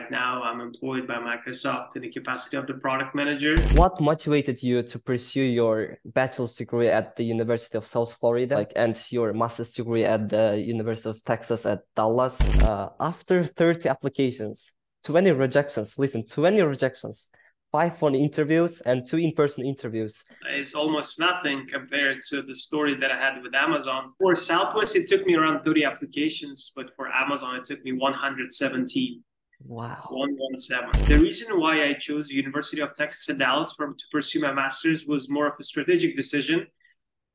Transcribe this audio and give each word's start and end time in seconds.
right 0.00 0.10
now 0.10 0.42
I'm 0.42 0.60
employed 0.60 1.06
by 1.06 1.16
Microsoft 1.16 1.96
in 1.96 2.02
the 2.02 2.10
capacity 2.10 2.56
of 2.56 2.66
the 2.66 2.74
product 2.74 3.14
manager. 3.14 3.54
What 3.74 4.00
motivated 4.00 4.62
you 4.62 4.82
to 4.82 4.98
pursue 4.98 5.42
your 5.60 5.98
bachelor's 6.04 6.54
degree 6.54 6.88
at 6.88 7.16
the 7.16 7.24
University 7.24 7.76
of 7.76 7.86
South 7.86 8.12
Florida 8.14 8.54
like, 8.56 8.72
and 8.76 8.96
your 9.10 9.32
master's 9.32 9.72
degree 9.72 10.04
at 10.04 10.28
the 10.28 10.46
University 10.74 11.10
of 11.10 11.22
Texas 11.24 11.66
at 11.66 11.80
Dallas? 11.96 12.40
Uh, 12.62 12.88
after 13.00 13.44
30 13.44 13.88
applications, 13.88 14.72
20 15.04 15.32
rejections, 15.32 15.98
listen, 15.98 16.26
20 16.26 16.62
rejections, 16.62 17.28
five 17.72 17.98
phone 17.98 18.14
interviews 18.14 18.80
and 18.80 19.06
two 19.06 19.18
in-person 19.18 19.64
interviews. 19.64 20.24
It's 20.50 20.74
almost 20.74 21.20
nothing 21.20 21.66
compared 21.68 22.18
to 22.30 22.42
the 22.42 22.54
story 22.54 22.94
that 23.00 23.10
I 23.10 23.18
had 23.18 23.42
with 23.42 23.54
Amazon. 23.54 24.12
For 24.18 24.34
Southwest, 24.34 24.96
it 24.96 25.08
took 25.08 25.26
me 25.26 25.34
around 25.34 25.64
30 25.64 25.84
applications, 25.84 26.72
but 26.74 26.90
for 26.96 27.08
Amazon, 27.08 27.56
it 27.56 27.64
took 27.64 27.84
me 27.84 27.92
117. 27.92 29.22
Wow. 29.66 30.06
117. 30.10 31.06
The 31.06 31.22
reason 31.22 31.60
why 31.60 31.84
I 31.84 31.94
chose 31.94 32.30
University 32.30 32.80
of 32.80 32.94
Texas 32.94 33.28
at 33.28 33.38
Dallas 33.38 33.72
for, 33.72 33.88
to 33.88 34.04
pursue 34.10 34.40
my 34.40 34.52
master's 34.52 35.06
was 35.06 35.30
more 35.30 35.46
of 35.46 35.54
a 35.60 35.64
strategic 35.64 36.16
decision 36.16 36.66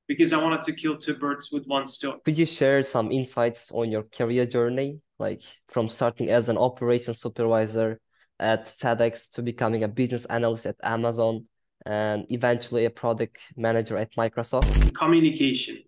because 0.08 0.34
I 0.34 0.44
wanted 0.44 0.64
to 0.64 0.74
kill 0.74 0.98
two 0.98 1.16
birds 1.16 1.50
with 1.52 1.66
one 1.66 1.88
stone. 1.88 2.20
Could 2.26 2.38
you 2.38 2.46
share 2.46 2.82
some 2.84 3.12
insights 3.12 3.72
on 3.72 3.92
your 3.92 4.04
career 4.04 4.46
journey, 4.46 5.00
like 5.20 5.42
from 5.70 5.90
starting 5.90 6.30
as 6.30 6.50
an 6.50 6.58
operations 6.58 7.22
supervisor 7.22 8.00
at 8.40 8.74
FedEx 8.80 9.32
to 9.32 9.42
becoming 9.42 9.84
a 9.84 9.88
business 9.88 10.26
analyst 10.26 10.66
at 10.66 10.76
Amazon 10.84 11.46
and 11.86 12.26
eventually 12.30 12.86
a 12.86 12.90
product 12.90 13.38
manager 13.56 13.98
at 13.98 14.14
Microsoft? 14.16 14.94
Communication. 14.94 15.80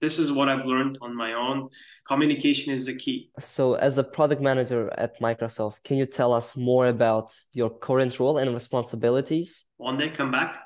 This 0.00 0.18
is 0.18 0.30
what 0.30 0.48
I've 0.48 0.64
learned 0.64 0.98
on 1.00 1.14
my 1.14 1.32
own. 1.32 1.68
Communication 2.06 2.72
is 2.72 2.86
the 2.86 2.96
key. 2.96 3.30
So, 3.40 3.74
as 3.74 3.98
a 3.98 4.04
product 4.04 4.40
manager 4.40 4.92
at 4.96 5.20
Microsoft, 5.20 5.82
can 5.82 5.96
you 5.96 6.06
tell 6.06 6.32
us 6.32 6.56
more 6.56 6.86
about 6.86 7.34
your 7.52 7.70
current 7.70 8.18
role 8.20 8.38
and 8.38 8.54
responsibilities? 8.54 9.64
One 9.76 9.96
day, 9.96 10.10
come 10.10 10.30
back 10.30 10.56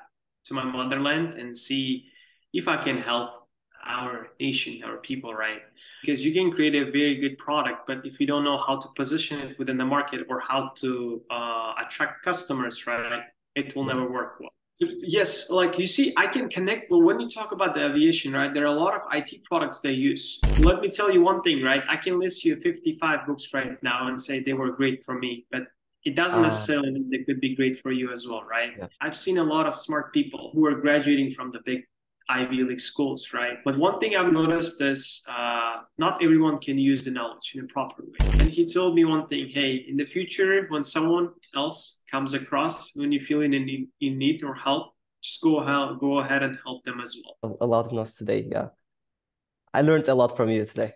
to 0.45 0.53
my 0.53 0.63
motherland 0.63 1.39
and 1.39 1.57
see 1.57 2.05
if 2.53 2.67
I 2.67 2.77
can 2.77 2.97
help 2.99 3.31
our 3.85 4.29
nation, 4.39 4.81
our 4.83 4.97
people, 4.97 5.33
right? 5.33 5.61
Because 6.01 6.23
you 6.23 6.33
can 6.33 6.51
create 6.51 6.75
a 6.75 6.85
very 6.85 7.19
good 7.19 7.37
product, 7.37 7.87
but 7.87 8.05
if 8.05 8.19
you 8.19 8.27
don't 8.27 8.43
know 8.43 8.57
how 8.57 8.77
to 8.77 8.87
position 8.95 9.39
it 9.39 9.59
within 9.59 9.77
the 9.77 9.85
market 9.85 10.25
or 10.29 10.39
how 10.39 10.71
to 10.75 11.21
uh, 11.29 11.73
attract 11.85 12.23
customers, 12.23 12.85
right, 12.87 13.23
it 13.55 13.75
will 13.75 13.85
never 13.85 14.09
work 14.09 14.37
well. 14.39 14.53
Yes, 14.79 15.49
like 15.49 15.77
you 15.77 15.85
see, 15.85 16.13
I 16.17 16.27
can 16.27 16.49
connect. 16.49 16.89
But 16.89 16.99
when 16.99 17.19
you 17.19 17.29
talk 17.29 17.51
about 17.51 17.75
the 17.75 17.85
aviation, 17.85 18.33
right, 18.33 18.53
there 18.53 18.63
are 18.63 18.75
a 18.75 18.79
lot 18.79 18.95
of 18.95 19.01
IT 19.13 19.43
products 19.45 19.79
they 19.79 19.91
use. 19.91 20.39
Let 20.59 20.81
me 20.81 20.89
tell 20.89 21.11
you 21.11 21.21
one 21.21 21.41
thing, 21.41 21.61
right? 21.61 21.83
I 21.87 21.97
can 21.97 22.19
list 22.19 22.43
you 22.43 22.55
55 22.55 23.27
books 23.27 23.53
right 23.53 23.81
now 23.83 24.07
and 24.07 24.19
say 24.19 24.41
they 24.41 24.53
were 24.53 24.71
great 24.71 25.03
for 25.03 25.17
me, 25.17 25.45
but 25.51 25.63
it 26.05 26.15
doesn't 26.15 26.39
uh, 26.39 26.43
necessarily 26.43 26.91
mean 26.91 27.09
they 27.09 27.23
could 27.23 27.39
be 27.39 27.55
great 27.55 27.79
for 27.79 27.91
you 27.91 28.11
as 28.11 28.27
well, 28.27 28.43
right? 28.43 28.71
Yeah. 28.77 28.87
I've 28.99 29.15
seen 29.15 29.37
a 29.37 29.43
lot 29.43 29.67
of 29.67 29.75
smart 29.75 30.13
people 30.13 30.51
who 30.53 30.65
are 30.65 30.75
graduating 30.75 31.31
from 31.31 31.51
the 31.51 31.59
big 31.65 31.83
Ivy 32.29 32.63
League 32.63 32.79
schools, 32.79 33.33
right? 33.33 33.57
But 33.65 33.77
one 33.77 33.99
thing 33.99 34.15
I've 34.15 34.31
noticed 34.31 34.81
is 34.81 35.23
uh, 35.27 35.81
not 35.97 36.23
everyone 36.23 36.59
can 36.59 36.77
use 36.77 37.05
the 37.05 37.11
knowledge 37.11 37.53
in 37.55 37.63
a 37.63 37.67
proper 37.67 38.03
way. 38.03 38.27
And 38.39 38.49
he 38.49 38.65
told 38.65 38.95
me 38.95 39.05
one 39.05 39.27
thing 39.27 39.49
hey, 39.49 39.85
in 39.87 39.97
the 39.97 40.05
future, 40.05 40.65
when 40.69 40.83
someone 40.83 41.29
else 41.55 42.03
comes 42.09 42.33
across, 42.33 42.95
when 42.95 43.11
you 43.11 43.19
feel 43.19 43.41
in 43.41 43.51
need, 43.51 43.89
in 44.01 44.17
need 44.17 44.43
or 44.43 44.53
help, 44.53 44.93
just 45.21 45.41
go 45.41 45.59
ahead, 45.59 45.99
go 45.99 46.19
ahead 46.19 46.43
and 46.43 46.57
help 46.63 46.83
them 46.83 46.99
as 47.01 47.15
well. 47.23 47.57
A 47.61 47.65
lot 47.65 47.85
of 47.85 47.91
notes 47.91 48.15
today, 48.15 48.47
yeah. 48.49 48.69
I 49.73 49.81
learned 49.81 50.07
a 50.07 50.15
lot 50.15 50.35
from 50.37 50.49
you 50.49 50.65
today. 50.65 50.93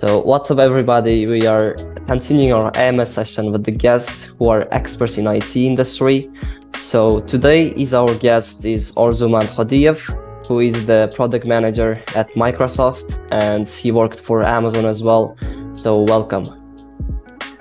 So, 0.00 0.22
what's 0.22 0.50
up, 0.50 0.58
everybody? 0.58 1.26
We 1.26 1.46
are 1.46 1.74
continuing 2.06 2.54
our 2.54 2.74
AMS 2.74 3.12
session 3.12 3.52
with 3.52 3.64
the 3.64 3.70
guests 3.70 4.30
who 4.38 4.48
are 4.48 4.66
experts 4.72 5.18
in 5.18 5.26
IT 5.26 5.54
industry. 5.54 6.30
So, 6.74 7.20
today 7.20 7.72
is 7.72 7.92
our 7.92 8.14
guest 8.14 8.64
is 8.64 8.92
Orzumand 8.92 9.48
Khodiev, 9.48 9.98
who 10.46 10.60
is 10.60 10.86
the 10.86 11.12
product 11.14 11.44
manager 11.44 12.02
at 12.14 12.30
Microsoft, 12.30 13.18
and 13.30 13.68
he 13.68 13.92
worked 13.92 14.20
for 14.20 14.42
Amazon 14.42 14.86
as 14.86 15.02
well. 15.02 15.36
So, 15.74 16.00
welcome. 16.00 16.46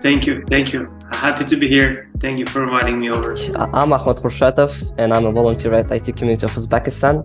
Thank 0.01 0.25
you. 0.25 0.45
Thank 0.49 0.71
you. 0.71 0.98
Happy 1.11 1.43
to 1.45 1.55
be 1.55 1.67
here. 1.67 2.09
Thank 2.21 2.37
you 2.39 2.45
for 2.45 2.63
inviting 2.63 2.99
me 2.99 3.09
over. 3.09 3.35
I'm 3.55 3.93
Ahmad 3.93 4.17
Khurshadov 4.17 4.93
and 4.97 5.13
I'm 5.13 5.25
a 5.25 5.31
volunteer 5.31 5.73
at 5.73 5.91
IT 5.91 6.15
Community 6.17 6.45
of 6.45 6.51
Uzbekistan. 6.53 7.23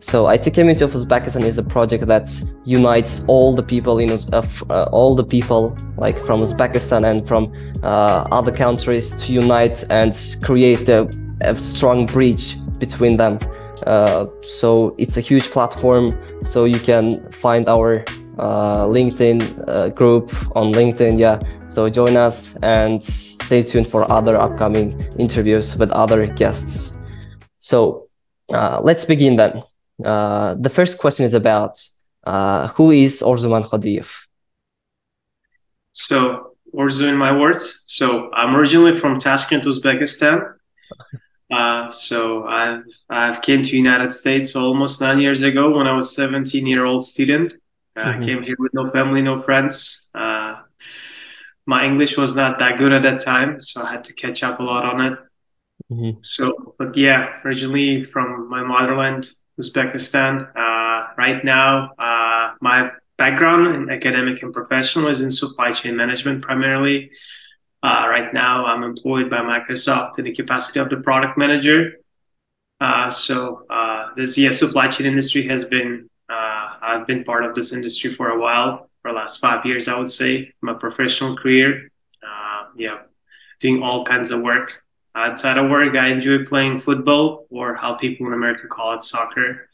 So 0.00 0.28
IT 0.28 0.52
Community 0.54 0.84
of 0.84 0.92
Uzbekistan 0.92 1.44
is 1.44 1.58
a 1.58 1.62
project 1.62 2.06
that 2.06 2.28
unites 2.64 3.22
all 3.26 3.54
the 3.54 3.62
people 3.62 3.98
in 3.98 4.10
uh, 4.10 4.42
all 4.92 5.14
the 5.14 5.24
people 5.24 5.76
like 5.96 6.18
from 6.24 6.40
Uzbekistan 6.40 7.08
and 7.08 7.26
from 7.26 7.52
uh, 7.82 8.26
other 8.32 8.52
countries 8.52 9.10
to 9.26 9.32
unite 9.32 9.84
and 9.90 10.14
create 10.42 10.88
a, 10.88 11.08
a 11.42 11.56
strong 11.56 12.06
bridge 12.06 12.56
between 12.78 13.16
them. 13.16 13.38
Uh, 13.86 14.26
so 14.42 14.94
it's 14.98 15.16
a 15.16 15.20
huge 15.20 15.50
platform. 15.50 16.16
So 16.42 16.64
you 16.64 16.80
can 16.80 17.30
find 17.32 17.68
our 17.68 18.02
uh, 18.02 18.25
LinkedIn 18.36 19.68
uh, 19.68 19.88
group 19.90 20.32
on 20.56 20.72
LinkedIn. 20.72 21.18
Yeah, 21.18 21.40
so 21.68 21.88
join 21.88 22.16
us 22.16 22.56
and 22.62 23.02
stay 23.02 23.62
tuned 23.62 23.88
for 23.88 24.10
other 24.10 24.36
upcoming 24.36 25.00
interviews 25.18 25.76
with 25.76 25.90
other 25.92 26.26
guests. 26.26 26.94
So 27.58 28.08
uh, 28.52 28.80
let's 28.82 29.04
begin 29.04 29.36
then. 29.36 29.62
Uh, 30.04 30.54
the 30.54 30.70
first 30.70 30.98
question 30.98 31.24
is 31.24 31.34
about 31.34 31.82
uh, 32.24 32.68
who 32.68 32.90
is 32.90 33.22
Orzumand 33.22 33.68
Khodiev? 33.70 34.08
So 35.92 36.56
Orzu 36.74 37.08
in 37.08 37.16
my 37.16 37.36
words. 37.36 37.84
So 37.86 38.30
I'm 38.32 38.54
originally 38.54 38.92
from 38.92 39.18
Tashkent, 39.18 39.64
Uzbekistan. 39.64 40.54
Uh, 41.48 41.88
so 41.90 42.44
I've 42.44 42.82
I've 43.08 43.40
came 43.40 43.62
to 43.62 43.76
United 43.76 44.10
States 44.10 44.56
almost 44.56 45.00
nine 45.00 45.20
years 45.20 45.44
ago 45.44 45.70
when 45.70 45.86
I 45.86 45.94
was 45.94 46.12
17 46.12 46.66
year 46.66 46.84
old 46.84 47.04
student. 47.04 47.52
Uh, 47.96 48.00
mm-hmm. 48.00 48.20
I 48.20 48.24
came 48.24 48.42
here 48.42 48.56
with 48.58 48.74
no 48.74 48.90
family, 48.90 49.22
no 49.22 49.42
friends. 49.42 50.10
Uh, 50.14 50.62
my 51.66 51.84
English 51.84 52.16
was 52.16 52.36
not 52.36 52.58
that 52.58 52.78
good 52.78 52.92
at 52.92 53.02
that 53.02 53.20
time, 53.20 53.60
so 53.60 53.82
I 53.82 53.90
had 53.90 54.04
to 54.04 54.14
catch 54.14 54.42
up 54.42 54.60
a 54.60 54.62
lot 54.62 54.84
on 54.84 55.00
it. 55.00 55.18
Mm-hmm. 55.90 56.18
So, 56.22 56.74
but 56.78 56.96
yeah, 56.96 57.40
originally 57.44 58.04
from 58.04 58.48
my 58.48 58.62
motherland, 58.62 59.30
Uzbekistan. 59.60 60.48
Uh, 60.54 61.08
right 61.16 61.44
now, 61.44 61.92
uh, 61.98 62.54
my 62.60 62.90
background 63.16 63.74
in 63.74 63.90
academic 63.90 64.42
and 64.42 64.52
professional 64.52 65.08
is 65.08 65.22
in 65.22 65.30
supply 65.30 65.72
chain 65.72 65.96
management 65.96 66.42
primarily. 66.42 67.10
Uh, 67.82 68.06
right 68.08 68.32
now, 68.34 68.66
I'm 68.66 68.82
employed 68.82 69.30
by 69.30 69.38
Microsoft 69.38 70.18
in 70.18 70.24
the 70.24 70.34
capacity 70.34 70.80
of 70.80 70.90
the 70.90 70.98
product 70.98 71.38
manager. 71.38 71.92
Uh, 72.80 73.08
so 73.08 73.64
uh, 73.70 74.10
this 74.16 74.36
yeah 74.36 74.50
supply 74.50 74.88
chain 74.88 75.06
industry 75.06 75.46
has 75.46 75.64
been 75.64 76.10
I've 76.86 77.06
been 77.06 77.24
part 77.24 77.44
of 77.44 77.54
this 77.56 77.72
industry 77.72 78.14
for 78.14 78.28
a 78.30 78.38
while 78.38 78.88
for 79.02 79.10
the 79.10 79.16
last 79.16 79.40
five 79.40 79.66
years, 79.66 79.88
I 79.88 79.98
would 79.98 80.10
say, 80.10 80.52
my 80.60 80.72
professional 80.72 81.36
career. 81.36 81.90
Uh, 82.22 82.66
yeah, 82.76 82.98
doing 83.58 83.82
all 83.82 84.04
kinds 84.04 84.30
of 84.30 84.40
work. 84.40 84.68
Outside 85.16 85.58
of 85.58 85.68
work, 85.68 85.96
I 85.96 86.08
enjoy 86.08 86.44
playing 86.44 86.80
football, 86.82 87.46
or 87.50 87.74
how 87.74 87.94
people 87.94 88.26
in 88.28 88.34
America 88.34 88.68
call 88.68 88.94
it 88.94 89.02
soccer. 89.02 89.68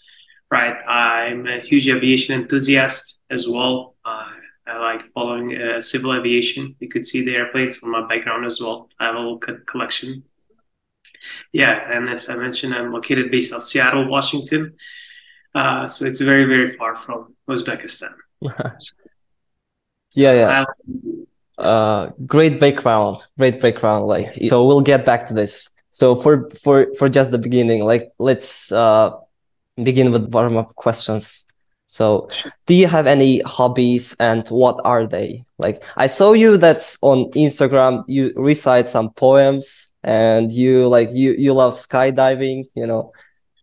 Right, 0.51 0.77
I'm 0.87 1.47
a 1.47 1.61
huge 1.61 1.89
aviation 1.91 2.41
enthusiast 2.41 3.21
as 3.31 3.47
well. 3.47 3.97
Uh, 4.05 4.31
I 4.67 4.78
like 4.78 5.12
following 5.12 5.61
uh, 5.61 5.81
civil 5.81 6.15
aviation. 6.15 6.77
You 6.81 6.89
could 6.89 7.05
see 7.05 7.25
the 7.25 7.37
airplanes 7.37 7.83
on 7.83 7.91
my 7.91 8.06
background 8.06 8.47
as 8.47 8.61
well. 8.61 8.89
I 8.99 9.06
have 9.06 9.17
a 9.17 9.19
little 9.19 9.39
collection. 9.39 10.25
Yeah, 11.53 11.75
and 11.93 12.09
as 12.09 12.28
I 12.31 12.37
mentioned, 12.37 12.75
I'm 12.75 12.93
located 12.93 13.31
based 13.31 13.53
out 13.53 13.65
Seattle, 13.65 14.09
Washington. 14.09 14.75
Uh, 15.55 15.87
so 15.87 16.05
it's 16.07 16.21
very, 16.21 16.45
very 16.45 16.77
far 16.77 16.97
from 16.97 17.35
Uzbekistan. 17.49 18.15
yeah 20.15 20.33
yeah. 20.33 20.65
Uh 21.59 22.10
great 22.27 22.59
background 22.59 23.19
great 23.39 23.60
background 23.60 24.07
like 24.07 24.33
so 24.49 24.66
we'll 24.66 24.81
get 24.81 25.04
back 25.04 25.27
to 25.28 25.34
this. 25.34 25.69
So 25.91 26.16
for 26.16 26.51
for 26.63 26.89
for 26.99 27.09
just 27.09 27.31
the 27.31 27.39
beginning 27.39 27.84
like 27.84 28.10
let's 28.19 28.72
uh 28.72 29.10
begin 29.83 30.13
with 30.13 30.33
warm 30.33 30.57
up 30.57 30.75
questions. 30.75 31.47
So 31.87 32.31
do 32.66 32.75
you 32.75 32.87
have 32.87 33.07
any 33.07 33.41
hobbies 33.43 34.16
and 34.19 34.48
what 34.48 34.81
are 34.84 35.07
they? 35.07 35.45
Like 35.59 35.83
i 35.97 36.07
saw 36.07 36.33
you 36.33 36.57
that's 36.57 36.98
on 37.03 37.31
instagram 37.33 38.05
you 38.09 38.33
recite 38.34 38.89
some 38.89 39.10
poems 39.10 39.93
and 40.03 40.51
you 40.51 40.89
like 40.89 41.10
you 41.13 41.33
you 41.33 41.53
love 41.53 41.78
skydiving 41.78 42.65
you 42.75 42.87
know. 42.87 43.13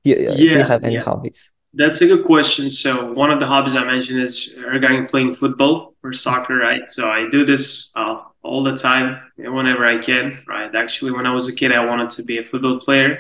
You, 0.06 0.16
yeah, 0.16 0.34
do 0.34 0.44
you 0.46 0.64
have 0.64 0.86
any 0.86 0.96
yeah. 0.96 1.04
hobbies 1.04 1.52
that's 1.74 2.02
a 2.02 2.08
good 2.08 2.26
question. 2.26 2.70
So 2.70 3.14
one 3.14 3.32
of 3.32 3.40
the 3.40 3.46
hobbies 3.46 3.76
I 3.76 3.84
mentioned 3.84 4.22
is 4.22 4.56
regarding 4.58 5.08
playing 5.08 5.36
football 5.36 5.94
or 6.04 6.14
soccer, 6.14 6.56
right? 6.58 6.90
So 6.90 7.10
I 7.10 7.30
do 7.30 7.46
this 7.46 7.92
uh, 7.96 8.24
all 8.42 8.64
the 8.64 8.76
time, 8.76 9.20
whenever 9.38 9.86
I 9.86 10.00
can, 10.00 10.44
right? 10.48 10.74
Actually, 10.76 11.12
when 11.12 11.26
I 11.26 11.34
was 11.34 11.48
a 11.48 11.54
kid, 11.54 11.72
I 11.72 11.86
wanted 11.86 12.10
to 12.12 12.24
be 12.24 12.40
a 12.40 12.44
football 12.44 12.80
player, 12.80 13.20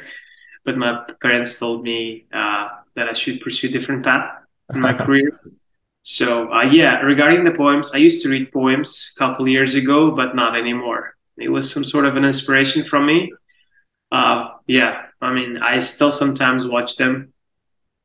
but 0.66 0.78
my 0.78 1.06
parents 1.22 1.60
told 1.60 1.84
me 1.84 2.26
uh, 2.34 2.70
that 2.96 3.08
I 3.08 3.14
should 3.14 3.42
pursue 3.42 3.68
a 3.68 3.72
different 3.72 4.04
path 4.04 4.30
in 4.74 4.80
my 4.80 4.94
career. 5.06 5.40
So 6.02 6.52
uh, 6.52 6.64
yeah, 6.64 7.02
regarding 7.02 7.44
the 7.44 7.52
poems, 7.52 7.92
I 7.94 7.98
used 7.98 8.24
to 8.24 8.30
read 8.30 8.52
poems 8.52 9.14
a 9.16 9.20
couple 9.20 9.48
years 9.48 9.76
ago, 9.76 10.12
but 10.12 10.36
not 10.36 10.58
anymore. 10.58 11.16
It 11.38 11.50
was 11.50 11.72
some 11.72 11.86
sort 11.86 12.06
of 12.06 12.16
an 12.16 12.26
inspiration 12.26 12.84
from 12.84 13.06
me. 13.06 13.32
Uh, 14.12 14.50
yeah, 14.66 15.06
I 15.22 15.34
mean, 15.34 15.58
I 15.58 15.80
still 15.80 16.10
sometimes 16.10 16.66
watch 16.66 16.96
them 16.96 17.32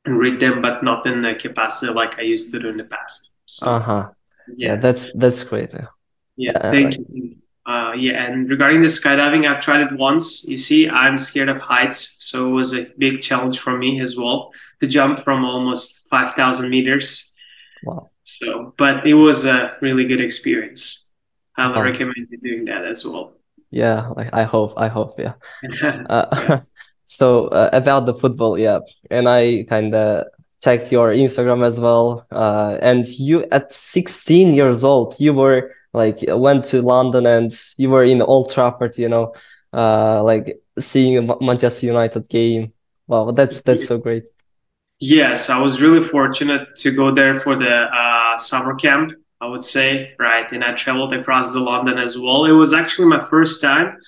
and 0.04 0.18
read 0.18 0.40
them, 0.40 0.60
but 0.60 0.82
not 0.82 1.06
in 1.06 1.22
the 1.22 1.34
capacity 1.34 1.92
like 1.92 2.18
I 2.18 2.22
used 2.22 2.52
to 2.52 2.58
do 2.58 2.68
in 2.68 2.76
the 2.76 2.84
past. 2.84 3.32
So, 3.46 3.66
uh 3.66 3.80
huh. 3.80 4.08
Yeah. 4.48 4.68
yeah. 4.68 4.76
that's 4.76 5.10
that's 5.14 5.44
great. 5.44 5.70
Yeah, 6.36 6.52
uh, 6.52 6.70
thank 6.70 6.98
you. 6.98 7.36
Uh, 7.66 7.94
yeah, 7.96 8.22
and 8.24 8.50
regarding 8.50 8.82
the 8.82 8.88
skydiving, 8.88 9.50
I've 9.50 9.62
tried 9.62 9.80
it 9.80 9.92
once. 9.96 10.46
You 10.46 10.58
see, 10.58 10.88
I'm 10.88 11.16
scared 11.16 11.48
of 11.48 11.62
heights, 11.62 12.16
so 12.18 12.48
it 12.48 12.52
was 12.52 12.74
a 12.74 12.86
big 12.98 13.22
challenge 13.22 13.58
for 13.58 13.78
me 13.78 14.02
as 14.02 14.16
well 14.16 14.50
to 14.80 14.86
jump 14.86 15.20
from 15.24 15.44
almost 15.44 16.06
five 16.10 16.34
thousand 16.34 16.68
meters. 16.68 17.32
Wow. 17.84 18.10
So, 18.24 18.74
but 18.76 19.06
it 19.06 19.14
was 19.14 19.46
a 19.46 19.76
really 19.80 20.04
good 20.04 20.20
experience. 20.20 21.10
I 21.56 21.68
would 21.68 21.80
recommend 21.80 22.26
you 22.30 22.38
doing 22.38 22.64
that 22.66 22.84
as 22.84 23.04
well. 23.04 23.34
Yeah, 23.70 24.08
like 24.08 24.32
I 24.32 24.44
hope, 24.44 24.74
I 24.76 24.88
hope, 24.88 25.18
yeah. 25.18 25.34
uh, 26.08 26.26
yeah. 26.32 26.60
So 27.06 27.48
uh, 27.48 27.70
about 27.72 28.06
the 28.06 28.14
football, 28.14 28.58
yeah, 28.58 28.80
and 29.10 29.28
I 29.28 29.64
kind 29.68 29.94
of 29.94 30.26
checked 30.64 30.90
your 30.90 31.12
Instagram 31.12 31.66
as 31.66 31.78
well. 31.78 32.26
Uh, 32.30 32.78
and 32.80 33.06
you 33.06 33.46
at 33.52 33.72
16 33.72 34.54
years 34.54 34.82
old, 34.82 35.16
you 35.20 35.34
were 35.34 35.72
like 35.92 36.18
went 36.26 36.64
to 36.66 36.82
London 36.82 37.26
and 37.26 37.52
you 37.76 37.90
were 37.90 38.02
in 38.02 38.22
Old 38.22 38.50
Trafford, 38.50 38.96
you 38.98 39.08
know, 39.08 39.34
uh, 39.72 40.22
like 40.22 40.60
seeing 40.78 41.18
a 41.18 41.40
Manchester 41.40 41.86
United 41.86 42.28
game. 42.28 42.72
Wow, 43.06 43.30
that's 43.32 43.60
that's 43.60 43.86
so 43.86 43.98
great. 43.98 44.24
Yes, 45.00 45.50
I 45.50 45.60
was 45.60 45.82
really 45.82 46.00
fortunate 46.00 46.76
to 46.76 46.90
go 46.90 47.14
there 47.14 47.38
for 47.38 47.56
the 47.56 47.88
uh, 47.92 48.38
summer 48.38 48.74
camp. 48.74 49.12
I 49.40 49.46
would 49.46 49.64
say, 49.64 50.14
right, 50.18 50.50
and 50.52 50.64
I 50.64 50.72
traveled 50.72 51.12
across 51.12 51.52
the 51.52 51.60
London 51.60 51.98
as 51.98 52.18
well. 52.18 52.46
It 52.46 52.52
was 52.52 52.72
actually 52.72 53.08
my 53.08 53.20
first 53.20 53.60
time 53.60 53.98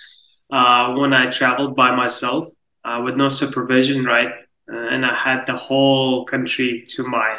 uh, 0.51 0.95
when 0.95 1.13
I 1.13 1.29
traveled 1.31 1.77
by 1.77 1.95
myself 1.95 2.49
uh, 2.87 3.03
with 3.03 3.17
no 3.17 3.29
supervision, 3.29 4.05
right, 4.05 4.29
uh, 4.73 4.77
and 4.77 5.05
I 5.05 5.15
had 5.15 5.45
the 5.45 5.57
whole 5.57 6.25
country 6.25 6.85
to 6.95 7.03
my 7.03 7.37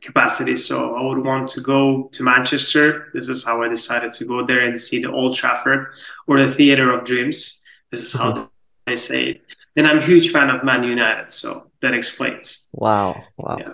capacity. 0.00 0.56
So 0.56 0.94
I 0.94 1.02
would 1.02 1.24
want 1.24 1.48
to 1.50 1.60
go 1.60 2.08
to 2.12 2.22
Manchester. 2.22 3.08
This 3.12 3.28
is 3.28 3.44
how 3.44 3.62
I 3.62 3.68
decided 3.68 4.12
to 4.14 4.24
go 4.24 4.44
there 4.44 4.60
and 4.60 4.80
see 4.80 5.02
the 5.02 5.12
Old 5.12 5.34
Trafford 5.36 5.88
or 6.26 6.40
the 6.40 6.52
Theatre 6.52 6.90
of 6.92 7.04
Dreams. 7.04 7.62
This 7.90 8.00
is 8.00 8.12
how 8.12 8.32
mm-hmm. 8.32 8.44
they 8.86 8.96
say 8.96 9.24
it. 9.30 9.42
And 9.76 9.86
I'm 9.86 9.98
a 9.98 10.04
huge 10.04 10.32
fan 10.32 10.50
of 10.50 10.64
Man 10.64 10.82
United, 10.82 11.32
so 11.32 11.70
that 11.82 11.94
explains. 11.94 12.68
Wow! 12.72 13.22
Wow! 13.36 13.58
Yeah, 13.60 13.72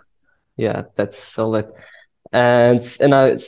yeah 0.57 0.83
that's 0.97 1.19
solid. 1.19 1.67
And 2.33 2.83
and 3.01 3.15
I. 3.15 3.39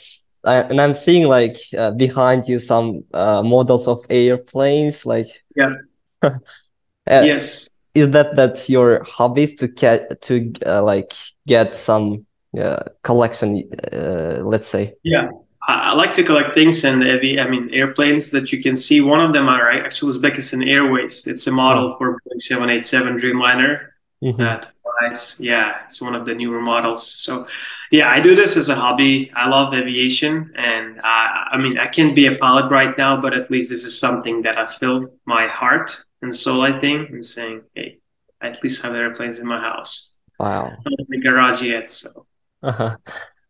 I, 0.45 0.61
and 0.61 0.81
I'm 0.81 0.95
seeing 0.95 1.27
like 1.27 1.57
uh, 1.77 1.91
behind 1.91 2.47
you 2.47 2.61
some 2.61 3.03
uh, 3.13 3.43
models 3.43 3.89
of 3.89 4.07
airplanes, 4.09 5.05
like 5.05 5.27
yeah, 5.57 5.75
uh, 7.11 7.23
yes. 7.25 7.69
Is 7.95 8.11
that 8.11 8.37
that's 8.37 8.69
your 8.69 9.05
hobbies 9.05 9.55
to 9.57 9.69
get 9.69 10.21
to 10.23 10.53
uh, 10.67 10.83
like 10.83 11.15
get 11.47 11.75
some 11.75 12.27
uh, 12.59 12.83
collection, 13.03 13.71
uh, 13.91 14.41
let's 14.43 14.69
say. 14.69 14.95
Yeah, 15.03 15.31
I 15.69 15.95
like 15.95 16.13
to 16.15 16.23
collect 16.23 16.55
things 16.55 16.85
and 16.85 17.03
heavy. 17.03 17.41
I 17.41 17.49
mean, 17.49 17.71
airplanes 17.73 18.31
that 18.31 18.53
you 18.53 18.63
can 18.63 18.77
see. 18.77 19.01
One 19.01 19.21
of 19.21 19.33
them 19.33 19.49
are 19.49 19.71
actually 19.71 20.17
Uzbekistan 20.17 20.69
Airways. 20.69 21.27
It's 21.27 21.47
a 21.47 21.53
model 21.53 21.95
oh. 21.95 21.99
for 21.99 22.21
Boeing 22.21 22.41
787 22.41 23.19
Dreamliner. 23.19 23.89
Mm-hmm. 24.23 24.41
That 24.41 24.73
flies. 24.83 25.41
Yeah, 25.41 25.85
it's 25.85 26.01
one 26.01 26.15
of 26.15 26.25
the 26.25 26.35
newer 26.35 26.61
models. 26.61 27.11
So, 27.11 27.47
yeah, 27.91 28.11
I 28.11 28.21
do 28.21 28.37
this 28.37 28.57
as 28.57 28.69
a 28.69 28.75
hobby. 28.75 29.33
I 29.35 29.49
love 29.49 29.75
aviation, 29.75 30.53
and 30.57 31.01
I, 31.03 31.49
I 31.53 31.57
mean, 31.57 31.79
I 31.79 31.87
can't 31.87 32.15
be 32.15 32.27
a 32.27 32.37
pilot 32.37 32.71
right 32.71 32.97
now, 32.97 33.21
but 33.21 33.35
at 33.35 33.51
least 33.51 33.71
this 33.71 33.85
is 33.85 33.99
something 33.99 34.43
that 34.43 34.59
I 34.59 34.67
filled 34.67 35.11
my 35.25 35.47
heart 35.47 36.01
and 36.23 36.35
soul. 36.35 36.63
I 36.63 36.81
think, 36.81 37.11
and 37.11 37.25
saying, 37.25 37.63
hey, 37.75 37.99
I 38.41 38.49
at 38.49 38.63
least 38.63 38.83
have 38.83 38.95
airplanes 38.95 39.39
in 39.39 39.47
my 39.47 39.61
house. 39.61 40.17
Wow. 40.39 40.65
Not 40.65 40.99
in 40.99 41.07
the 41.09 41.21
garage 41.21 41.63
yet, 41.63 41.91
so 41.91 42.27
uh-huh. 42.63 42.97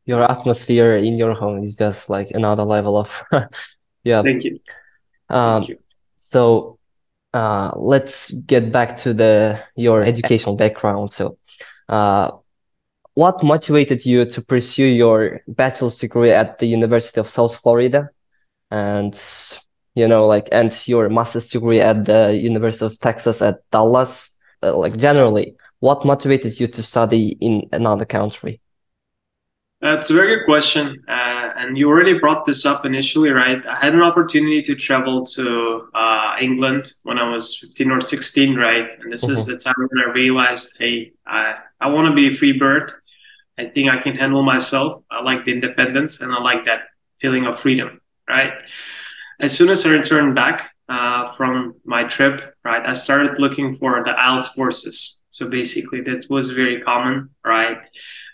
your 0.04 0.22
atmosphere 0.22 0.96
in 0.96 1.18
your 1.18 1.34
home 1.34 1.64
is 1.64 1.76
just 1.76 2.08
like 2.08 2.30
another 2.30 2.64
level 2.64 2.96
of 2.96 3.22
yeah 4.04 4.22
thank 4.22 4.44
you 4.44 4.58
um 5.30 5.62
thank 5.62 5.68
you. 5.70 5.78
so 6.16 6.78
uh 7.34 7.72
let's 7.76 8.30
get 8.32 8.72
back 8.72 8.96
to 8.96 9.12
the 9.14 9.60
your 9.74 10.02
educational 10.02 10.56
background 10.56 11.10
so 11.10 11.38
uh 11.88 12.30
what 13.14 13.42
motivated 13.42 14.04
you 14.04 14.26
to 14.26 14.42
pursue 14.42 14.84
your 14.84 15.40
bachelor's 15.48 15.98
degree 15.98 16.30
at 16.30 16.58
the 16.58 16.66
university 16.66 17.20
of 17.20 17.28
south 17.28 17.56
florida 17.56 18.10
and 18.70 19.14
you 19.96 20.06
know 20.06 20.26
like 20.26 20.48
and 20.52 20.70
your 20.86 21.08
master's 21.08 21.48
degree 21.48 21.80
at 21.80 22.04
the 22.04 22.38
university 22.50 22.84
of 22.84 22.98
texas 23.00 23.42
at 23.42 23.56
dallas 23.72 24.30
uh, 24.62 24.76
like 24.76 24.96
generally 24.96 25.56
what 25.80 26.04
motivated 26.04 26.58
you 26.60 26.68
to 26.68 26.82
study 26.82 27.36
in 27.40 27.68
another 27.72 28.04
country 28.04 28.60
that's 29.80 30.08
a 30.08 30.14
very 30.14 30.36
good 30.36 30.46
question. 30.46 31.04
Uh, 31.06 31.50
and 31.56 31.76
you 31.76 31.88
already 31.88 32.18
brought 32.18 32.44
this 32.44 32.64
up 32.64 32.86
initially, 32.86 33.30
right? 33.30 33.64
I 33.66 33.76
had 33.76 33.94
an 33.94 34.00
opportunity 34.00 34.62
to 34.62 34.74
travel 34.74 35.24
to 35.26 35.88
uh, 35.94 36.36
England 36.40 36.92
when 37.02 37.18
I 37.18 37.28
was 37.28 37.58
15 37.58 37.90
or 37.90 38.00
16, 38.00 38.56
right? 38.56 38.88
And 39.00 39.12
this 39.12 39.24
mm-hmm. 39.24 39.34
is 39.34 39.46
the 39.46 39.58
time 39.58 39.74
when 39.76 40.04
I 40.08 40.12
realized, 40.12 40.76
hey, 40.78 41.12
I, 41.26 41.56
I 41.80 41.88
want 41.88 42.08
to 42.08 42.14
be 42.14 42.28
a 42.28 42.34
free 42.34 42.52
bird. 42.52 42.90
I 43.58 43.66
think 43.66 43.90
I 43.90 43.98
can 43.98 44.16
handle 44.16 44.42
myself. 44.42 45.02
I 45.10 45.22
like 45.22 45.44
the 45.44 45.52
independence 45.52 46.20
and 46.20 46.32
I 46.32 46.40
like 46.40 46.64
that 46.64 46.80
feeling 47.20 47.46
of 47.46 47.60
freedom, 47.60 48.00
right? 48.28 48.52
As 49.40 49.56
soon 49.56 49.68
as 49.68 49.84
I 49.84 49.90
returned 49.90 50.34
back 50.34 50.70
uh, 50.88 51.32
from 51.32 51.74
my 51.84 52.04
trip, 52.04 52.54
right, 52.64 52.84
I 52.86 52.94
started 52.94 53.38
looking 53.38 53.76
for 53.78 54.02
the 54.04 54.12
IELTS 54.12 54.54
courses. 54.54 55.22
So 55.30 55.50
basically, 55.50 56.00
that 56.02 56.26
was 56.30 56.50
very 56.50 56.80
common, 56.80 57.30
right? 57.44 57.78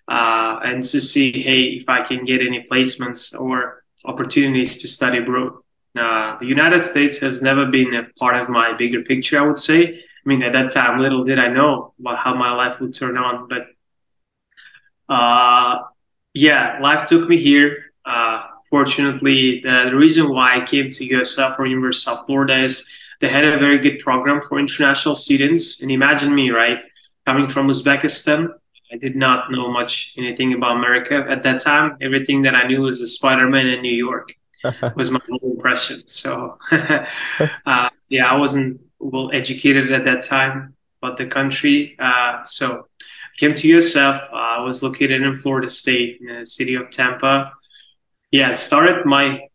uh, 0.09 0.61
and 0.65 0.83
to 0.83 1.01
see, 1.01 1.33
hey, 1.33 1.63
if 1.81 1.89
I 1.89 2.03
can 2.03 2.25
get 2.25 2.41
any 2.41 2.67
placements 2.71 3.39
or 3.39 3.83
opportunities 4.05 4.81
to 4.83 4.89
study 4.89 5.19
abroad. 5.19 5.53
Uh, 5.99 6.39
the 6.39 6.47
United 6.47 6.83
States 6.85 7.19
has 7.21 7.43
never 7.43 7.67
been 7.67 7.95
a 7.95 8.05
part 8.19 8.37
of 8.37 8.49
my 8.49 8.73
bigger 8.77 9.03
picture, 9.03 9.39
I 9.39 9.47
would 9.47 9.59
say. 9.59 9.83
I 9.95 10.29
mean, 10.29 10.43
at 10.43 10.53
that 10.53 10.71
time, 10.71 11.01
little 11.01 11.25
did 11.25 11.39
I 11.39 11.49
know 11.49 11.95
about 12.01 12.19
how 12.19 12.35
my 12.35 12.53
life 12.53 12.81
would 12.81 12.95
turn 12.95 13.17
on. 13.17 13.49
But 13.49 13.67
uh, 15.09 15.79
yeah, 16.35 16.79
life 16.81 17.05
took 17.05 17.29
me 17.29 17.37
here. 17.37 17.93
Uh, 18.05 18.47
fortunately, 18.73 19.61
the, 19.63 19.91
the, 19.91 19.97
reason 19.97 20.31
why 20.31 20.57
I 20.57 20.65
came 20.65 20.89
to 20.89 21.09
USF 21.17 21.59
or 21.59 21.67
University 21.67 22.11
of 22.11 22.25
Florida 22.25 22.65
is 22.65 22.89
they 23.21 23.29
had 23.29 23.45
a 23.47 23.59
very 23.59 23.79
good 23.79 23.99
program 23.99 24.41
for 24.41 24.59
international 24.59 25.15
students. 25.15 25.83
And 25.83 25.91
imagine 25.91 26.35
me, 26.35 26.51
right, 26.51 26.79
coming 27.27 27.49
from 27.49 27.69
Uzbekistan, 27.69 28.49
I 28.91 28.97
did 28.97 29.15
not 29.15 29.53
know 29.53 29.71
much 29.71 30.15
anything 30.17 30.55
about 30.55 30.79
America 30.79 31.27
at 31.29 31.43
that 31.43 31.61
time. 31.61 31.99
Everything 32.01 32.41
that 32.43 32.55
I 32.55 32.67
knew 32.67 32.81
was 32.81 32.99
a 33.03 33.07
Spider-Man 33.07 33.67
in 33.67 33.83
New 33.83 33.95
York 34.09 34.33
was 34.97 35.11
my 35.11 35.21
whole 35.29 35.53
impression. 35.53 36.07
So, 36.07 36.57
uh, 36.73 37.91
yeah, 38.09 38.27
I 38.27 38.37
wasn't 38.37 38.81
well 38.99 39.31
educated 39.35 39.93
at 39.93 40.07
that 40.07 40.23
time 40.23 40.75
about 41.03 41.19
the 41.19 41.27
country. 41.27 41.95
Uh, 41.99 42.43
so, 42.45 42.87
I 43.01 43.37
came 43.39 43.53
to 43.55 43.69
USF. 43.77 44.17
Uh, 44.33 44.37
I 44.59 44.61
was 44.61 44.83
located 44.83 45.21
in 45.23 45.39
Florida 45.39 45.69
State 45.69 46.19
in 46.23 46.27
the 46.39 46.47
city 46.47 46.75
of 46.75 46.91
Tampa. 46.91 47.53
Yeah, 48.33 48.51
it 48.51 48.57
started 48.57 49.07
my 49.07 49.47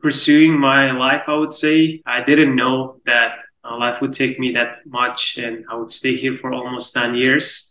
pursuing 0.00 0.58
my 0.58 0.92
life. 0.92 1.24
I 1.26 1.34
would 1.34 1.52
say 1.52 2.02
I 2.06 2.22
didn't 2.22 2.54
know 2.54 3.00
that 3.06 3.38
uh, 3.64 3.76
life 3.76 4.00
would 4.00 4.12
take 4.12 4.38
me 4.38 4.52
that 4.52 4.86
much, 4.86 5.38
and 5.38 5.64
I 5.70 5.74
would 5.74 5.90
stay 5.90 6.16
here 6.16 6.38
for 6.40 6.52
almost 6.52 6.94
nine 6.94 7.16
years 7.16 7.68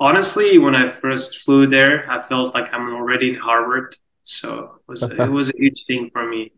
honestly, 0.00 0.58
when 0.58 0.74
I 0.74 0.90
first 0.90 1.38
flew 1.42 1.66
there, 1.66 2.10
I 2.10 2.22
felt 2.22 2.54
like 2.54 2.72
I'm 2.72 2.92
already 2.94 3.30
in 3.30 3.36
Harvard. 3.36 3.96
So 4.24 4.80
it 4.80 4.90
was 4.90 5.02
it 5.02 5.30
was 5.30 5.50
a 5.50 5.58
huge 5.58 5.84
thing 5.86 6.10
for 6.12 6.26
me. 6.28 6.52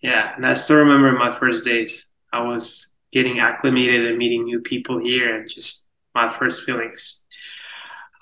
Yeah, 0.00 0.34
and 0.36 0.46
I 0.46 0.54
still 0.54 0.78
remember 0.78 1.12
my 1.12 1.30
first 1.30 1.64
days. 1.64 2.06
I 2.32 2.42
was 2.42 2.94
getting 3.12 3.40
acclimated 3.40 4.06
and 4.06 4.18
meeting 4.18 4.44
new 4.44 4.60
people 4.60 4.98
here, 4.98 5.36
and 5.36 5.48
just 5.48 5.88
my 6.14 6.30
first 6.30 6.62
feelings. 6.62 7.19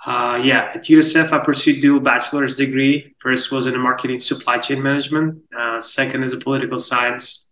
Uh, 0.08 0.36
yeah, 0.42 0.72
at 0.74 0.84
USF, 0.84 1.32
I 1.32 1.38
pursued 1.44 1.82
dual 1.82 2.00
bachelor's 2.00 2.56
degree. 2.56 3.14
First 3.20 3.52
was 3.52 3.66
in 3.66 3.78
marketing 3.78 4.20
supply 4.20 4.56
chain 4.56 4.82
management. 4.82 5.42
Uh, 5.54 5.82
second 5.82 6.22
is 6.22 6.32
a 6.32 6.38
political 6.38 6.78
science. 6.78 7.50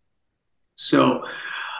So 0.75 1.23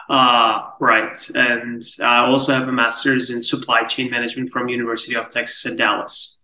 uh, 0.07 0.69
right. 0.79 1.19
And 1.33 1.81
I 1.99 2.25
also 2.25 2.53
have 2.53 2.67
a 2.67 2.71
master's 2.71 3.31
in 3.31 3.41
supply 3.41 3.85
chain 3.85 4.11
management 4.11 4.51
from 4.51 4.69
University 4.69 5.15
of 5.15 5.29
Texas 5.29 5.65
at 5.65 5.77
Dallas. 5.77 6.41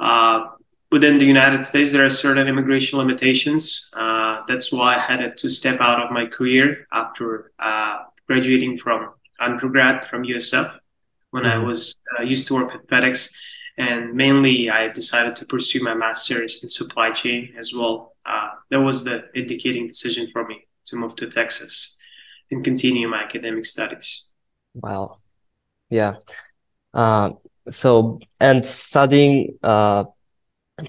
Uh, 0.00 0.46
within 0.90 1.16
the 1.16 1.24
United 1.24 1.62
States, 1.62 1.92
there 1.92 2.04
are 2.04 2.10
certain 2.10 2.48
immigration 2.48 2.98
limitations. 2.98 3.92
Uh, 3.96 4.42
that's 4.48 4.72
why 4.72 4.96
I 4.96 4.98
had 4.98 5.36
to 5.36 5.48
step 5.48 5.80
out 5.80 6.02
of 6.02 6.10
my 6.10 6.26
career 6.26 6.88
after 6.92 7.52
uh, 7.60 7.98
graduating 8.26 8.78
from 8.78 9.10
undergrad 9.38 10.08
from 10.08 10.24
USF 10.24 10.78
when 11.30 11.44
mm-hmm. 11.44 11.60
I 11.60 11.64
was 11.64 11.96
uh, 12.18 12.22
used 12.22 12.48
to 12.48 12.54
work 12.54 12.74
at 12.74 12.84
FedEx. 12.88 13.30
And 13.78 14.12
mainly 14.14 14.68
I 14.68 14.88
decided 14.88 15.36
to 15.36 15.46
pursue 15.46 15.82
my 15.82 15.94
master's 15.94 16.62
in 16.62 16.68
supply 16.68 17.12
chain 17.12 17.54
as 17.58 17.72
well. 17.72 18.16
Uh, 18.26 18.50
that 18.70 18.80
was 18.80 19.04
the 19.04 19.24
indicating 19.34 19.86
decision 19.86 20.28
for 20.32 20.44
me 20.46 20.66
to 20.86 20.96
move 20.96 21.14
to 21.16 21.28
Texas 21.28 21.96
and 22.50 22.62
continue 22.64 23.08
my 23.08 23.22
academic 23.22 23.64
studies. 23.64 24.28
Wow. 24.74 25.18
Yeah. 25.90 26.14
Uh, 26.92 27.30
so, 27.70 28.18
and 28.40 28.66
studying 28.66 29.58
uh, 29.62 30.04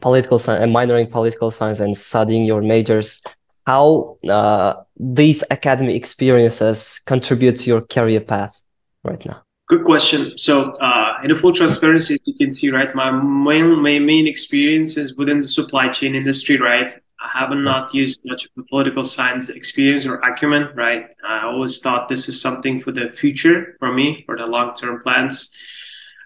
political 0.02 0.40
science 0.40 0.64
and 0.64 0.76
minoring 0.76 1.12
political 1.12 1.52
science 1.52 1.80
and 1.80 1.96
studying 1.96 2.44
your 2.44 2.62
majors, 2.62 3.22
how 3.68 4.18
uh, 4.28 4.74
these 4.98 5.44
academic 5.52 5.96
experiences 5.96 7.00
contribute 7.06 7.58
to 7.58 7.66
your 7.66 7.82
career 7.82 8.22
path 8.22 8.60
right 9.04 9.24
now? 9.26 9.44
Good 9.70 9.84
question. 9.84 10.36
So, 10.36 10.72
uh, 10.78 11.20
in 11.24 11.30
a 11.30 11.36
full 11.36 11.54
transparency, 11.54 12.18
you 12.26 12.34
can 12.34 12.52
see, 12.52 12.72
right, 12.72 12.94
my 12.96 13.12
main, 13.12 13.80
my 13.80 14.00
main 14.00 14.26
experience 14.26 14.98
is 14.98 15.16
within 15.16 15.42
the 15.42 15.48
supply 15.48 15.90
chain 15.90 16.16
industry, 16.16 16.60
right? 16.60 16.92
I 17.22 17.30
haven't 17.40 17.64
not 17.64 17.94
used 17.94 18.20
much 18.26 18.46
of 18.46 18.52
the 18.56 18.64
political 18.64 19.04
science 19.04 19.50
experience 19.50 20.08
or 20.08 20.16
acumen, 20.22 20.70
right? 20.74 21.14
I 21.24 21.44
always 21.44 21.78
thought 21.82 22.10
this 22.10 22.28
is 22.28 22.42
something 22.42 22.82
for 22.82 22.92
the 22.92 23.12
future 23.16 23.76
for 23.78 23.94
me, 23.94 24.24
for 24.26 24.36
the 24.36 24.48
long 24.48 24.74
term 24.74 25.04
plans. 25.04 25.56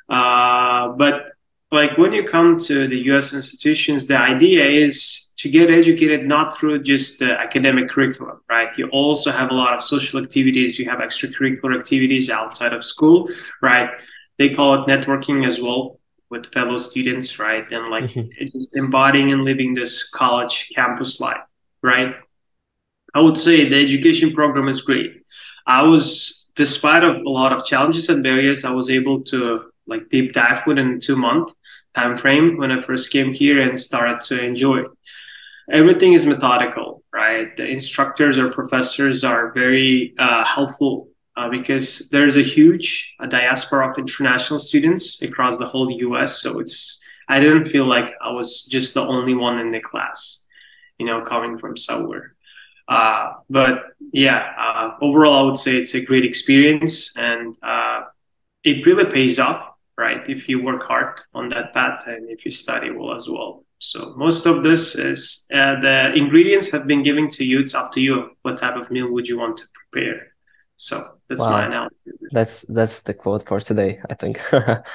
Uh, 0.07 0.89
but 0.89 1.33
like 1.69 1.97
when 1.97 2.13
you 2.13 2.25
come 2.25 2.57
to 2.59 2.87
the 2.87 2.97
US 3.11 3.33
institutions, 3.33 4.07
the 4.07 4.17
idea 4.17 4.65
is 4.65 5.32
to 5.43 5.49
get 5.49 5.69
educated 5.69 6.25
not 6.25 6.57
through 6.57 6.81
just 6.81 7.19
the 7.19 7.37
academic 7.37 7.89
curriculum, 7.89 8.39
right? 8.47 8.69
You 8.77 8.87
also 8.91 9.29
have 9.29 9.51
a 9.51 9.53
lot 9.53 9.73
of 9.73 9.83
social 9.83 10.23
activities, 10.23 10.79
you 10.79 10.89
have 10.89 10.99
extracurricular 10.99 11.77
activities 11.77 12.29
outside 12.29 12.71
of 12.71 12.85
school, 12.85 13.27
right? 13.61 13.89
They 14.37 14.47
call 14.47 14.73
it 14.75 14.87
networking 14.87 15.45
as 15.45 15.61
well 15.61 15.99
with 16.29 16.45
fellow 16.53 16.77
students, 16.77 17.39
right? 17.39 17.69
And 17.73 17.89
like 17.89 18.05
mm-hmm. 18.05 18.45
just 18.57 18.69
embodying 18.73 19.33
and 19.33 19.43
living 19.43 19.73
this 19.73 20.09
college 20.09 20.69
campus 20.73 21.19
life, 21.19 21.43
right? 21.81 22.15
I 23.13 23.19
would 23.19 23.37
say 23.37 23.67
the 23.67 23.83
education 23.83 24.31
program 24.31 24.69
is 24.69 24.81
great. 24.81 25.25
I 25.67 25.83
was, 25.83 26.45
despite 26.55 27.03
of 27.03 27.17
a 27.17 27.29
lot 27.29 27.51
of 27.51 27.65
challenges 27.65 28.07
and 28.07 28.23
barriers, 28.23 28.63
I 28.63 28.71
was 28.71 28.89
able 28.89 29.23
to 29.23 29.71
like 29.87 30.07
deep 30.09 30.31
dive 30.31 30.65
within 30.65 31.01
two 31.01 31.17
month 31.17 31.51
time 31.93 32.15
frame 32.15 32.55
when 32.55 32.71
I 32.71 32.79
first 32.79 33.11
came 33.11 33.33
here 33.33 33.59
and 33.59 33.77
started 33.77 34.21
to 34.21 34.41
enjoy 34.41 34.83
it. 34.83 34.87
Everything 35.71 36.13
is 36.13 36.25
methodical, 36.25 37.03
right? 37.13 37.55
The 37.55 37.65
instructors 37.67 38.37
or 38.37 38.49
professors 38.51 39.23
are 39.23 39.51
very 39.53 40.13
uh, 40.19 40.43
helpful 40.45 41.09
uh, 41.37 41.49
because 41.49 42.09
there's 42.11 42.37
a 42.37 42.43
huge 42.43 43.15
a 43.19 43.27
diaspora 43.27 43.89
of 43.89 43.97
international 43.97 44.59
students 44.59 45.21
across 45.21 45.57
the 45.57 45.65
whole 45.65 45.89
US. 45.91 46.41
So 46.41 46.59
it's 46.59 47.01
I 47.29 47.39
didn't 47.39 47.65
feel 47.65 47.85
like 47.85 48.13
I 48.21 48.31
was 48.31 48.65
just 48.65 48.93
the 48.93 49.01
only 49.01 49.33
one 49.33 49.59
in 49.59 49.71
the 49.71 49.79
class, 49.79 50.45
you 50.99 51.05
know, 51.05 51.21
coming 51.21 51.57
from 51.57 51.77
somewhere. 51.77 52.35
Uh, 52.87 53.33
but 53.49 53.83
yeah, 54.11 54.51
uh, 54.59 54.91
overall, 55.01 55.39
I 55.39 55.43
would 55.43 55.57
say 55.57 55.77
it's 55.77 55.95
a 55.95 56.01
great 56.03 56.25
experience 56.25 57.15
and 57.17 57.55
uh, 57.63 58.01
it 58.63 58.85
really 58.85 59.05
pays 59.05 59.39
off, 59.39 59.69
right? 59.97 60.21
If 60.29 60.49
you 60.49 60.61
work 60.61 60.83
hard 60.83 61.21
on 61.33 61.49
that 61.49 61.73
path 61.73 62.03
and 62.07 62.29
if 62.29 62.45
you 62.45 62.51
study 62.51 62.91
well 62.91 63.15
as 63.15 63.29
well. 63.29 63.62
So 63.83 64.13
most 64.15 64.45
of 64.45 64.63
this 64.63 64.95
is 64.95 65.45
uh, 65.53 65.81
the 65.81 66.13
ingredients 66.13 66.71
have 66.71 66.87
been 66.87 67.03
given 67.03 67.27
to 67.31 67.43
you. 67.43 67.59
It's 67.59 67.75
up 67.75 67.91
to 67.91 67.99
you 67.99 68.29
what 68.41 68.57
type 68.57 68.77
of 68.77 68.89
meal 68.89 69.11
would 69.11 69.27
you 69.27 69.37
want 69.37 69.57
to 69.57 69.65
prepare. 69.75 70.27
So 70.77 71.03
that's 71.27 71.41
wow. 71.41 71.51
my 71.51 71.65
analogy. 71.65 71.95
That's 72.31 72.61
that's 72.61 73.01
the 73.01 73.13
quote 73.13 73.45
for 73.45 73.59
today, 73.59 73.99
I 74.09 74.13
think. 74.13 74.39
Thank 74.51 74.85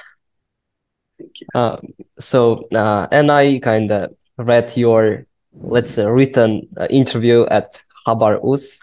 you. 1.18 1.46
Um, 1.54 1.80
so 2.18 2.66
uh, 2.74 3.06
and 3.12 3.30
I 3.30 3.58
kind 3.58 3.92
of 3.92 4.14
read 4.38 4.74
your 4.74 5.26
let's 5.52 5.90
say 5.90 6.06
written 6.06 6.68
uh, 6.80 6.86
interview 6.88 7.44
at 7.44 7.82
Xabar.uz, 8.06 8.80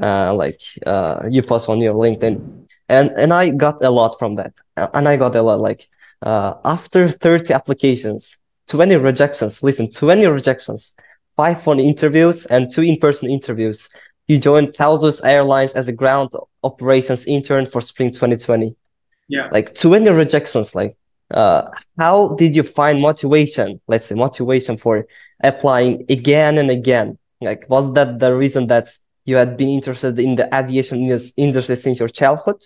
uh, 0.00 0.34
like 0.34 0.62
uh, 0.84 1.22
you 1.30 1.44
post 1.44 1.68
on 1.68 1.80
your 1.80 1.94
LinkedIn, 1.94 2.66
and 2.88 3.10
and 3.10 3.32
I 3.32 3.50
got 3.50 3.84
a 3.84 3.90
lot 3.90 4.18
from 4.18 4.34
that, 4.34 4.54
and 4.76 5.08
I 5.08 5.16
got 5.16 5.36
a 5.36 5.42
lot 5.42 5.60
like 5.60 5.88
uh, 6.22 6.54
after 6.64 7.08
thirty 7.08 7.54
applications, 7.54 8.38
twenty 8.68 8.96
rejections. 8.96 9.62
Listen, 9.62 9.90
twenty 9.90 10.26
rejections, 10.26 10.94
five 11.36 11.62
phone 11.62 11.80
interviews 11.80 12.46
and 12.46 12.70
two 12.72 12.82
in 12.82 12.98
person 12.98 13.28
interviews 13.30 13.88
you 14.28 14.38
joined 14.38 14.76
Southwest 14.76 15.24
Airlines 15.24 15.72
as 15.72 15.88
a 15.88 15.92
ground 15.92 16.30
operations 16.62 17.26
intern 17.26 17.66
for 17.66 17.80
spring 17.80 18.12
2020. 18.12 18.76
Yeah. 19.26 19.48
Like 19.50 19.74
20 19.74 20.10
rejections. 20.10 20.74
Like, 20.74 20.96
uh, 21.30 21.62
how 21.98 22.34
did 22.36 22.54
you 22.54 22.62
find 22.62 23.00
motivation? 23.00 23.80
Let's 23.88 24.06
say 24.06 24.14
motivation 24.14 24.76
for 24.76 25.06
applying 25.42 26.04
again 26.10 26.58
and 26.58 26.70
again. 26.70 27.18
Like, 27.40 27.68
was 27.68 27.92
that 27.94 28.18
the 28.18 28.34
reason 28.34 28.66
that 28.66 28.90
you 29.24 29.36
had 29.36 29.56
been 29.56 29.68
interested 29.68 30.18
in 30.18 30.36
the 30.36 30.54
aviation 30.54 31.10
industry 31.36 31.76
since 31.76 31.98
your 31.98 32.08
childhood, 32.08 32.62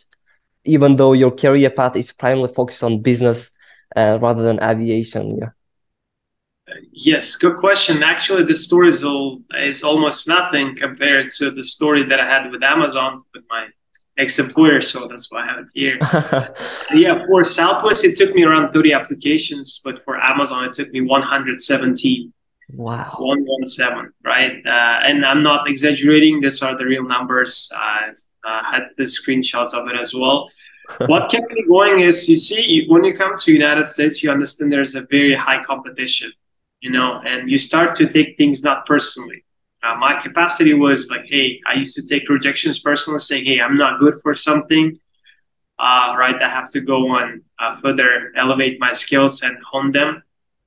even 0.65 0.97
though 0.97 1.13
your 1.13 1.31
career 1.31 1.71
path 1.71 1.97
is 1.97 2.13
primarily 2.13 2.53
focused 2.53 2.83
on 2.83 3.03
business 3.03 3.51
uh, 3.95 4.19
rather 4.21 4.43
than 4.43 4.63
aviation? 4.63 5.39
Yeah. 5.39 5.51
Yes, 6.93 7.37
good 7.37 7.57
question. 7.57 8.03
Actually, 8.03 8.45
the 8.45 8.55
story 8.55 8.89
is, 8.89 9.05
all, 9.05 9.41
is 9.55 9.83
almost 9.83 10.29
nothing 10.29 10.77
compared 10.77 11.31
to 11.33 11.51
the 11.51 11.63
story 11.63 12.05
that 12.09 12.21
I 12.21 12.29
had 12.29 12.51
with 12.51 12.63
Amazon 12.63 13.23
with 13.35 13.45
my 13.51 13.69
ex-employer. 14.19 14.81
So 14.81 15.09
that's 15.09 15.31
why 15.31 15.43
I 15.43 15.47
have 15.47 15.59
it 15.59 15.69
here. 15.75 15.99
yeah, 16.95 17.25
for 17.27 17.45
Southwest, 17.45 18.05
it 18.05 18.17
took 18.17 18.35
me 18.35 18.45
around 18.45 18.73
30 18.73 18.93
applications, 18.93 19.81
but 19.85 20.05
for 20.05 20.17
Amazon, 20.17 20.65
it 20.65 20.73
took 20.73 20.91
me 20.93 21.01
117. 21.01 22.33
Wow. 22.75 23.17
117, 23.19 24.13
right? 24.25 24.65
Uh, 24.65 25.01
and 25.05 25.25
I'm 25.27 25.43
not 25.43 25.69
exaggerating. 25.69 26.41
These 26.41 26.63
are 26.63 26.77
the 26.77 26.85
real 26.85 27.05
numbers. 27.05 27.71
I've 27.77 28.17
uh, 28.45 28.63
had 28.65 28.83
the 28.97 29.05
screenshots 29.05 29.75
of 29.75 29.89
it 29.89 29.99
as 29.99 30.15
well. 30.15 30.49
what 31.07 31.31
kept 31.31 31.51
me 31.53 31.65
going 31.69 32.01
is 32.01 32.29
you 32.29 32.37
see 32.37 32.87
when 32.89 33.05
you 33.05 33.15
come 33.15 33.37
to 33.37 33.53
united 33.53 33.87
states 33.87 34.21
you 34.21 34.29
understand 34.29 34.73
there's 34.73 34.97
a 34.97 35.07
very 35.11 35.35
high 35.35 35.63
competition 35.63 36.31
you 36.83 36.91
know, 36.91 37.23
and 37.25 37.51
you 37.51 37.57
start 37.57 37.95
to 37.95 38.09
take 38.09 38.37
things 38.37 38.63
not 38.63 38.85
personally. 38.87 39.45
Uh, 39.83 39.97
my 39.97 40.21
capacity 40.21 40.75
was 40.75 41.11
like, 41.11 41.25
hey, 41.27 41.61
I 41.67 41.75
used 41.75 41.95
to 41.95 42.05
take 42.07 42.29
rejections 42.29 42.81
personally, 42.81 43.21
saying, 43.21 43.45
hey, 43.47 43.61
I'm 43.61 43.77
not 43.77 44.01
good 44.01 44.21
for 44.21 44.35
something, 44.35 44.99
uh, 45.79 46.15
right? 46.19 46.41
I 46.41 46.49
have 46.49 46.71
to 46.73 46.81
go 46.81 47.09
on 47.09 47.43
uh, 47.59 47.81
further 47.81 48.33
elevate 48.37 48.79
my 48.81 48.93
skills 48.93 49.43
and 49.43 49.57
hone 49.63 49.93
them. 49.93 50.23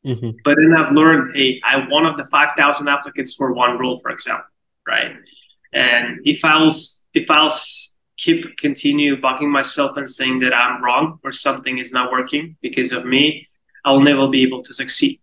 Mm-hmm. 0.05 0.31
But 0.43 0.57
then 0.57 0.74
I've 0.75 0.93
learned, 0.93 1.36
hey, 1.36 1.60
I'm 1.63 1.89
one 1.89 2.05
of 2.05 2.17
the 2.17 2.25
5,000 2.25 2.88
applicants 2.88 3.34
for 3.34 3.53
one 3.53 3.77
role, 3.77 4.00
for 4.01 4.12
example, 4.12 4.45
right? 4.88 5.15
And 5.74 6.19
if 6.24 6.45
I'll 6.45 6.72
if 7.13 7.29
I'll 7.29 7.53
keep 8.17 8.55
continue 8.57 9.19
bugging 9.19 9.50
myself 9.50 9.98
and 9.98 10.10
saying 10.10 10.39
that 10.39 10.53
I'm 10.55 10.81
wrong 10.81 11.19
or 11.24 11.34
something 11.34 11.79
is 11.79 11.91
not 11.91 12.12
working 12.12 12.55
because 12.62 12.93
of 12.93 13.05
me, 13.05 13.45
I'll 13.84 14.00
never 14.00 14.29
be 14.29 14.41
able 14.43 14.63
to 14.63 14.74
succeed. 14.74 15.17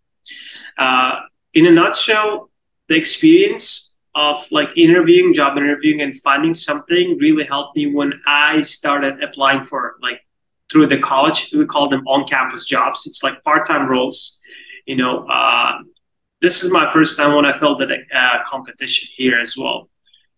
Uh, 0.79 1.21
in 1.55 1.67
a 1.67 1.71
nutshell, 1.71 2.51
the 2.89 2.97
experience 2.97 3.97
of 4.15 4.47
like 4.51 4.69
interviewing, 4.77 5.33
job 5.33 5.57
interviewing, 5.57 6.03
and 6.03 6.21
finding 6.21 6.55
something 6.55 7.17
really 7.19 7.45
helped 7.45 7.77
me 7.77 7.87
when 7.87 8.13
I 8.27 8.63
started 8.63 9.23
applying 9.23 9.65
for 9.65 9.97
like 10.03 10.21
through 10.71 10.89
the 10.89 10.99
college. 10.99 11.51
We 11.55 11.67
call 11.67 11.89
them 11.89 12.07
on-campus 12.07 12.67
jobs. 12.67 13.07
It's 13.07 13.23
like 13.23 13.43
part-time 13.43 13.89
roles. 13.89 14.41
You 14.87 14.97
know, 14.97 15.27
uh, 15.29 15.79
this 16.41 16.65
is 16.65 16.73
my 16.73 16.93
first 16.93 17.17
time 17.17 17.37
when 17.37 17.47
I 17.47 17.53
felt 17.57 17.79
that 17.79 17.91
uh, 17.91 18.39
competition 18.45 19.09
here 19.17 19.39
as 19.39 19.57
well, 19.57 19.89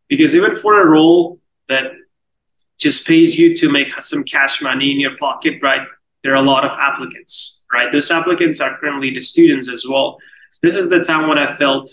because 0.08 0.36
even 0.36 0.54
for 0.54 0.80
a 0.80 0.86
role 0.86 1.40
that 1.68 1.92
just 2.78 3.06
pays 3.06 3.38
you 3.38 3.54
to 3.54 3.70
make 3.70 3.88
some 4.02 4.24
cash 4.24 4.60
money 4.60 4.90
in 4.90 5.00
your 5.00 5.16
pocket, 5.16 5.62
right? 5.62 5.86
There 6.22 6.32
are 6.32 6.36
a 6.36 6.42
lot 6.42 6.64
of 6.64 6.72
applicants, 6.72 7.53
right? 7.74 7.90
Those 7.92 8.10
applicants 8.10 8.60
are 8.60 8.78
currently 8.78 9.10
the 9.10 9.20
students 9.20 9.68
as 9.68 9.84
well. 9.86 10.16
This 10.62 10.76
is 10.76 10.88
the 10.88 11.00
time 11.00 11.28
when 11.28 11.38
I 11.38 11.54
felt 11.54 11.90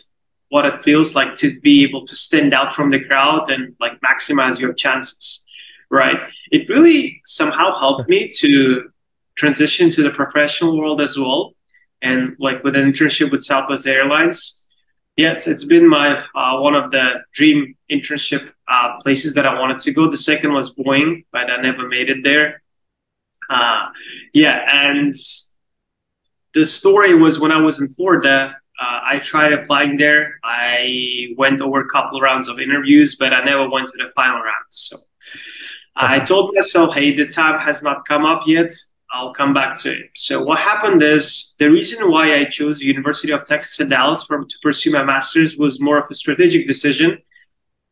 what 0.50 0.66
it 0.66 0.84
feels 0.84 1.16
like 1.16 1.36
to 1.38 1.60
be 1.62 1.84
able 1.84 2.06
to 2.06 2.16
stand 2.16 2.54
out 2.54 2.72
from 2.74 2.92
the 2.92 3.04
crowd 3.04 3.50
and 3.50 3.76
like 3.80 4.00
maximize 4.02 4.60
your 4.60 4.74
chances, 4.74 5.44
right? 5.90 6.20
It 6.52 6.70
really 6.70 7.22
somehow 7.26 7.74
helped 7.80 8.08
me 8.08 8.30
to 8.40 8.90
transition 9.36 9.90
to 9.92 10.04
the 10.04 10.12
professional 10.12 10.78
world 10.78 11.02
as 11.02 11.18
well. 11.18 11.54
And 12.02 12.36
like 12.40 12.64
with 12.64 12.76
an 12.76 12.86
internship 12.92 13.32
with 13.32 13.42
Southwest 13.42 13.88
Airlines, 13.88 14.68
yes, 15.16 15.48
it's 15.48 15.64
been 15.64 15.88
my 15.88 16.24
uh, 16.36 16.60
one 16.60 16.76
of 16.76 16.92
the 16.92 17.06
dream 17.34 17.76
internship 17.90 18.52
uh, 18.68 18.98
places 19.02 19.34
that 19.36 19.46
I 19.46 19.60
wanted 19.60 19.80
to 19.80 19.94
go. 19.94 20.10
The 20.10 20.18
second 20.18 20.54
was 20.54 20.76
Boeing, 20.76 21.26
but 21.32 21.50
I 21.50 21.62
never 21.62 21.88
made 21.88 22.10
it 22.10 22.24
there. 22.24 22.62
Uh, 23.50 23.88
yeah, 24.34 24.66
and 24.72 25.14
the 26.54 26.66
story 26.66 27.14
was 27.14 27.40
when 27.40 27.52
I 27.52 27.62
was 27.62 27.80
in 27.80 27.88
Florida, 27.88 28.56
uh, 28.80 29.00
I 29.04 29.20
tried 29.20 29.54
applying 29.54 29.98
there. 29.98 30.40
I 30.44 31.30
went 31.38 31.62
over 31.62 31.82
a 31.82 31.88
couple 31.90 32.18
of 32.18 32.24
rounds 32.24 32.50
of 32.50 32.60
interviews, 32.60 33.16
but 33.16 33.34
I 33.34 33.44
never 33.44 33.70
went 33.70 33.88
to 33.90 33.98
the 33.98 34.12
final 34.16 34.42
round. 34.42 34.66
So 34.70 34.98
I 35.96 36.20
told 36.20 36.56
myself, 36.56 36.96
hey, 36.96 37.16
the 37.16 37.28
time 37.28 37.60
has 37.60 37.84
not 37.84 38.08
come 38.08 38.26
up 38.26 38.44
yet. 38.48 38.74
I'll 39.14 39.34
come 39.34 39.54
back 39.54 39.76
to 39.82 39.92
it. 39.92 40.10
So 40.16 40.42
what 40.44 40.58
happened 40.58 41.02
is 41.02 41.56
the 41.60 41.70
reason 41.70 42.10
why 42.10 42.36
I 42.38 42.46
chose 42.46 42.82
University 42.82 43.34
of 43.34 43.44
Texas 43.44 43.80
at 43.82 43.90
Dallas 43.90 44.24
for, 44.24 44.44
to 44.44 44.56
pursue 44.64 44.92
my 44.92 45.04
master's 45.04 45.58
was 45.58 45.82
more 45.82 46.00
of 46.00 46.06
a 46.10 46.16
strategic 46.16 46.66
decision 46.66 47.18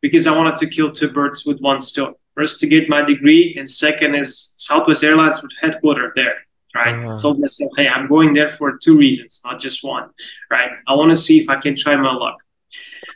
because 0.01 0.27
I 0.27 0.35
wanted 0.35 0.55
to 0.57 0.67
kill 0.67 0.91
two 0.91 1.11
birds 1.11 1.45
with 1.45 1.59
one 1.59 1.81
stone. 1.81 2.15
First, 2.35 2.61
to 2.61 2.67
get 2.67 2.87
my 2.87 3.03
degree, 3.03 3.55
and 3.57 3.69
second 3.69 4.15
is 4.15 4.53
Southwest 4.57 5.03
Airlines 5.03 5.41
would 5.41 5.51
headquarter 5.61 6.13
there. 6.15 6.35
Right. 6.75 6.95
Uh-huh. 6.95 7.13
I 7.13 7.15
told 7.15 7.39
myself, 7.39 7.71
hey, 7.75 7.88
I'm 7.88 8.05
going 8.05 8.33
there 8.33 8.49
for 8.49 8.77
two 8.77 8.97
reasons, 8.97 9.41
not 9.43 9.59
just 9.59 9.83
one. 9.83 10.09
Right. 10.51 10.69
I 10.88 10.93
want 10.93 11.09
to 11.09 11.15
see 11.15 11.39
if 11.39 11.49
I 11.49 11.55
can 11.55 11.75
try 11.75 11.95
my 11.95 12.13
luck. 12.13 12.43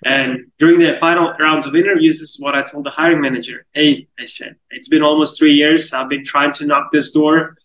And 0.05 0.51
during 0.59 0.79
the 0.79 0.97
final 0.99 1.33
rounds 1.39 1.65
of 1.65 1.75
interviews, 1.75 2.19
this 2.19 2.31
is 2.31 2.39
what 2.39 2.55
I 2.55 2.63
told 2.63 2.85
the 2.85 2.89
hiring 2.89 3.21
manager. 3.21 3.65
Hey, 3.73 4.07
I 4.19 4.25
said, 4.25 4.55
it's 4.71 4.87
been 4.87 5.03
almost 5.03 5.37
three 5.37 5.53
years. 5.53 5.93
I've 5.93 6.09
been 6.09 6.23
trying 6.23 6.51
to 6.53 6.65
knock 6.65 6.91
this 6.91 7.11
door. 7.11 7.57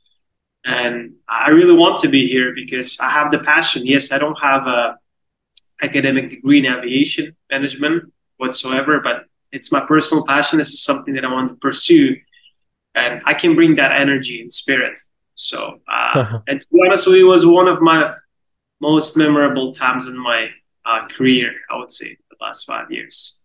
And 0.65 1.15
I 1.29 1.51
really 1.51 1.75
want 1.75 1.99
to 1.99 2.09
be 2.09 2.29
here 2.29 2.53
because 2.55 2.99
I 3.01 3.09
have 3.09 3.31
the 3.31 3.39
passion. 3.39 3.87
Yes, 3.87 4.13
I 4.13 4.19
don't 4.19 4.39
have 4.39 4.67
a 4.67 4.99
academic 5.83 6.29
degree 6.29 6.59
in 6.59 6.67
aviation 6.67 7.35
management 7.51 8.13
whatsoever, 8.37 9.01
but 9.01 9.25
it's 9.53 9.73
my 9.73 9.81
personal 9.81 10.27
passion. 10.27 10.59
This 10.59 10.73
is 10.73 10.83
something 10.83 11.15
that 11.15 11.25
I 11.25 11.33
want 11.33 11.49
to 11.49 11.55
pursue. 11.57 12.17
And 12.95 13.23
I 13.25 13.35
can 13.35 13.55
bring 13.55 13.77
that 13.77 13.93
energy 13.93 14.43
and 14.43 14.53
spirit. 14.53 15.01
So, 15.39 15.79
uh, 15.89 16.41
and 16.49 16.61
to 16.61 16.67
be 16.73 16.81
honest 16.85 17.07
it 17.07 17.23
was 17.23 17.47
one 17.47 17.69
of 17.69 17.81
my 17.81 18.13
most 18.81 19.17
memorable 19.17 19.73
times 19.73 20.07
in 20.09 20.19
my 20.19 20.49
uh, 20.85 21.07
career, 21.15 21.53
I 21.71 21.79
would 21.79 21.93
say, 21.93 22.17
the 22.31 22.37
last 22.41 22.65
five 22.67 22.91
years. 22.91 23.45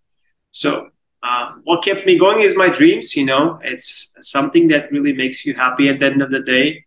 So, 0.49 0.89
uh, 1.21 1.51
what 1.63 1.83
kept 1.83 2.07
me 2.07 2.17
going 2.17 2.41
is 2.41 2.57
my 2.57 2.69
dreams. 2.69 3.15
You 3.15 3.25
know, 3.25 3.59
it's 3.63 4.17
something 4.23 4.69
that 4.69 4.91
really 4.91 5.13
makes 5.13 5.45
you 5.45 5.53
happy 5.53 5.87
at 5.87 5.99
the 5.99 6.07
end 6.07 6.23
of 6.23 6.31
the 6.31 6.41
day, 6.41 6.83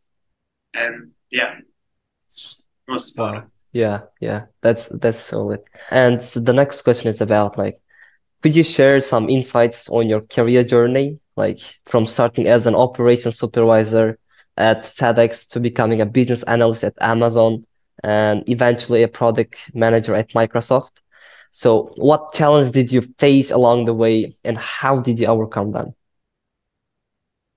and 0.74 1.12
yeah, 1.30 1.54
it's 2.24 2.66
most 2.88 3.16
wow. 3.16 3.44
Yeah, 3.72 4.00
yeah, 4.20 4.46
that's 4.60 4.88
that's 4.88 5.20
solid. 5.20 5.60
And 5.92 6.20
so 6.20 6.40
the 6.40 6.52
next 6.52 6.82
question 6.82 7.10
is 7.10 7.20
about 7.20 7.56
like, 7.56 7.76
could 8.42 8.56
you 8.56 8.64
share 8.64 8.98
some 8.98 9.30
insights 9.30 9.88
on 9.88 10.08
your 10.08 10.22
career 10.22 10.64
journey, 10.64 11.20
like 11.36 11.60
from 11.86 12.06
starting 12.06 12.48
as 12.48 12.66
an 12.66 12.74
operations 12.74 13.38
supervisor 13.38 14.18
at 14.56 14.84
FedEx 14.84 15.48
to 15.50 15.60
becoming 15.60 16.00
a 16.00 16.06
business 16.06 16.42
analyst 16.44 16.84
at 16.84 16.94
Amazon 17.00 17.64
and 18.02 18.48
eventually 18.48 19.02
a 19.02 19.08
product 19.08 19.74
manager 19.74 20.14
at 20.14 20.30
Microsoft. 20.30 20.92
So, 21.50 21.90
what 21.96 22.34
challenges 22.34 22.72
did 22.72 22.92
you 22.92 23.02
face 23.18 23.50
along 23.50 23.86
the 23.86 23.94
way, 23.94 24.36
and 24.44 24.58
how 24.58 25.00
did 25.00 25.18
you 25.18 25.26
overcome 25.26 25.72
them? 25.72 25.94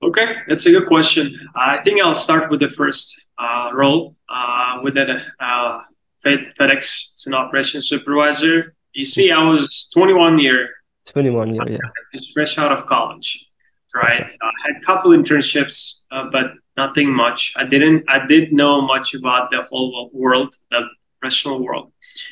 Okay, 0.02 0.38
that's 0.48 0.66
a 0.66 0.72
good 0.72 0.88
question. 0.88 1.38
I 1.56 1.80
think 1.80 2.02
I'll 2.02 2.16
start 2.16 2.50
with 2.50 2.62
the 2.62 2.70
first 2.70 3.28
uh, 3.38 3.72
role 3.74 4.16
uh, 4.30 4.80
with 4.82 4.94
that 4.94 5.10
uh, 5.42 5.82
FedEx 6.26 7.14
as 7.16 7.24
an 7.28 7.34
operations 7.34 7.90
supervisor. 7.90 8.76
You 8.94 9.04
see, 9.04 9.32
I 9.32 9.44
was 9.44 9.90
21 9.94 10.40
year. 10.40 10.70
21 11.06 11.56
year, 11.56 11.70
yeah. 11.70 11.78
Just 12.14 12.32
fresh 12.34 12.58
out 12.58 12.72
of 12.72 12.86
college, 12.86 13.49
right? 13.96 14.32
I 14.42 14.52
had 14.66 14.78
a 14.78 14.86
couple 14.86 15.12
internships, 15.12 16.04
uh, 16.12 16.30
but 16.32 16.54
nothing 16.78 17.12
much. 17.12 17.54
I 17.58 17.66
didn't 17.66 18.04
I 18.08 18.26
did 18.26 18.54
know 18.54 18.82
much 18.82 19.14
about 19.14 19.52
the 19.52 19.64
whole 19.64 20.10
world, 20.14 20.56
the 20.72 20.82
professional 21.20 21.64
world. 21.64 21.92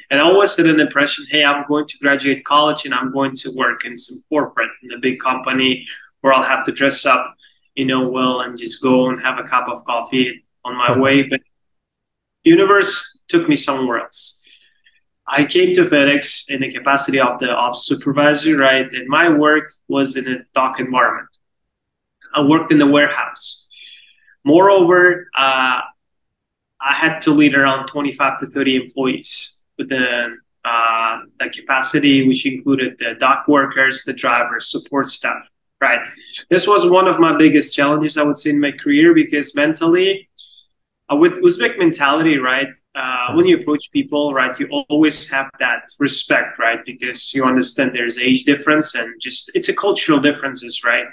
And 0.09 0.19
I 0.19 0.23
always 0.23 0.55
had 0.55 0.65
an 0.65 0.79
impression, 0.79 1.25
hey, 1.29 1.43
I'm 1.43 1.65
going 1.67 1.85
to 1.87 1.97
graduate 1.99 2.45
college 2.45 2.85
and 2.85 2.93
I'm 2.93 3.11
going 3.11 3.33
to 3.35 3.51
work 3.55 3.85
in 3.85 3.97
some 3.97 4.17
corporate 4.29 4.69
in 4.83 4.91
a 4.93 4.99
big 4.99 5.19
company 5.19 5.85
where 6.21 6.33
I'll 6.33 6.43
have 6.43 6.63
to 6.65 6.71
dress 6.71 7.05
up, 7.05 7.35
you 7.75 7.85
know, 7.85 8.07
well 8.07 8.41
and 8.41 8.57
just 8.57 8.81
go 8.81 9.09
and 9.09 9.21
have 9.21 9.37
a 9.39 9.43
cup 9.43 9.67
of 9.67 9.83
coffee 9.83 10.45
on 10.63 10.75
my 10.75 10.97
way. 10.97 11.23
But 11.23 11.41
universe 12.43 13.23
took 13.27 13.47
me 13.49 13.55
somewhere 13.55 13.99
else. 13.99 14.41
I 15.27 15.43
came 15.43 15.73
to 15.73 15.83
FedEx 15.83 16.49
in 16.49 16.61
the 16.61 16.71
capacity 16.71 17.19
of 17.19 17.37
the 17.39 17.49
ops 17.49 17.85
supervisor, 17.85 18.55
right? 18.55 18.85
And 18.85 19.07
my 19.09 19.27
work 19.27 19.69
was 19.89 20.15
in 20.15 20.25
a 20.27 20.37
dock 20.53 20.79
environment. 20.79 21.27
I 22.37 22.41
worked 22.41 22.71
in 22.71 22.77
the 22.77 22.85
warehouse. 22.85 23.67
Moreover, 24.45 25.27
uh, 25.35 25.81
I 26.79 26.93
had 26.93 27.19
to 27.21 27.31
lead 27.31 27.55
around 27.55 27.87
25 27.87 28.39
to 28.39 28.45
30 28.45 28.75
employees 28.75 29.63
with 29.77 29.89
the, 29.89 30.37
uh, 30.63 31.19
the 31.39 31.49
capacity, 31.49 32.27
which 32.27 32.45
included 32.45 32.95
the 32.99 33.15
dock 33.19 33.47
workers, 33.47 34.03
the 34.05 34.13
drivers, 34.13 34.71
support 34.71 35.07
staff. 35.07 35.41
Right. 35.81 36.07
This 36.49 36.67
was 36.67 36.87
one 36.87 37.07
of 37.07 37.19
my 37.19 37.37
biggest 37.37 37.75
challenges, 37.75 38.17
I 38.17 38.23
would 38.23 38.37
say, 38.37 38.51
in 38.51 38.59
my 38.59 38.71
career 38.71 39.13
because 39.13 39.55
mentally, 39.55 40.27
uh, 41.11 41.15
with 41.15 41.33
Uzbek 41.33 41.77
mentality, 41.77 42.37
right? 42.37 42.69
Uh, 42.95 43.33
when 43.33 43.45
you 43.45 43.57
approach 43.59 43.91
people, 43.91 44.33
right, 44.33 44.59
you 44.59 44.67
always 44.89 45.29
have 45.29 45.49
that 45.59 45.83
respect, 45.99 46.57
right? 46.59 46.83
Because 46.85 47.33
you 47.33 47.43
understand 47.45 47.91
there's 47.93 48.17
age 48.17 48.43
difference 48.43 48.95
and 48.95 49.13
just 49.21 49.51
it's 49.53 49.69
a 49.69 49.73
cultural 49.73 50.19
differences, 50.19 50.83
right? 50.83 51.05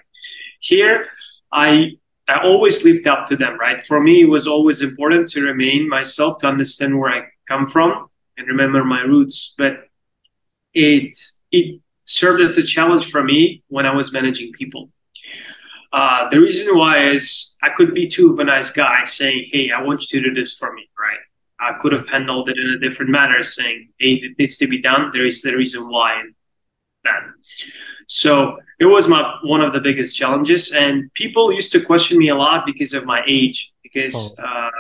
Here, 0.65 1.07
I 1.53 1.93
I 2.27 2.41
always 2.43 2.85
lived 2.85 3.07
up 3.07 3.27
to 3.27 3.37
them, 3.37 3.59
right? 3.61 3.87
For 3.87 4.01
me, 4.01 4.23
it 4.23 4.31
was 4.37 4.47
always 4.47 4.81
important 4.81 5.29
to 5.33 5.43
remain 5.43 5.89
myself, 5.89 6.39
to 6.39 6.47
understand 6.47 6.99
where 6.99 7.11
I 7.11 7.27
come 7.47 7.67
from 7.67 8.07
and 8.39 8.49
remember 8.49 8.83
my 8.83 9.03
roots. 9.03 9.55
But 9.59 9.89
it 10.73 11.15
it 11.53 11.81
served 12.07 12.41
as 12.41 12.57
a 12.57 12.63
challenge 12.63 13.11
for 13.11 13.23
me 13.23 13.63
when 13.69 13.85
I 13.85 13.95
was 13.95 14.13
managing 14.13 14.53
people. 14.53 14.91
Uh, 15.93 16.29
the 16.31 16.41
reason 16.41 16.77
why 16.77 17.11
is 17.11 17.59
I 17.63 17.69
could 17.69 17.95
be 17.95 18.09
too 18.09 18.33
of 18.33 18.39
a 18.39 18.45
nice 18.45 18.71
guy 18.71 19.05
saying, 19.05 19.49
"Hey, 19.53 19.71
I 19.71 19.83
want 19.83 20.11
you 20.11 20.23
to 20.23 20.29
do 20.31 20.35
this 20.35 20.55
for 20.55 20.73
me," 20.73 20.89
right? 20.99 21.23
I 21.61 21.79
could 21.81 21.93
have 21.93 22.09
handled 22.09 22.49
it 22.49 22.57
in 22.57 22.69
a 22.71 22.79
different 22.79 23.11
manner, 23.11 23.43
saying, 23.43 23.91
"Hey, 23.99 24.13
needs 24.39 24.57
to 24.59 24.67
be 24.67 24.81
done. 24.81 25.11
There 25.13 25.27
is 25.27 25.43
the 25.43 25.55
reason 25.55 25.91
why." 25.91 26.21
And 26.21 26.35
that. 27.05 27.23
So 28.09 28.59
it 28.79 28.87
was 28.87 29.09
my 29.09 29.39
one 29.43 29.61
of 29.61 29.73
the 29.73 29.81
biggest 29.81 30.17
challenges, 30.17 30.73
and 30.73 31.13
people 31.15 31.53
used 31.53 31.73
to 31.73 31.81
question 31.81 32.19
me 32.19 32.29
a 32.29 32.35
lot 32.35 32.67
because 32.67 32.93
of 32.93 33.05
my 33.05 33.23
age, 33.27 33.73
because 33.83 34.37
oh. 34.39 34.45
uh, 34.45 34.71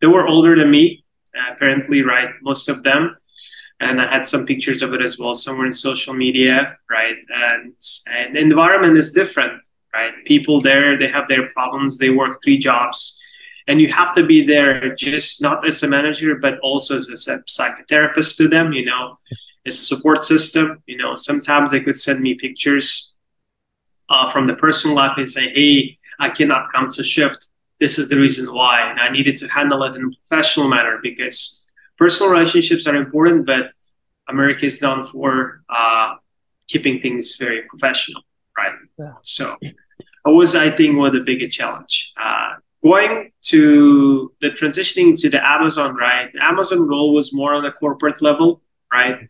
they 0.00 0.06
were 0.06 0.26
older 0.26 0.56
than 0.56 0.70
me, 0.70 1.04
apparently, 1.52 2.02
right? 2.02 2.30
Most 2.42 2.68
of 2.68 2.82
them, 2.82 3.16
and 3.80 4.00
I 4.00 4.06
had 4.06 4.26
some 4.26 4.46
pictures 4.46 4.82
of 4.82 4.94
it 4.94 5.02
as 5.02 5.18
well 5.18 5.34
somewhere 5.34 5.66
in 5.66 5.72
social 5.72 6.14
media, 6.14 6.76
right? 6.88 7.16
And 7.50 7.74
and 8.16 8.36
the 8.36 8.40
environment 8.40 8.96
is 8.96 9.12
different, 9.12 9.60
right? 9.92 10.12
People 10.24 10.60
there, 10.60 10.98
they 10.98 11.08
have 11.08 11.28
their 11.28 11.48
problems. 11.50 11.98
They 11.98 12.10
work 12.10 12.40
three 12.42 12.58
jobs, 12.58 13.20
and 13.66 13.80
you 13.80 13.88
have 13.92 14.14
to 14.14 14.24
be 14.24 14.46
there 14.46 14.94
just 14.94 15.42
not 15.42 15.66
as 15.66 15.82
a 15.82 15.88
manager, 15.88 16.36
but 16.36 16.58
also 16.60 16.96
as 16.96 17.08
a 17.08 17.38
psychotherapist 17.56 18.36
to 18.36 18.48
them. 18.48 18.72
You 18.72 18.84
know, 18.86 19.18
as 19.66 19.78
a 19.78 19.84
support 19.84 20.24
system. 20.24 20.82
You 20.86 20.98
know, 20.98 21.14
sometimes 21.16 21.70
they 21.70 21.80
could 21.80 21.98
send 21.98 22.20
me 22.20 22.34
pictures 22.34 23.16
uh, 24.08 24.30
from 24.30 24.46
the 24.46 24.54
personal 24.54 24.96
life 24.96 25.12
and 25.16 25.28
say, 25.28 25.48
hey, 25.48 25.98
I 26.18 26.30
cannot 26.30 26.72
come 26.72 26.90
to 26.90 27.02
shift. 27.02 27.48
This 27.80 27.98
is 27.98 28.08
the 28.08 28.16
reason 28.16 28.52
why. 28.54 28.88
And 28.88 29.00
I 29.00 29.08
needed 29.08 29.36
to 29.36 29.48
handle 29.48 29.82
it 29.84 29.96
in 29.96 30.04
a 30.04 30.28
professional 30.28 30.68
manner 30.68 31.00
because 31.02 31.66
personal 31.98 32.32
relationships 32.32 32.86
are 32.86 32.96
important, 32.96 33.46
but 33.46 33.72
America 34.28 34.66
is 34.66 34.80
known 34.80 35.04
for 35.04 35.62
uh, 35.68 36.14
keeping 36.68 37.00
things 37.00 37.36
very 37.36 37.62
professional, 37.62 38.22
right? 38.56 38.74
Yeah. 38.98 39.12
So 39.22 39.56
it 39.60 39.74
was, 40.24 40.54
I 40.54 40.70
think, 40.70 40.96
one 40.96 41.08
of 41.08 41.14
the 41.14 41.20
biggest 41.20 41.56
challenge. 41.56 42.12
Uh, 42.16 42.54
going 42.82 43.32
to 43.42 44.32
the 44.40 44.48
transitioning 44.48 45.18
to 45.20 45.30
the 45.30 45.40
Amazon, 45.50 45.96
right? 45.96 46.30
The 46.32 46.44
Amazon 46.44 46.86
role 46.86 47.14
was 47.14 47.32
more 47.32 47.54
on 47.54 47.62
the 47.62 47.72
corporate 47.72 48.20
level, 48.22 48.60
right? 48.92 49.26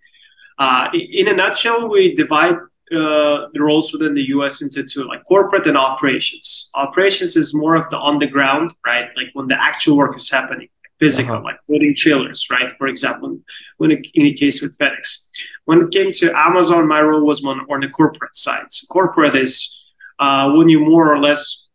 Uh, 0.58 0.88
in 0.92 1.28
a 1.28 1.32
nutshell, 1.32 1.88
we 1.88 2.14
divide 2.14 2.54
uh, 2.92 3.48
the 3.52 3.60
roles 3.60 3.92
within 3.92 4.14
the 4.14 4.28
US 4.28 4.62
into 4.62 4.84
two, 4.84 5.04
like 5.04 5.24
corporate 5.24 5.66
and 5.66 5.76
operations. 5.76 6.70
Operations 6.74 7.36
is 7.36 7.54
more 7.54 7.74
of 7.74 7.88
the 7.90 7.96
on 7.96 8.18
the 8.18 8.26
ground, 8.26 8.72
right? 8.86 9.08
Like 9.16 9.28
when 9.32 9.48
the 9.48 9.60
actual 9.60 9.96
work 9.96 10.16
is 10.16 10.30
happening, 10.30 10.68
physical, 11.00 11.36
uh-huh. 11.36 11.44
like 11.44 11.56
loading 11.68 11.94
trailers, 11.96 12.48
right? 12.50 12.72
For 12.78 12.86
example, 12.86 13.38
when 13.78 13.90
it, 13.90 14.06
in 14.14 14.24
the 14.24 14.34
case 14.34 14.62
with 14.62 14.76
FedEx. 14.78 15.30
When 15.64 15.80
it 15.82 15.90
came 15.92 16.10
to 16.12 16.32
Amazon, 16.38 16.86
my 16.86 17.00
role 17.00 17.24
was 17.24 17.42
on, 17.44 17.60
on 17.70 17.80
the 17.80 17.88
corporate 17.88 18.36
side. 18.36 18.70
So 18.70 18.86
corporate 18.92 19.34
is 19.34 19.84
uh, 20.18 20.52
when 20.52 20.68
you 20.68 20.80
more 20.80 21.10
or 21.12 21.18
less 21.18 21.68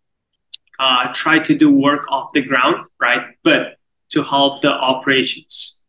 uh, 0.77 1.11
try 1.13 1.39
to 1.39 1.55
do 1.55 1.71
work 1.71 2.05
off 2.09 2.31
the 2.33 2.41
ground, 2.41 2.85
right? 3.01 3.23
But 3.43 3.77
to 4.11 4.21
help 4.23 4.61
the 4.61 4.71
operations 4.71 5.83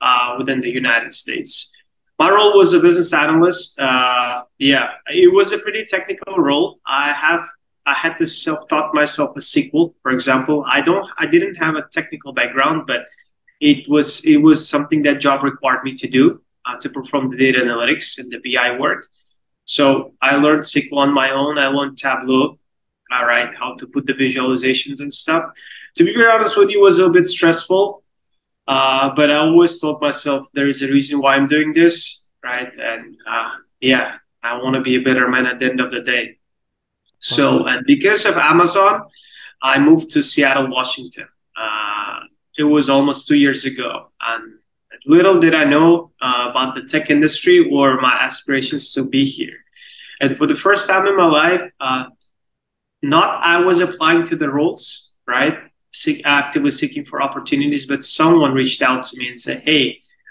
uh, 0.00 0.34
within 0.38 0.60
the 0.60 0.70
United 0.70 1.14
States 1.14 1.75
my 2.18 2.30
role 2.30 2.56
was 2.56 2.72
a 2.72 2.80
business 2.80 3.12
analyst. 3.12 3.78
Uh, 3.78 4.44
yeah, 4.58 4.92
it 5.08 5.32
was 5.32 5.52
a 5.52 5.58
pretty 5.58 5.84
technical 5.84 6.36
role. 6.36 6.80
I 6.86 7.12
have 7.12 7.44
I 7.84 7.94
had 7.94 8.18
to 8.18 8.26
self-taught 8.26 8.94
myself 8.94 9.36
a 9.36 9.40
SQL, 9.40 9.94
for 10.02 10.10
example. 10.10 10.64
I 10.66 10.80
don't 10.80 11.08
I 11.18 11.26
didn't 11.26 11.56
have 11.56 11.76
a 11.76 11.86
technical 11.92 12.32
background, 12.32 12.86
but 12.86 13.06
it 13.60 13.88
was 13.88 14.24
it 14.24 14.38
was 14.38 14.68
something 14.68 15.02
that 15.02 15.20
job 15.20 15.42
required 15.42 15.84
me 15.84 15.94
to 15.94 16.08
do 16.08 16.40
uh, 16.64 16.76
to 16.78 16.88
perform 16.88 17.30
the 17.30 17.36
data 17.36 17.60
analytics 17.60 18.18
and 18.18 18.30
the 18.32 18.40
BI 18.44 18.78
work. 18.78 19.06
So 19.64 20.14
I 20.22 20.36
learned 20.36 20.62
SQL 20.62 20.98
on 20.98 21.12
my 21.12 21.30
own. 21.30 21.58
I 21.58 21.68
learned 21.68 21.98
Tableau, 21.98 22.58
all 23.12 23.26
right, 23.26 23.54
how 23.54 23.74
to 23.74 23.86
put 23.86 24.06
the 24.06 24.14
visualizations 24.14 25.00
and 25.00 25.12
stuff. 25.12 25.44
To 25.96 26.04
be 26.04 26.14
very 26.14 26.30
honest 26.30 26.56
with 26.56 26.70
you, 26.70 26.80
was 26.80 26.98
a 26.98 27.08
bit 27.08 27.26
stressful. 27.26 28.02
Uh, 28.66 29.14
but 29.14 29.30
I 29.30 29.36
always 29.36 29.80
told 29.80 30.02
myself 30.02 30.48
there 30.54 30.68
is 30.68 30.82
a 30.82 30.88
reason 30.88 31.20
why 31.20 31.36
I'm 31.36 31.46
doing 31.46 31.72
this, 31.72 32.30
right? 32.42 32.72
And 32.78 33.16
uh, 33.26 33.50
yeah, 33.80 34.16
I 34.42 34.58
want 34.58 34.74
to 34.74 34.82
be 34.82 34.96
a 34.96 35.00
better 35.00 35.28
man 35.28 35.46
at 35.46 35.60
the 35.60 35.66
end 35.66 35.80
of 35.80 35.90
the 35.90 36.00
day. 36.00 36.38
So, 37.20 37.66
and 37.66 37.86
because 37.86 38.26
of 38.26 38.36
Amazon, 38.36 39.02
I 39.62 39.78
moved 39.78 40.10
to 40.12 40.22
Seattle, 40.22 40.68
Washington. 40.68 41.28
Uh, 41.56 42.20
it 42.58 42.64
was 42.64 42.88
almost 42.88 43.26
two 43.26 43.36
years 43.36 43.64
ago, 43.64 44.10
and 44.20 44.54
little 45.06 45.38
did 45.38 45.54
I 45.54 45.64
know 45.64 46.12
uh, 46.20 46.48
about 46.50 46.74
the 46.74 46.82
tech 46.84 47.10
industry 47.10 47.68
or 47.70 48.00
my 48.00 48.12
aspirations 48.20 48.92
to 48.94 49.04
be 49.08 49.24
here. 49.24 49.56
And 50.20 50.36
for 50.36 50.46
the 50.46 50.54
first 50.54 50.88
time 50.88 51.06
in 51.06 51.16
my 51.16 51.26
life, 51.26 51.62
uh, 51.80 52.06
not 53.02 53.42
I 53.42 53.60
was 53.60 53.80
applying 53.80 54.26
to 54.26 54.36
the 54.36 54.50
roles, 54.50 55.14
right? 55.26 55.58
Seek, 55.96 56.20
actively 56.26 56.70
seeking 56.70 57.04
for 57.06 57.22
opportunities, 57.22 57.86
but 57.86 58.04
someone 58.04 58.52
reached 58.52 58.82
out 58.82 59.02
to 59.04 59.18
me 59.18 59.28
and 59.28 59.40
said, 59.40 59.62
"Hey, 59.70 59.82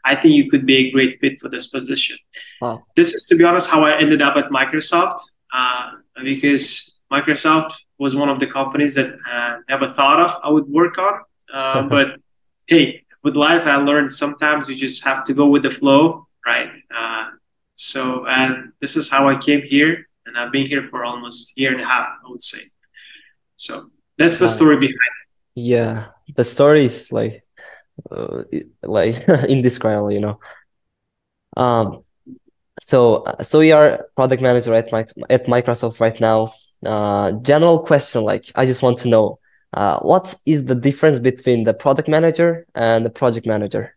I 0.10 0.14
think 0.16 0.36
you 0.36 0.48
could 0.52 0.66
be 0.72 0.78
a 0.78 0.92
great 0.92 1.14
fit 1.20 1.40
for 1.42 1.50
this 1.50 1.68
position." 1.68 2.18
Wow. 2.62 2.84
This 2.96 3.16
is, 3.16 3.26
to 3.30 3.36
be 3.36 3.44
honest, 3.44 3.68
how 3.70 3.82
I 3.84 3.98
ended 3.98 4.22
up 4.22 4.36
at 4.38 4.48
Microsoft, 4.60 5.22
uh, 5.60 5.88
because 6.24 7.02
Microsoft 7.12 7.74
was 7.98 8.16
one 8.16 8.30
of 8.30 8.40
the 8.40 8.48
companies 8.60 8.94
that 8.94 9.10
I 9.26 9.56
uh, 9.56 9.58
never 9.68 9.88
thought 9.94 10.20
of 10.20 10.32
I 10.44 10.50
would 10.50 10.68
work 10.68 11.00
on. 11.00 11.14
Uh, 11.52 11.82
but 11.96 12.08
hey, 12.68 13.04
with 13.24 13.36
life, 13.36 13.66
I 13.66 13.78
learned 13.78 14.14
sometimes 14.14 14.70
you 14.70 14.76
just 14.76 15.04
have 15.04 15.24
to 15.24 15.34
go 15.34 15.48
with 15.48 15.64
the 15.64 15.72
flow, 15.72 16.28
right? 16.46 16.72
Uh, 16.96 17.26
so, 17.74 18.28
and 18.28 18.72
this 18.82 18.96
is 18.96 19.10
how 19.10 19.28
I 19.28 19.36
came 19.38 19.64
here, 19.64 20.08
and 20.28 20.38
I've 20.38 20.52
been 20.52 20.68
here 20.68 20.88
for 20.92 21.04
almost 21.04 21.58
a 21.58 21.62
year 21.62 21.72
and 21.72 21.82
a 21.82 21.86
half, 21.86 22.08
I 22.24 22.30
would 22.30 22.44
say. 22.44 22.62
So 23.56 23.90
that's 24.20 24.38
the 24.38 24.48
story 24.48 24.78
behind 24.78 24.94
it. 24.94 25.25
Yeah, 25.56 26.08
the 26.36 26.44
story 26.44 26.86
is 26.86 27.12
like, 27.12 27.44
uh, 28.12 28.44
like 28.84 29.28
indescribable, 29.50 30.12
you 30.12 30.20
know. 30.20 30.40
Um, 31.58 32.04
so 32.82 33.24
so 33.42 33.60
we 33.60 33.72
are 33.72 34.08
product 34.16 34.42
manager 34.42 34.74
at 34.74 34.92
at 35.30 35.46
Microsoft 35.46 36.00
right 36.00 36.20
now. 36.20 36.54
Uh, 36.86 37.32
general 37.42 37.80
question, 37.80 38.24
like 38.24 38.52
I 38.56 38.66
just 38.66 38.82
want 38.82 39.00
to 39.00 39.08
know 39.08 39.40
uh, 39.74 40.00
what 40.00 40.34
is 40.46 40.66
the 40.66 40.76
difference 40.76 41.20
between 41.20 41.64
the 41.64 41.74
product 41.74 42.08
manager 42.08 42.66
and 42.76 43.06
the 43.06 43.10
project 43.10 43.46
manager? 43.46 43.96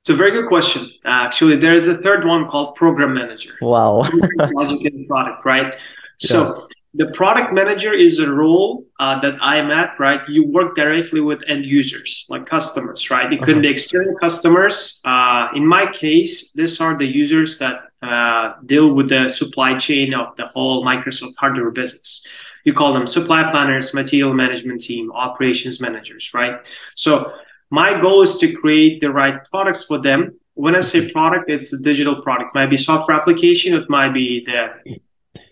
It's 0.00 0.10
a 0.10 0.14
very 0.14 0.30
good 0.30 0.48
question. 0.48 0.82
Uh, 1.04 1.26
actually, 1.26 1.56
there 1.56 1.74
is 1.74 1.88
a 1.88 1.96
third 1.98 2.24
one 2.24 2.48
called 2.48 2.76
program 2.76 3.14
manager. 3.14 3.54
Wow. 3.60 4.08
project 4.38 4.84
and 4.84 5.06
product, 5.06 5.44
right? 5.44 5.74
Yeah. 6.20 6.30
So 6.30 6.68
the 6.94 7.06
product 7.12 7.52
manager 7.52 7.92
is 7.92 8.18
a 8.18 8.30
role 8.30 8.86
uh, 8.98 9.20
that 9.20 9.34
I'm 9.40 9.70
at, 9.70 9.98
right? 9.98 10.26
You 10.28 10.46
work 10.46 10.74
directly 10.74 11.20
with 11.20 11.42
end 11.46 11.64
users, 11.64 12.26
like 12.28 12.46
customers, 12.46 13.10
right? 13.10 13.32
It 13.32 13.40
could 13.42 13.56
uh-huh. 13.56 13.60
be 13.62 13.68
external 13.68 14.14
customers. 14.16 15.00
Uh, 15.04 15.48
in 15.54 15.66
my 15.66 15.90
case, 15.90 16.52
these 16.52 16.80
are 16.80 16.96
the 16.96 17.06
users 17.06 17.58
that 17.58 17.82
uh, 18.02 18.54
deal 18.64 18.94
with 18.94 19.08
the 19.08 19.28
supply 19.28 19.76
chain 19.76 20.14
of 20.14 20.34
the 20.36 20.46
whole 20.46 20.84
Microsoft 20.84 21.34
hardware 21.38 21.70
business 21.70 22.26
you 22.68 22.74
call 22.74 22.92
them 22.92 23.06
supply 23.06 23.50
planners, 23.50 23.94
material 23.94 24.34
management 24.34 24.80
team, 24.80 25.10
operations 25.12 25.80
managers, 25.80 26.32
right? 26.34 26.56
So 26.94 27.32
my 27.70 27.98
goal 27.98 28.22
is 28.22 28.36
to 28.38 28.52
create 28.52 29.00
the 29.00 29.10
right 29.10 29.36
products 29.50 29.84
for 29.84 29.98
them. 29.98 30.38
When 30.54 30.74
I 30.76 30.80
say 30.80 31.10
product, 31.10 31.50
it's 31.50 31.72
a 31.72 31.78
digital 31.78 32.20
product. 32.20 32.54
It 32.54 32.58
might 32.58 32.70
be 32.70 32.76
software 32.76 33.16
application, 33.16 33.74
it 33.74 33.88
might 33.88 34.12
be 34.12 34.44
the 34.44 34.60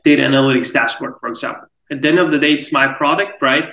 data 0.06 0.22
analytics 0.22 0.72
dashboard, 0.72 1.14
for 1.20 1.28
example. 1.28 1.66
At 1.90 2.00
the 2.00 2.08
end 2.08 2.18
of 2.18 2.30
the 2.30 2.38
day, 2.38 2.52
it's 2.52 2.72
my 2.72 2.86
product, 3.00 3.42
right? 3.42 3.66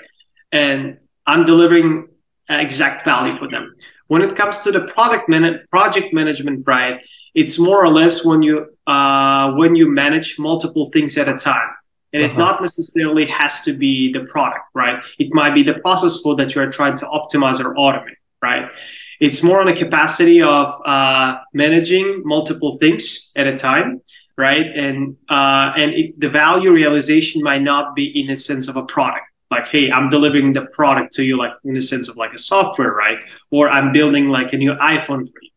And 0.52 0.98
I'm 1.26 1.46
delivering 1.46 2.08
exact 2.50 3.06
value 3.06 3.38
for 3.38 3.48
them. 3.48 3.76
When 4.08 4.22
it 4.22 4.36
comes 4.36 4.56
to 4.65 4.72
the 4.72 4.82
product 4.96 5.30
man- 5.30 5.62
project 5.72 6.13
management, 6.13 6.65
right, 6.67 6.96
it's 7.34 7.58
more 7.58 7.80
or 7.86 7.89
less 7.89 8.26
when 8.26 8.41
you 8.41 8.56
uh, 8.88 9.54
when 9.54 9.76
you 9.76 9.86
manage 10.04 10.38
multiple 10.39 10.89
things 10.91 11.17
at 11.17 11.28
a 11.28 11.38
time 11.52 11.69
and 12.13 12.24
uh-huh. 12.24 12.34
it 12.34 12.38
not 12.38 12.62
necessarily 12.62 13.26
has 13.26 13.63
to 13.63 13.72
be 13.74 14.12
the 14.12 14.24
product 14.34 14.65
right 14.74 14.98
it 15.17 15.30
might 15.39 15.54
be 15.56 15.63
the 15.63 15.78
process 15.86 16.22
flow 16.22 16.36
that 16.36 16.54
you're 16.54 16.72
trying 16.72 16.98
to 17.02 17.06
optimize 17.06 17.60
or 17.63 17.74
automate 17.86 18.19
right 18.41 18.65
it's 19.19 19.41
more 19.41 19.60
on 19.62 19.67
the 19.67 19.78
capacity 19.86 20.41
of 20.41 20.65
uh, 20.86 21.38
managing 21.54 22.08
multiple 22.26 22.78
things 22.82 23.32
at 23.36 23.48
a 23.48 23.56
time 23.56 24.02
right 24.38 24.65
and 24.76 25.15
uh, 25.30 25.74
and 25.78 25.93
it, 25.93 26.19
the 26.19 26.30
value 26.30 26.72
realization 26.72 27.41
might 27.41 27.62
not 27.62 27.96
be 27.96 28.06
in 28.19 28.30
a 28.32 28.36
sense 28.36 28.67
of 28.67 28.76
a 28.76 28.86
product 28.86 29.26
like 29.52 29.67
hey 29.67 29.91
i'm 29.91 30.10
delivering 30.10 30.54
the 30.54 30.65
product 30.74 31.13
to 31.13 31.24
you 31.24 31.38
like 31.38 31.54
in 31.63 31.74
the 31.74 31.82
sense 31.82 32.10
of 32.10 32.17
like 32.17 32.34
a 32.34 32.38
software 32.38 32.93
right 32.93 33.19
or 33.52 33.69
i'm 33.69 33.91
building 33.91 34.30
like 34.30 34.54
a 34.54 34.58
new 34.58 34.74
iphone 34.76 35.26
for 35.32 35.39
you 35.41 35.50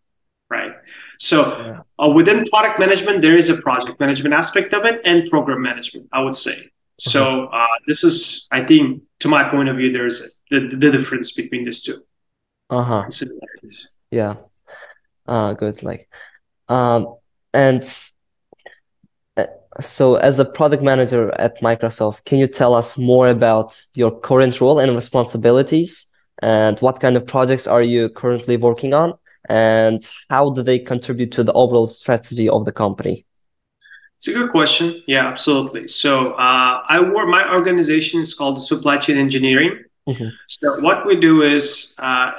right 0.50 0.72
so 1.18 1.82
uh, 1.98 2.08
within 2.10 2.44
product 2.46 2.78
management, 2.78 3.22
there 3.22 3.36
is 3.36 3.48
a 3.48 3.56
project 3.56 3.98
management 4.00 4.34
aspect 4.34 4.72
of 4.74 4.84
it 4.84 5.00
and 5.04 5.28
program 5.30 5.62
management, 5.62 6.08
I 6.12 6.20
would 6.20 6.34
say. 6.34 6.70
So 6.98 7.46
uh, 7.46 7.66
this 7.86 8.04
is, 8.04 8.48
I 8.50 8.64
think, 8.64 9.02
to 9.20 9.28
my 9.28 9.48
point 9.48 9.68
of 9.68 9.76
view, 9.76 9.92
there's 9.92 10.20
the, 10.50 10.68
the 10.68 10.90
difference 10.90 11.32
between 11.32 11.64
these 11.64 11.82
two. 11.82 12.02
Uh 12.70 12.82
huh. 12.82 13.08
Yeah. 14.10 14.36
Uh, 15.26 15.54
good. 15.54 15.82
Like, 15.82 16.08
um, 16.68 17.16
and 17.52 17.82
so 19.80 20.16
as 20.16 20.38
a 20.38 20.44
product 20.44 20.82
manager 20.82 21.32
at 21.38 21.60
Microsoft, 21.60 22.24
can 22.24 22.38
you 22.38 22.46
tell 22.46 22.74
us 22.74 22.96
more 22.96 23.28
about 23.28 23.82
your 23.94 24.18
current 24.20 24.60
role 24.60 24.78
and 24.78 24.94
responsibilities, 24.94 26.06
and 26.42 26.78
what 26.80 27.00
kind 27.00 27.16
of 27.16 27.26
projects 27.26 27.66
are 27.66 27.82
you 27.82 28.08
currently 28.08 28.56
working 28.56 28.94
on? 28.94 29.14
and 29.48 30.10
how 30.28 30.50
do 30.50 30.62
they 30.62 30.78
contribute 30.78 31.32
to 31.32 31.44
the 31.44 31.52
overall 31.52 31.86
strategy 31.86 32.48
of 32.48 32.64
the 32.64 32.72
company? 32.72 33.24
It's 34.18 34.28
a 34.28 34.32
good 34.32 34.50
question. 34.50 35.02
Yeah, 35.06 35.26
absolutely. 35.26 35.88
So 35.88 36.32
uh, 36.32 36.82
I 36.88 37.00
work. 37.00 37.28
My 37.28 37.52
organization 37.52 38.20
is 38.20 38.34
called 38.34 38.62
Supply 38.62 38.96
Chain 38.96 39.18
Engineering. 39.18 39.84
Mm-hmm. 40.08 40.28
So 40.48 40.80
what 40.80 41.06
we 41.06 41.20
do 41.20 41.42
is, 41.42 41.94
uh, 41.98 42.30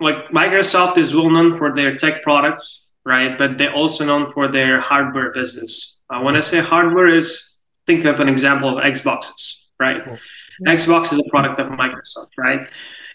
like 0.00 0.16
Microsoft 0.28 0.96
is 0.96 1.14
well 1.14 1.28
known 1.28 1.54
for 1.54 1.74
their 1.74 1.96
tech 1.96 2.22
products, 2.22 2.94
right? 3.04 3.36
But 3.36 3.58
they're 3.58 3.74
also 3.74 4.06
known 4.06 4.32
for 4.32 4.48
their 4.48 4.80
hardware 4.80 5.32
business. 5.32 5.97
Uh, 6.10 6.20
when 6.20 6.36
I 6.36 6.40
say 6.40 6.60
hardware, 6.60 7.06
is 7.06 7.58
think 7.86 8.04
of 8.04 8.20
an 8.20 8.28
example 8.28 8.78
of 8.78 8.84
Xboxes, 8.84 9.66
right? 9.78 10.02
Mm-hmm. 10.04 10.68
Xbox 10.68 11.12
is 11.12 11.18
a 11.18 11.30
product 11.30 11.60
of 11.60 11.68
Microsoft, 11.68 12.30
right? 12.36 12.68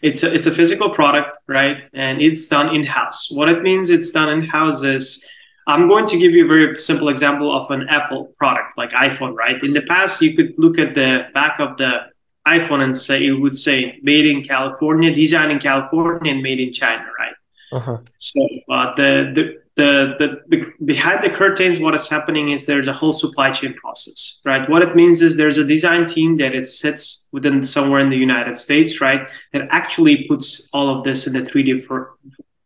it's 0.03 0.21
a, 0.21 0.33
it's 0.33 0.47
a 0.47 0.53
physical 0.53 0.89
product, 0.89 1.39
right? 1.47 1.83
And 1.93 2.21
it's 2.21 2.47
done 2.49 2.75
in 2.75 2.83
house. 2.83 3.31
What 3.31 3.47
it 3.49 3.63
means 3.63 3.89
it's 3.89 4.11
done 4.11 4.29
in 4.29 4.43
house 4.43 4.83
is 4.83 5.25
I'm 5.65 5.87
going 5.87 6.05
to 6.07 6.17
give 6.19 6.33
you 6.33 6.43
a 6.43 6.47
very 6.47 6.75
simple 6.75 7.07
example 7.07 7.49
of 7.51 7.71
an 7.71 7.87
Apple 7.87 8.33
product 8.37 8.77
like 8.77 8.91
iPhone, 8.91 9.33
right? 9.33 9.63
In 9.63 9.71
the 9.71 9.81
past, 9.83 10.21
you 10.21 10.35
could 10.35 10.53
look 10.57 10.77
at 10.77 10.93
the 10.93 11.29
back 11.33 11.59
of 11.61 11.77
the 11.77 12.01
iPhone 12.45 12.81
and 12.81 12.95
say 12.95 13.25
it 13.25 13.31
would 13.31 13.55
say 13.55 13.97
made 14.03 14.25
in 14.25 14.43
California, 14.43 15.15
designed 15.15 15.53
in 15.53 15.59
California, 15.59 16.33
and 16.33 16.43
made 16.43 16.59
in 16.59 16.73
China, 16.73 17.05
right? 17.17 17.35
Uh-huh. 17.71 17.97
So 18.17 18.47
uh, 18.69 18.93
the, 18.95 19.31
the 19.33 19.62
the, 19.75 20.13
the, 20.19 20.41
the 20.49 20.85
behind 20.85 21.23
the 21.23 21.29
curtains 21.29 21.79
what 21.79 21.93
is 21.95 22.07
happening 22.07 22.51
is 22.51 22.65
there's 22.65 22.87
a 22.87 22.93
whole 22.93 23.11
supply 23.11 23.51
chain 23.51 23.73
process 23.73 24.41
right? 24.45 24.69
What 24.69 24.81
it 24.81 24.95
means 24.95 25.21
is 25.21 25.35
there's 25.35 25.57
a 25.57 25.65
design 25.65 26.05
team 26.05 26.37
that 26.37 26.53
it 26.53 26.65
sits 26.65 27.29
within 27.31 27.63
somewhere 27.63 27.99
in 27.99 28.09
the 28.09 28.17
united 28.17 28.55
states 28.55 29.01
right? 29.01 29.27
That 29.51 29.67
actually 29.71 30.27
puts 30.27 30.69
all 30.73 30.95
of 30.95 31.03
this 31.03 31.25
in 31.27 31.33
the 31.33 31.41
3d 31.41 31.85
for, 31.87 32.17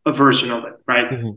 version 0.07 0.51
of 0.51 0.65
it 0.65 0.73
right? 0.85 1.09
Mm-hmm. 1.09 1.31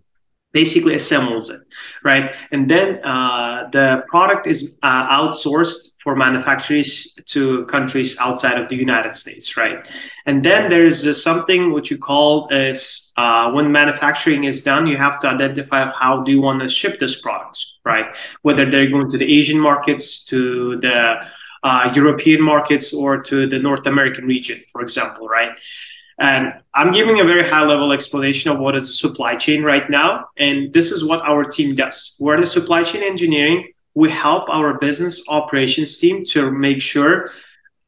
Basically 0.53 0.97
assembles 0.97 1.49
it, 1.49 1.61
right? 2.03 2.33
And 2.51 2.69
then 2.69 2.99
uh, 3.05 3.69
the 3.71 4.03
product 4.09 4.49
is 4.49 4.81
uh, 4.83 5.07
outsourced 5.09 5.95
for 6.03 6.17
manufacturers 6.17 7.15
to 7.27 7.65
countries 7.67 8.17
outside 8.19 8.59
of 8.59 8.69
the 8.69 8.77
United 8.77 9.15
States, 9.15 9.57
right? 9.57 9.87
And 10.27 10.43
then 10.45 10.71
there's 10.71 11.07
uh, 11.07 11.13
something 11.13 11.73
which 11.73 11.91
you 11.91 11.99
call 11.99 12.49
as 12.51 13.13
uh, 13.17 13.51
when 13.53 13.71
manufacturing 13.71 14.45
is 14.45 14.63
done, 14.63 14.87
you 14.87 14.97
have 14.97 15.19
to 15.21 15.29
identify 15.29 15.91
how 15.91 16.23
do 16.23 16.33
you 16.33 16.41
want 16.41 16.61
to 16.63 16.69
ship 16.69 16.99
this 16.99 17.21
products, 17.21 17.79
right? 17.85 18.17
Whether 18.43 18.71
they're 18.71 18.89
going 18.89 19.11
to 19.11 19.19
the 19.19 19.39
Asian 19.39 19.61
markets, 19.61 20.25
to 20.25 20.79
the 20.81 21.17
uh, 21.63 21.93
European 21.95 22.41
markets, 22.43 22.95
or 22.95 23.23
to 23.23 23.47
the 23.47 23.59
North 23.59 23.87
American 23.87 24.27
region, 24.27 24.63
for 24.73 24.81
example, 24.81 25.29
right? 25.29 25.51
And 26.21 26.53
I'm 26.75 26.93
giving 26.93 27.21
a 27.21 27.25
very 27.25 27.47
high 27.47 27.65
level 27.65 27.93
explanation 27.93 28.51
of 28.51 28.59
what 28.59 28.77
is 28.77 28.89
a 28.89 28.93
supply 28.93 29.37
chain 29.37 29.63
right 29.63 29.89
now. 29.89 30.27
And 30.37 30.71
this 30.73 30.93
is 30.93 31.03
what 31.03 31.23
our 31.23 31.45
team 31.45 31.75
does. 31.75 32.17
We're 32.21 32.35
in 32.35 32.41
the 32.41 32.47
supply 32.47 32.83
chain 32.83 33.03
engineering. 33.03 33.73
We 34.01 34.09
help 34.11 34.45
our 34.49 34.71
business 34.87 35.15
operations 35.29 35.99
team 35.99 36.25
to 36.33 36.51
make 36.51 36.81
sure 36.93 37.31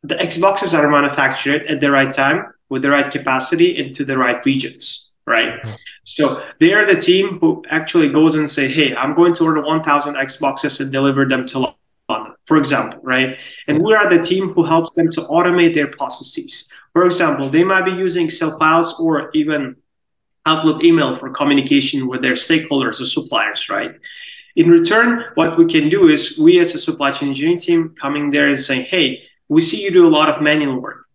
the 0.02 0.16
Xboxes 0.16 0.72
are 0.78 0.88
manufactured 0.88 1.62
at 1.72 1.80
the 1.80 1.90
right 1.90 2.12
time 2.12 2.38
with 2.68 2.82
the 2.82 2.90
right 2.90 3.10
capacity 3.10 3.68
into 3.82 4.04
the 4.04 4.16
right 4.16 4.44
regions. 4.44 5.12
Right. 5.24 5.52
Mm-hmm. 5.60 5.70
So 6.04 6.42
they 6.58 6.72
are 6.74 6.84
the 6.84 7.00
team 7.08 7.38
who 7.38 7.62
actually 7.70 8.08
goes 8.08 8.34
and 8.34 8.48
say, 8.48 8.66
Hey, 8.68 8.94
I'm 8.94 9.14
going 9.14 9.34
to 9.34 9.44
order 9.44 9.62
1000 9.62 10.14
Xboxes 10.16 10.80
and 10.80 10.90
deliver 10.90 11.24
them 11.24 11.46
to 11.46 11.58
London 11.60 11.76
for 12.44 12.56
example, 12.56 13.00
right? 13.02 13.38
And 13.68 13.82
we 13.82 13.94
are 13.94 14.08
the 14.08 14.20
team 14.20 14.52
who 14.52 14.64
helps 14.64 14.96
them 14.96 15.10
to 15.12 15.22
automate 15.22 15.74
their 15.74 15.86
processes. 15.86 16.68
For 16.92 17.04
example, 17.06 17.50
they 17.50 17.64
might 17.64 17.84
be 17.84 17.92
using 17.92 18.26
Excel 18.26 18.58
files 18.58 18.94
or 18.98 19.30
even 19.34 19.76
Outlook 20.44 20.82
email 20.82 21.14
for 21.16 21.30
communication 21.30 22.08
with 22.08 22.20
their 22.20 22.32
stakeholders 22.32 23.00
or 23.00 23.06
suppliers, 23.06 23.68
right? 23.70 23.92
In 24.56 24.68
return, 24.68 25.24
what 25.34 25.58
we 25.58 25.66
can 25.66 25.88
do 25.88 26.08
is 26.08 26.38
we 26.38 26.60
as 26.60 26.74
a 26.74 26.78
supply 26.78 27.10
chain 27.12 27.30
engineering 27.30 27.58
team 27.58 27.94
coming 27.98 28.30
there 28.30 28.48
and 28.48 28.58
saying, 28.58 28.86
hey, 28.86 29.22
we 29.48 29.60
see 29.60 29.82
you 29.82 29.90
do 29.90 30.06
a 30.06 30.08
lot 30.08 30.28
of 30.28 30.42
manual 30.42 30.80
work. 30.80 31.06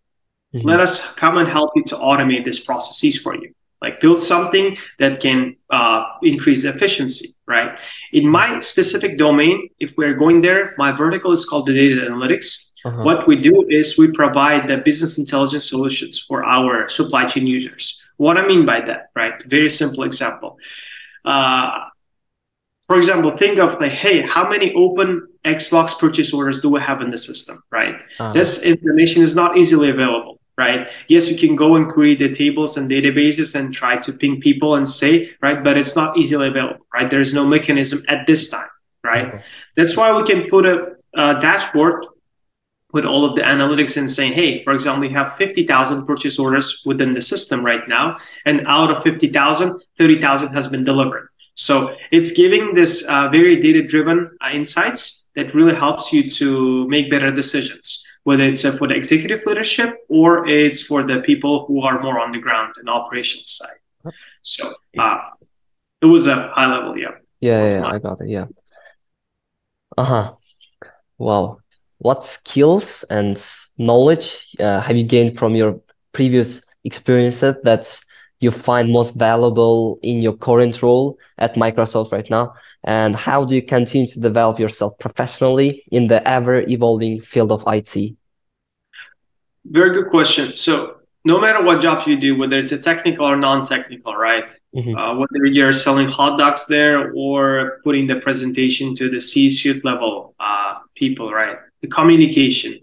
Mm-hmm. 0.54 0.66
Let 0.66 0.80
us 0.80 1.14
come 1.14 1.38
and 1.38 1.48
help 1.48 1.72
you 1.76 1.84
to 1.84 1.96
automate 1.96 2.44
these 2.44 2.60
processes 2.60 3.20
for 3.20 3.34
you. 3.34 3.52
Like 3.80 4.00
build 4.00 4.18
something 4.18 4.76
that 4.98 5.20
can 5.20 5.56
uh, 5.70 6.02
increase 6.22 6.64
efficiency, 6.64 7.28
right? 7.46 7.78
In 8.12 8.26
my 8.26 8.58
specific 8.60 9.18
domain, 9.18 9.68
if 9.78 9.92
we're 9.96 10.14
going 10.14 10.40
there, 10.40 10.74
my 10.78 10.90
vertical 10.90 11.30
is 11.30 11.44
called 11.44 11.66
the 11.66 11.74
data 11.74 12.10
analytics. 12.10 12.72
Uh-huh. 12.84 13.02
What 13.02 13.28
we 13.28 13.36
do 13.36 13.66
is 13.68 13.96
we 13.96 14.10
provide 14.10 14.66
the 14.66 14.78
business 14.78 15.18
intelligence 15.18 15.68
solutions 15.68 16.18
for 16.18 16.44
our 16.44 16.88
supply 16.88 17.26
chain 17.26 17.46
users. 17.46 18.00
What 18.16 18.36
I 18.36 18.46
mean 18.46 18.66
by 18.66 18.80
that, 18.80 19.10
right? 19.14 19.40
Very 19.44 19.70
simple 19.70 20.02
example. 20.02 20.58
Uh, 21.24 21.84
for 22.88 22.96
example, 22.96 23.36
think 23.36 23.58
of 23.58 23.78
like, 23.78 23.92
hey, 23.92 24.22
how 24.22 24.48
many 24.48 24.72
open 24.72 25.28
Xbox 25.44 25.96
purchase 25.98 26.32
orders 26.32 26.60
do 26.60 26.70
we 26.70 26.80
have 26.80 27.02
in 27.02 27.10
the 27.10 27.18
system, 27.18 27.62
right? 27.70 27.94
Uh-huh. 28.18 28.32
This 28.32 28.64
information 28.64 29.22
is 29.22 29.36
not 29.36 29.58
easily 29.58 29.90
available, 29.90 30.40
right? 30.56 30.88
Yes, 31.06 31.30
you 31.30 31.36
can 31.36 31.54
go 31.54 31.76
and 31.76 31.92
create 31.92 32.18
the 32.18 32.32
tables 32.32 32.78
and 32.78 32.90
databases 32.90 33.54
and 33.54 33.74
try 33.74 33.98
to 33.98 34.12
ping 34.14 34.40
people 34.40 34.74
and 34.76 34.88
say, 34.88 35.30
right? 35.42 35.62
But 35.62 35.76
it's 35.76 35.94
not 35.96 36.16
easily 36.16 36.48
available, 36.48 36.86
right? 36.94 37.10
There's 37.10 37.34
no 37.34 37.44
mechanism 37.46 38.02
at 38.08 38.26
this 38.26 38.48
time, 38.48 38.70
right? 39.04 39.26
Uh-huh. 39.26 39.38
That's 39.76 39.94
why 39.94 40.10
we 40.12 40.24
can 40.24 40.48
put 40.48 40.64
a, 40.64 40.96
a 41.14 41.38
dashboard 41.40 42.06
with 42.94 43.04
all 43.04 43.26
of 43.26 43.36
the 43.36 43.42
analytics 43.42 43.98
and 43.98 44.10
saying, 44.10 44.32
hey, 44.32 44.64
for 44.64 44.72
example, 44.72 45.02
we 45.02 45.10
have 45.12 45.36
50,000 45.36 46.06
purchase 46.06 46.38
orders 46.38 46.82
within 46.86 47.12
the 47.12 47.20
system 47.20 47.62
right 47.62 47.86
now. 47.86 48.16
And 48.46 48.66
out 48.66 48.90
of 48.90 49.02
50,000, 49.02 49.78
30,000 49.98 50.54
has 50.54 50.68
been 50.68 50.84
delivered. 50.84 51.28
So 51.58 51.94
it's 52.12 52.32
giving 52.32 52.74
this 52.74 53.06
uh, 53.08 53.28
very 53.28 53.60
data 53.60 53.82
driven 53.82 54.30
uh, 54.40 54.50
insights 54.52 55.28
that 55.34 55.54
really 55.54 55.74
helps 55.74 56.12
you 56.12 56.28
to 56.30 56.88
make 56.88 57.10
better 57.10 57.30
decisions, 57.30 58.04
whether 58.24 58.44
it's 58.44 58.64
uh, 58.64 58.72
for 58.78 58.86
the 58.88 58.94
executive 58.94 59.40
leadership 59.44 59.96
or 60.08 60.46
it's 60.48 60.80
for 60.82 61.02
the 61.02 61.20
people 61.20 61.66
who 61.66 61.82
are 61.82 62.00
more 62.00 62.20
on 62.20 62.32
the 62.32 62.38
ground 62.38 62.74
and 62.78 62.88
operations 62.88 63.58
side. 63.58 64.12
So 64.42 64.72
uh, 64.98 65.18
it 66.00 66.06
was 66.06 66.26
a 66.26 66.48
high 66.54 66.72
level, 66.74 66.96
yeah. 66.96 67.14
Yeah, 67.40 67.80
yeah, 67.80 67.86
I 67.86 67.98
got 67.98 68.20
it. 68.20 68.28
Yeah. 68.28 68.46
Uh 69.96 70.04
huh. 70.04 70.32
Wow 71.18 71.58
what 71.98 72.24
skills 72.24 73.04
and 73.10 73.44
knowledge 73.76 74.46
uh, 74.60 74.80
have 74.80 74.96
you 74.96 75.04
gained 75.04 75.38
from 75.38 75.54
your 75.54 75.80
previous 76.12 76.62
experiences 76.84 77.56
that 77.64 78.00
you 78.40 78.50
find 78.50 78.92
most 78.92 79.14
valuable 79.16 79.98
in 80.02 80.22
your 80.22 80.34
current 80.34 80.82
role 80.82 81.18
at 81.38 81.54
Microsoft 81.54 82.12
right 82.12 82.28
now? 82.30 82.54
And 82.84 83.16
how 83.16 83.44
do 83.44 83.54
you 83.54 83.62
continue 83.62 84.06
to 84.08 84.20
develop 84.20 84.58
yourself 84.58 84.98
professionally 84.98 85.84
in 85.90 86.06
the 86.06 86.26
ever 86.26 86.60
evolving 86.60 87.20
field 87.20 87.50
of 87.50 87.64
IT? 87.66 88.16
Very 89.64 89.94
good 89.94 90.10
question. 90.10 90.56
So, 90.56 90.94
no 91.24 91.40
matter 91.40 91.62
what 91.62 91.80
job 91.80 92.06
you 92.06 92.16
do, 92.18 92.38
whether 92.38 92.56
it's 92.56 92.72
a 92.72 92.78
technical 92.78 93.26
or 93.26 93.36
non 93.36 93.64
technical, 93.64 94.14
right? 94.14 94.48
Mm-hmm. 94.74 94.96
Uh, 94.96 95.16
whether 95.16 95.44
you're 95.44 95.72
selling 95.72 96.08
hot 96.08 96.38
dogs 96.38 96.66
there 96.66 97.12
or 97.14 97.80
putting 97.84 98.06
the 98.06 98.16
presentation 98.16 98.94
to 98.96 99.10
the 99.10 99.20
C 99.20 99.50
suite 99.50 99.84
level 99.84 100.34
uh, 100.38 100.76
people, 100.94 101.32
right? 101.32 101.58
the 101.80 101.88
communication. 101.88 102.78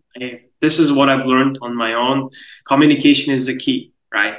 This 0.61 0.79
is 0.79 0.91
what 0.91 1.09
I've 1.09 1.25
learned 1.25 1.59
on 1.61 1.75
my 1.75 1.93
own. 1.93 2.29
Communication 2.65 3.33
is 3.33 3.45
the 3.45 3.57
key, 3.57 3.91
right? 4.13 4.35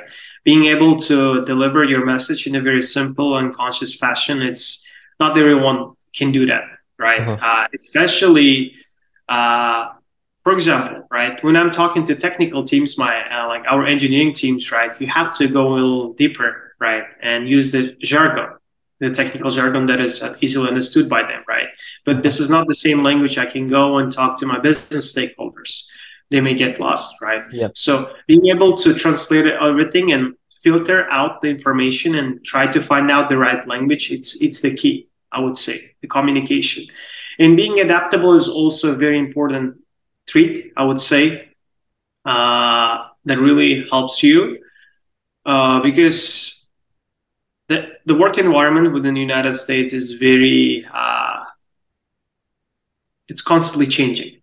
Being 0.47 0.65
able 0.75 0.97
to 1.11 1.45
deliver 1.45 1.85
your 1.85 2.07
message 2.07 2.47
in 2.47 2.55
a 2.55 2.63
very 2.63 2.81
simple 2.81 3.37
and 3.39 3.55
conscious 3.55 3.93
fashion. 3.95 4.41
It's 4.41 4.89
not 5.21 5.37
everyone 5.37 5.79
can 6.15 6.33
do 6.33 6.47
that, 6.47 6.65
right? 6.99 7.21
Uh-huh. 7.21 7.37
Uh, 7.43 7.67
especially, 7.75 8.73
uh, 9.29 9.83
for 10.45 10.53
example, 10.53 11.07
right? 11.11 11.43
When 11.45 11.57
I'm 11.57 11.71
talking 11.71 12.03
to 12.05 12.15
technical 12.15 12.63
teams, 12.63 12.97
my 12.97 13.15
uh, 13.29 13.49
like 13.49 13.65
our 13.69 13.85
engineering 13.85 14.33
teams, 14.33 14.71
right? 14.73 14.93
You 15.01 15.09
have 15.09 15.37
to 15.39 15.49
go 15.49 15.63
a 15.67 15.75
little 15.75 16.13
deeper, 16.15 16.51
right, 16.81 17.05
and 17.21 17.49
use 17.49 17.73
the 17.73 17.97
jargon 18.01 18.51
the 18.99 19.11
technical 19.11 19.51
jargon 19.51 19.87
that 19.87 20.01
is 20.01 20.25
easily 20.41 20.69
understood 20.69 21.09
by 21.09 21.23
them, 21.23 21.43
right? 21.47 21.69
But 22.05 22.23
this 22.23 22.41
is 22.41 22.49
not 22.51 22.67
the 22.67 22.75
same 22.75 23.03
language 23.03 23.37
I 23.37 23.47
can 23.47 23.69
go 23.69 23.99
and 23.99 24.11
talk 24.11 24.39
to 24.39 24.47
my 24.47 24.59
business 24.59 25.15
stakeholders. 25.15 25.85
They 26.31 26.41
may 26.41 26.55
get 26.55 26.81
lost, 26.81 27.15
right? 27.23 27.43
Yeah. 27.51 27.69
So 27.75 28.11
being 28.27 28.47
able 28.47 28.77
to 28.79 28.95
translate 28.95 29.47
everything 29.47 30.13
and 30.13 30.35
filter 30.63 31.09
out 31.11 31.41
the 31.43 31.49
information 31.49 32.17
and 32.17 32.45
try 32.45 32.67
to 32.67 32.83
find 32.83 33.11
out 33.11 33.29
the 33.29 33.39
right 33.39 33.67
language, 33.69 34.11
it's 34.11 34.43
it's 34.43 34.61
the 34.61 34.75
key, 34.75 35.09
I 35.31 35.41
would 35.41 35.57
say, 35.57 35.79
the 36.01 36.09
communication. 36.09 36.85
And 37.39 37.57
being 37.57 37.81
adaptable 37.81 38.35
is 38.35 38.49
also 38.49 38.93
a 38.93 38.97
very 38.97 39.19
important 39.19 39.77
trait, 40.27 40.73
I 40.77 40.85
would 40.85 41.01
say, 41.01 41.49
uh, 42.25 43.07
that 43.27 43.39
really 43.39 43.87
helps 43.89 44.23
you 44.23 44.59
uh, 45.45 45.81
because 45.81 46.69
the, 47.69 47.89
the 48.05 48.15
work 48.15 48.39
environment 48.39 48.93
within 48.93 49.15
the 49.15 49.21
United 49.21 49.53
States 49.53 49.93
is 49.93 50.13
very 50.13 50.87
uh, 50.93 51.45
it's 53.29 53.43
constantly 53.43 53.87
changing. 53.87 54.39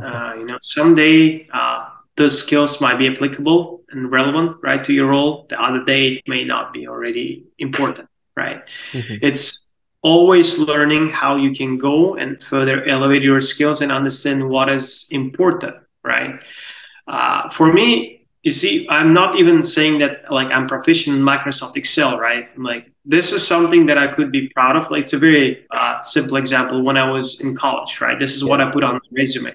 Uh, 0.00 0.34
you 0.38 0.46
know, 0.46 0.58
someday 0.62 1.46
uh, 1.52 1.88
those 2.16 2.38
skills 2.38 2.80
might 2.80 2.98
be 2.98 3.08
applicable 3.08 3.82
and 3.90 4.10
relevant, 4.10 4.56
right, 4.62 4.82
to 4.84 4.92
your 4.92 5.08
role. 5.08 5.46
The 5.48 5.60
other 5.60 5.84
day 5.84 6.08
it 6.08 6.22
may 6.26 6.44
not 6.44 6.72
be 6.72 6.88
already 6.88 7.44
important, 7.58 8.08
right? 8.36 8.62
Mm-hmm. 8.92 9.16
It's 9.22 9.62
always 10.02 10.58
learning 10.58 11.10
how 11.10 11.36
you 11.36 11.52
can 11.52 11.78
go 11.78 12.16
and 12.16 12.42
further 12.42 12.84
elevate 12.84 13.22
your 13.22 13.40
skills 13.40 13.82
and 13.82 13.92
understand 13.92 14.48
what 14.48 14.72
is 14.72 15.06
important, 15.10 15.76
right? 16.02 16.42
Uh, 17.06 17.50
for 17.50 17.72
me, 17.72 18.21
you 18.42 18.50
see, 18.50 18.86
I'm 18.88 19.14
not 19.14 19.36
even 19.36 19.62
saying 19.62 20.00
that 20.00 20.30
like 20.30 20.48
I'm 20.48 20.66
proficient 20.66 21.16
in 21.16 21.22
Microsoft 21.22 21.76
Excel, 21.76 22.18
right? 22.18 22.48
I'm 22.56 22.64
like 22.64 22.92
this 23.04 23.32
is 23.32 23.46
something 23.46 23.86
that 23.86 23.98
I 23.98 24.12
could 24.12 24.30
be 24.30 24.48
proud 24.48 24.76
of. 24.76 24.90
Like 24.90 25.02
it's 25.02 25.12
a 25.12 25.18
very 25.18 25.66
uh, 25.70 26.00
simple 26.02 26.36
example. 26.36 26.82
When 26.82 26.96
I 26.96 27.10
was 27.10 27.40
in 27.40 27.56
college, 27.56 28.00
right? 28.00 28.18
This 28.18 28.34
is 28.34 28.42
yeah. 28.42 28.48
what 28.48 28.60
I 28.60 28.70
put 28.70 28.84
on 28.84 28.94
my 28.94 29.00
resume. 29.12 29.54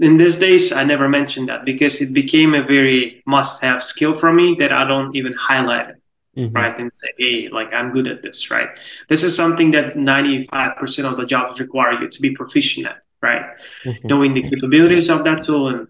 In 0.00 0.16
these 0.16 0.38
days, 0.38 0.72
I 0.72 0.82
never 0.82 1.08
mentioned 1.08 1.48
that 1.48 1.64
because 1.64 2.00
it 2.00 2.14
became 2.14 2.54
a 2.54 2.62
very 2.62 3.22
must-have 3.26 3.82
skill 3.82 4.16
for 4.16 4.32
me 4.32 4.56
that 4.58 4.72
I 4.72 4.86
don't 4.88 5.14
even 5.14 5.34
highlight 5.34 5.90
it, 5.90 5.96
mm-hmm. 6.36 6.56
right? 6.56 6.78
And 6.78 6.90
say, 6.90 7.08
hey, 7.18 7.48
like 7.48 7.72
I'm 7.72 7.92
good 7.92 8.06
at 8.06 8.22
this, 8.22 8.50
right? 8.50 8.70
This 9.08 9.22
is 9.22 9.36
something 9.36 9.70
that 9.72 9.94
95% 9.94 11.04
of 11.04 11.18
the 11.18 11.26
jobs 11.26 11.60
require 11.60 12.00
you 12.00 12.08
to 12.08 12.20
be 12.20 12.30
proficient 12.30 12.86
at, 12.86 13.02
right? 13.20 13.44
Mm-hmm. 13.84 14.08
Knowing 14.08 14.34
the 14.34 14.42
capabilities 14.42 15.10
of 15.10 15.22
that 15.24 15.42
tool 15.42 15.68
and 15.68 15.88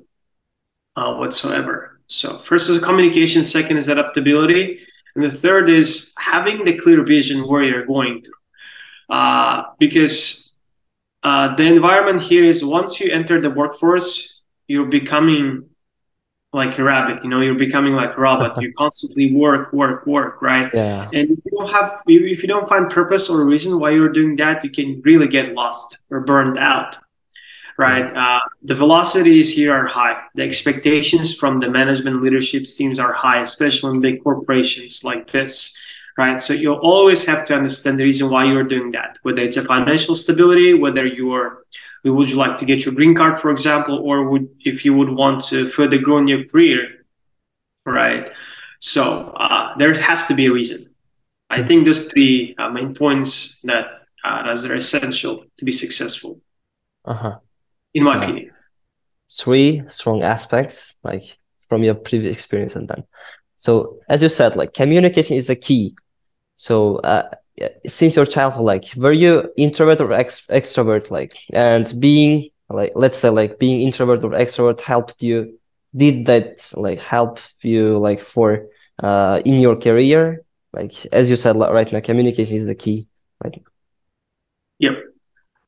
uh, 0.97 1.15
whatsoever. 1.15 1.94
So 2.09 2.43
first 2.49 2.69
is 2.69 2.79
communication, 2.79 3.45
second 3.45 3.77
is 3.77 3.89
adaptability, 3.89 4.81
and 5.15 5.25
the 5.25 5.31
third 5.31 5.69
is 5.69 6.15
having 6.19 6.65
the 6.65 6.79
clear 6.79 7.05
vision 7.05 7.47
where 7.49 7.63
you're 7.63 7.87
going 7.87 8.23
to. 8.23 8.31
Uh, 9.11 9.65
because 9.79 10.55
uh, 11.23 11.55
the 11.57 11.65
environment 11.65 12.23
here 12.23 12.45
is 12.45 12.65
once 12.65 13.01
you 13.01 13.11
enter 13.13 13.41
the 13.41 13.51
workforce, 13.51 14.41
you're 14.69 14.87
becoming 14.87 15.69
like 16.53 16.79
a 16.79 16.83
rabbit. 16.83 17.23
You 17.23 17.31
know, 17.31 17.41
you're 17.41 17.55
becoming 17.59 17.95
like 17.95 18.17
a 18.17 18.21
robot. 18.21 18.57
you 18.63 18.73
constantly 18.77 19.35
work, 19.35 19.73
work, 19.73 20.07
work, 20.07 20.41
right? 20.41 20.71
Yeah. 20.73 21.09
And 21.13 21.31
if 21.31 21.39
you 21.45 21.51
don't 21.51 21.71
have, 21.71 22.01
if 22.07 22.43
you 22.43 22.49
don't 22.49 22.69
find 22.69 22.89
purpose 22.89 23.29
or 23.29 23.45
reason 23.45 23.79
why 23.79 23.91
you're 23.91 24.13
doing 24.13 24.37
that, 24.37 24.65
you 24.65 24.71
can 24.71 25.03
really 25.05 25.29
get 25.29 25.55
lost 25.55 25.99
or 26.11 26.21
burned 26.21 26.59
out 26.59 26.97
right? 27.77 28.05
Uh, 28.17 28.41
the 28.63 28.75
velocities 28.75 29.53
here 29.53 29.75
are 29.75 29.87
high. 29.87 30.21
The 30.35 30.43
expectations 30.43 31.35
from 31.35 31.61
the 31.61 31.69
management 31.69 32.23
leadership 32.23 32.65
teams 32.65 32.99
are 32.99 33.13
high, 33.13 33.41
especially 33.43 33.97
in 33.97 34.01
big 34.01 34.23
corporations 34.23 35.03
like 35.03 35.31
this, 35.31 35.77
right? 36.17 36.41
So 36.41 36.53
you 36.55 36.75
always 36.75 37.25
have 37.25 37.45
to 37.47 37.55
understand 37.55 37.99
the 37.99 38.05
reason 38.05 38.31
why 38.31 38.45
you're 38.45 38.65
doing 38.65 38.93
that, 38.93 39.19
whether 39.23 39.43
it's 39.43 39.57
a 39.57 39.65
financial 39.65 40.17
stability, 40.17 40.75
whether 40.75 41.07
you're 41.07 41.65
would 42.05 42.31
you 42.31 42.37
like 42.37 42.59
to 42.59 42.67
get 42.67 42.85
your 42.85 42.95
green 42.95 43.15
card, 43.15 43.41
for 43.41 43.51
example, 43.51 43.99
or 44.05 44.29
would 44.29 44.47
if 44.61 44.85
you 44.85 44.93
would 44.93 45.09
want 45.09 45.43
to 45.43 45.71
further 45.71 45.97
grow 45.97 46.19
in 46.19 46.27
your 46.27 46.45
career, 46.45 47.07
right? 47.87 48.31
So 48.79 49.31
uh, 49.31 49.75
there 49.79 49.95
has 49.95 50.27
to 50.27 50.35
be 50.35 50.45
a 50.45 50.53
reason. 50.53 50.95
I 51.49 51.63
think 51.63 51.87
those 51.87 52.09
three 52.09 52.55
uh, 52.59 52.69
main 52.69 52.95
points 52.95 53.61
that 53.65 54.03
uh, 54.23 54.55
are 54.55 54.75
essential 54.75 55.47
to 55.57 55.65
be 55.65 55.73
successful. 55.73 56.43
Uh-huh 57.07 57.39
in 57.95 58.05
my 58.05 58.17
opinion. 58.17 58.51
Three 59.31 59.83
strong 59.89 60.23
aspects, 60.23 60.95
like 61.03 61.39
from 61.69 61.83
your 61.83 61.95
previous 61.95 62.35
experience, 62.35 62.77
and 62.77 62.89
then. 62.89 63.05
So 63.57 63.99
as 64.09 64.23
you 64.23 64.29
said, 64.29 64.57
like 64.57 64.75
communication 64.75 65.37
is 65.37 65.47
the 65.47 65.57
key. 65.57 65.97
So 66.57 66.97
uh, 66.99 67.31
since 67.87 68.17
your 68.17 68.27
childhood, 68.27 68.65
like 68.65 68.85
were 68.97 69.13
you 69.13 69.51
introvert 69.57 70.01
or 70.01 70.13
ex- 70.13 70.47
extrovert, 70.49 71.11
like, 71.11 71.39
and 71.53 71.93
being 71.99 72.51
like 72.69 72.93
let's 72.95 73.19
say 73.19 73.29
like 73.31 73.59
being 73.59 73.81
introvert 73.81 74.23
or 74.25 74.31
extrovert 74.31 74.81
helped 74.81 75.23
you 75.23 75.59
did 75.97 76.27
that 76.27 76.71
like 76.75 76.99
help 76.99 77.39
you 77.61 77.99
like 77.99 78.21
for 78.21 78.67
uh 79.03 79.41
in 79.45 79.61
your 79.61 79.77
career 79.77 80.43
like 80.73 81.07
as 81.13 81.31
you 81.31 81.37
said 81.37 81.57
right 81.57 81.93
now 81.93 82.01
communication 82.01 82.57
is 82.57 82.67
the 82.67 82.75
key 82.75 83.07
like 83.43 83.63
yep 84.79 84.95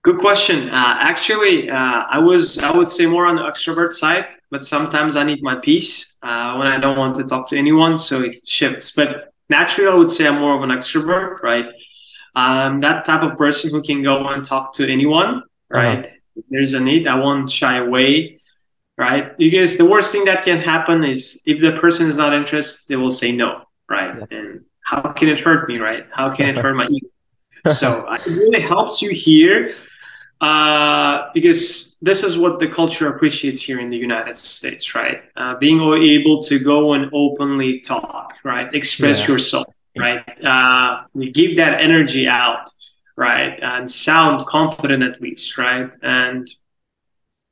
good 0.06 0.18
question 0.26 0.58
uh 0.70 0.96
actually 1.12 1.56
uh 1.78 2.02
i 2.16 2.18
was 2.18 2.58
i 2.58 2.70
would 2.76 2.90
say 2.96 3.04
more 3.06 3.26
on 3.30 3.36
the 3.36 3.42
extrovert 3.50 3.92
side 3.92 4.26
but 4.52 4.60
sometimes 4.74 5.16
i 5.20 5.22
need 5.30 5.42
my 5.42 5.56
peace 5.68 6.16
uh 6.22 6.54
when 6.58 6.68
i 6.74 6.78
don't 6.78 6.98
want 7.02 7.14
to 7.20 7.24
talk 7.24 7.44
to 7.50 7.56
anyone 7.64 7.96
so 7.96 8.14
it 8.22 8.34
shifts 8.56 8.86
but 8.98 9.08
naturally 9.56 9.90
i 9.90 9.94
would 9.94 10.12
say 10.16 10.26
i'm 10.28 10.38
more 10.38 10.54
of 10.56 10.62
an 10.62 10.70
extrovert 10.70 11.42
right 11.42 11.66
i'm 12.34 12.80
that 12.80 13.04
type 13.04 13.22
of 13.28 13.36
person 13.36 13.70
who 13.70 13.82
can 13.82 14.02
go 14.02 14.14
and 14.28 14.44
talk 14.44 14.72
to 14.72 14.82
anyone 14.96 15.42
right 15.70 15.98
uh-huh 16.06 16.16
there's 16.50 16.74
a 16.74 16.80
need, 16.80 17.06
I 17.06 17.18
won't 17.18 17.50
shy 17.50 17.78
away, 17.78 18.38
right? 18.98 19.36
Because 19.36 19.76
the 19.76 19.84
worst 19.84 20.12
thing 20.12 20.24
that 20.24 20.44
can 20.44 20.58
happen 20.58 21.04
is 21.04 21.42
if 21.46 21.60
the 21.60 21.72
person 21.72 22.08
is 22.08 22.18
not 22.18 22.34
interested, 22.34 22.88
they 22.88 22.96
will 22.96 23.10
say 23.10 23.32
no, 23.32 23.62
right? 23.88 24.16
Yeah. 24.18 24.38
And 24.38 24.64
how 24.84 25.00
can 25.12 25.28
it 25.28 25.40
hurt 25.40 25.68
me, 25.68 25.78
right? 25.78 26.06
How 26.12 26.34
can 26.34 26.48
it 26.48 26.56
hurt 26.62 26.74
my 26.74 26.86
ego? 26.86 27.08
so 27.68 28.02
uh, 28.02 28.18
it 28.24 28.30
really 28.30 28.60
helps 28.60 29.02
you 29.02 29.10
here 29.10 29.74
uh, 30.40 31.28
because 31.32 31.98
this 32.02 32.22
is 32.22 32.38
what 32.38 32.58
the 32.58 32.68
culture 32.68 33.08
appreciates 33.08 33.60
here 33.60 33.80
in 33.80 33.90
the 33.90 33.96
United 33.96 34.36
States, 34.36 34.94
right? 34.94 35.22
Uh, 35.36 35.56
being 35.58 35.80
able 35.80 36.42
to 36.42 36.58
go 36.58 36.92
and 36.92 37.10
openly 37.12 37.80
talk, 37.80 38.34
right? 38.44 38.72
Express 38.74 39.20
yeah. 39.20 39.28
yourself, 39.28 39.66
right? 39.98 40.24
Uh, 40.44 41.04
we 41.14 41.30
give 41.30 41.56
that 41.56 41.80
energy 41.80 42.28
out 42.28 42.70
right? 43.16 43.58
And 43.62 43.90
sound 43.90 44.46
confident 44.46 45.02
at 45.02 45.20
least, 45.20 45.58
right? 45.58 45.90
And 46.02 46.48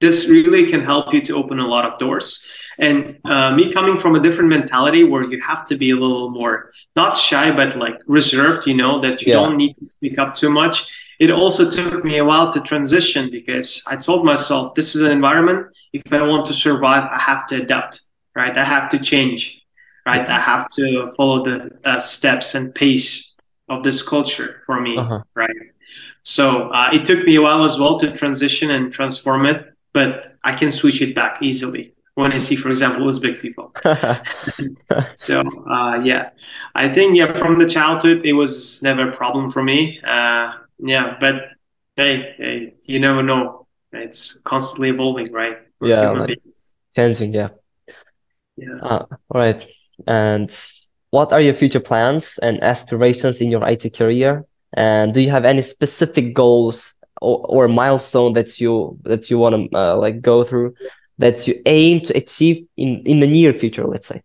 this 0.01 0.29
really 0.29 0.71
can 0.71 0.85
help 0.85 1.13
you 1.15 1.21
to 1.23 1.37
open 1.37 1.59
a 1.59 1.67
lot 1.67 1.85
of 1.85 1.99
doors. 1.99 2.47
And 2.79 3.19
uh, 3.25 3.53
me 3.53 3.73
coming 3.73 3.97
from 3.97 4.17
a 4.17 4.21
different 4.21 4.51
mentality 4.51 5.05
where 5.05 5.23
you 5.23 5.41
have 5.41 5.65
to 5.67 5.77
be 5.77 5.91
a 5.91 5.97
little 5.97 6.31
more 6.31 6.73
not 6.97 7.17
shy, 7.17 7.51
but 7.51 7.77
like 7.77 8.01
reserved, 8.07 8.67
you 8.67 8.75
know, 8.75 9.01
that 9.01 9.23
you 9.23 9.33
yeah. 9.33 9.41
don't 9.41 9.57
need 9.57 9.75
to 9.75 9.87
speak 9.87 10.19
up 10.19 10.35
too 10.35 10.51
much. 10.51 10.93
It 11.19 11.31
also 11.31 11.71
took 11.71 12.05
me 12.05 12.19
a 12.19 12.25
while 12.25 12.53
to 12.53 12.61
transition 12.61 13.31
because 13.31 13.85
I 13.89 13.97
told 13.97 14.25
myself 14.25 14.75
this 14.75 14.95
is 14.95 15.03
an 15.03 15.13
environment. 15.13 15.69
If 15.93 16.13
I 16.13 16.23
want 16.23 16.45
to 16.47 16.53
survive, 16.53 17.09
I 17.11 17.19
have 17.19 17.47
to 17.49 17.63
adapt, 17.63 18.01
right? 18.35 18.57
I 18.57 18.65
have 18.65 18.89
to 18.91 18.99
change, 18.99 19.63
right? 20.07 20.29
I 20.29 20.41
have 20.41 20.67
to 20.77 21.13
follow 21.17 21.45
the 21.45 21.71
uh, 21.85 22.01
steps 22.01 22.55
and 22.55 22.75
pace 22.75 23.37
of 23.69 23.83
this 23.83 24.03
culture 24.03 24.63
for 24.67 24.81
me, 24.81 24.97
uh-huh. 24.97 25.23
right? 25.35 25.57
So 26.23 26.71
uh, 26.71 26.91
it 26.93 27.05
took 27.05 27.25
me 27.25 27.37
a 27.37 27.43
while 27.43 27.65
as 27.65 27.79
well 27.79 27.99
to 28.01 28.11
transition 28.13 28.71
and 28.71 28.93
transform 28.93 29.47
it, 29.47 29.73
but 29.93 30.37
I 30.43 30.55
can 30.55 30.71
switch 30.71 31.01
it 31.01 31.15
back 31.15 31.43
easily 31.43 31.95
when 32.15 32.33
I 32.33 32.39
see, 32.39 32.57
for 32.57 32.71
example, 32.71 33.07
Uzbek 33.07 33.41
people. 33.41 33.73
so 35.15 35.41
uh, 35.69 36.01
yeah, 36.03 36.31
I 36.75 36.93
think 36.93 37.17
yeah, 37.17 37.37
from 37.37 37.59
the 37.59 37.69
childhood 37.69 38.25
it 38.25 38.33
was 38.33 38.83
never 38.83 39.11
a 39.11 39.17
problem 39.17 39.51
for 39.51 39.63
me. 39.63 40.01
Uh, 40.07 40.53
yeah, 40.79 41.17
but 41.21 41.37
hey, 41.97 42.35
hey, 42.39 42.75
you 42.87 43.01
never 43.01 43.23
know. 43.23 43.67
It's 43.93 44.41
constantly 44.43 44.91
evolving, 44.91 45.33
right? 45.33 45.59
yeah, 45.81 46.11
like 46.11 46.39
changing. 46.95 47.35
Yeah. 47.35 47.49
Yeah. 48.57 48.79
Uh, 48.83 49.07
all 49.31 49.41
right, 49.41 49.67
and 50.07 50.51
what 51.11 51.33
are 51.33 51.41
your 51.41 51.55
future 51.55 51.81
plans 51.81 52.39
and 52.43 52.63
aspirations 52.63 53.41
in 53.41 53.51
your 53.51 53.65
IT 53.69 53.95
career? 53.95 54.45
And 54.77 55.15
do 55.15 55.21
you 55.21 55.31
have 55.31 55.45
any 55.45 55.63
specific 55.63 56.35
goals 56.35 56.95
or, 57.21 57.39
or 57.49 57.69
milestone 57.69 58.33
that 58.33 58.61
you 58.61 58.99
that 59.03 59.31
you 59.31 59.39
want 59.39 59.71
to 59.71 59.79
uh, 59.79 59.97
like 59.97 60.21
go 60.21 60.43
through 60.43 60.75
that 61.19 61.47
you 61.47 61.61
aim 61.67 62.01
to 62.01 62.17
achieve 62.17 62.67
in 62.77 63.03
in 63.07 63.21
the 63.21 63.27
near 63.27 63.53
future? 63.53 63.87
Let's 63.87 64.09
say. 64.09 64.23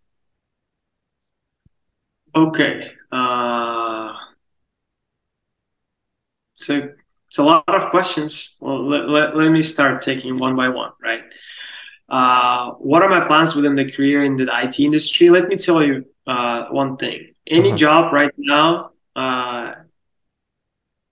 Okay. 2.36 2.92
Uh, 3.12 3.79
so 6.60 6.90
it's 7.28 7.38
a 7.38 7.44
lot 7.44 7.64
of 7.68 7.90
questions. 7.90 8.58
Well, 8.62 8.88
let, 8.88 9.08
let, 9.08 9.36
let 9.36 9.50
me 9.50 9.62
start 9.62 10.02
taking 10.02 10.40
one 10.40 10.56
by 10.56 10.68
one, 10.70 10.92
right? 11.02 11.22
Uh, 12.10 12.72
what 12.80 13.02
are 13.02 13.10
my 13.10 13.26
plans 13.28 13.56
within 13.56 13.76
the 13.76 13.92
career 13.92 14.26
in 14.26 14.36
the 14.36 14.48
IT 14.64 14.80
industry? 14.80 15.30
Let 15.30 15.48
me 15.48 15.56
tell 15.56 15.84
you 15.84 16.06
uh, 16.28 16.66
one 16.70 16.98
thing. 16.98 17.34
Any 17.48 17.70
uh-huh. 17.70 17.78
job 17.78 18.14
right 18.14 18.34
now, 18.38 18.92
uh, 19.16 19.74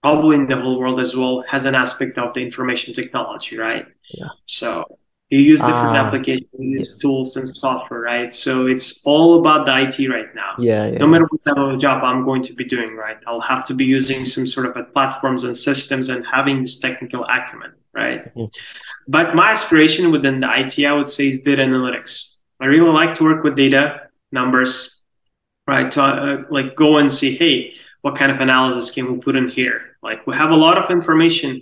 probably 0.02 0.36
in 0.36 0.48
the 0.48 0.58
whole 0.58 0.80
world 0.80 1.00
as 1.00 1.16
well, 1.16 1.44
has 1.48 1.66
an 1.66 1.76
aspect 1.76 2.18
of 2.18 2.34
the 2.34 2.42
information 2.42 2.94
technology, 2.94 3.58
right? 3.58 3.86
Yeah. 4.10 4.28
So 4.46 4.98
you 5.30 5.40
use 5.40 5.60
different 5.60 5.98
uh, 5.98 6.06
applications, 6.06 6.48
yeah. 6.60 6.84
tools, 7.02 7.36
and 7.36 7.48
software, 7.48 8.00
right? 8.00 8.34
So 8.34 8.68
it's 8.68 9.06
all 9.06 9.40
about 9.40 9.66
the 9.66 9.82
IT 9.82 10.10
right 10.10 10.34
now. 10.34 10.54
Yeah, 10.58 10.88
yeah. 10.88 10.98
No 11.00 11.08
matter 11.08 11.26
what 11.30 11.42
type 11.44 11.58
of 11.58 11.80
job 11.80 12.04
I'm 12.04 12.24
going 12.24 12.42
to 12.44 12.54
be 12.54 12.64
doing, 12.64 12.96
right? 12.96 13.18
I'll 13.28 13.42
have 13.42 13.66
to 13.66 13.74
be 13.74 13.84
using 13.84 14.24
some 14.24 14.46
sort 14.46 14.66
of 14.66 14.94
platforms 14.94 15.44
and 15.44 15.56
systems 15.56 16.08
and 16.08 16.26
having 16.26 16.62
this 16.62 16.78
technical 16.78 17.26
acumen, 17.26 17.74
right? 17.94 18.34
Mm-hmm. 18.36 18.46
But 19.10 19.36
my 19.36 19.52
aspiration 19.52 20.12
within 20.12 20.40
the 20.40 20.60
IT, 20.60 20.86
I 20.86 20.94
would 20.94 21.10
say, 21.10 21.28
is 21.28 21.42
data 21.42 21.62
analytics. 21.62 22.36
I 22.62 22.66
really 22.66 22.92
like 22.92 23.14
to 23.16 23.24
work 23.24 23.44
with 23.44 23.56
data, 23.56 24.04
numbers, 24.32 25.02
right? 25.68 25.92
To 25.92 26.04
uh, 26.04 26.44
like 26.50 26.76
go 26.76 26.98
and 26.98 27.12
see, 27.12 27.36
hey, 27.36 27.74
what 28.02 28.16
kind 28.16 28.32
of 28.32 28.40
analysis 28.40 28.92
can 28.92 29.12
we 29.12 29.20
put 29.20 29.36
in 29.36 29.50
here? 29.50 29.98
Like 30.02 30.26
we 30.26 30.36
have 30.36 30.52
a 30.52 30.56
lot 30.56 30.78
of 30.78 30.90
information. 30.90 31.62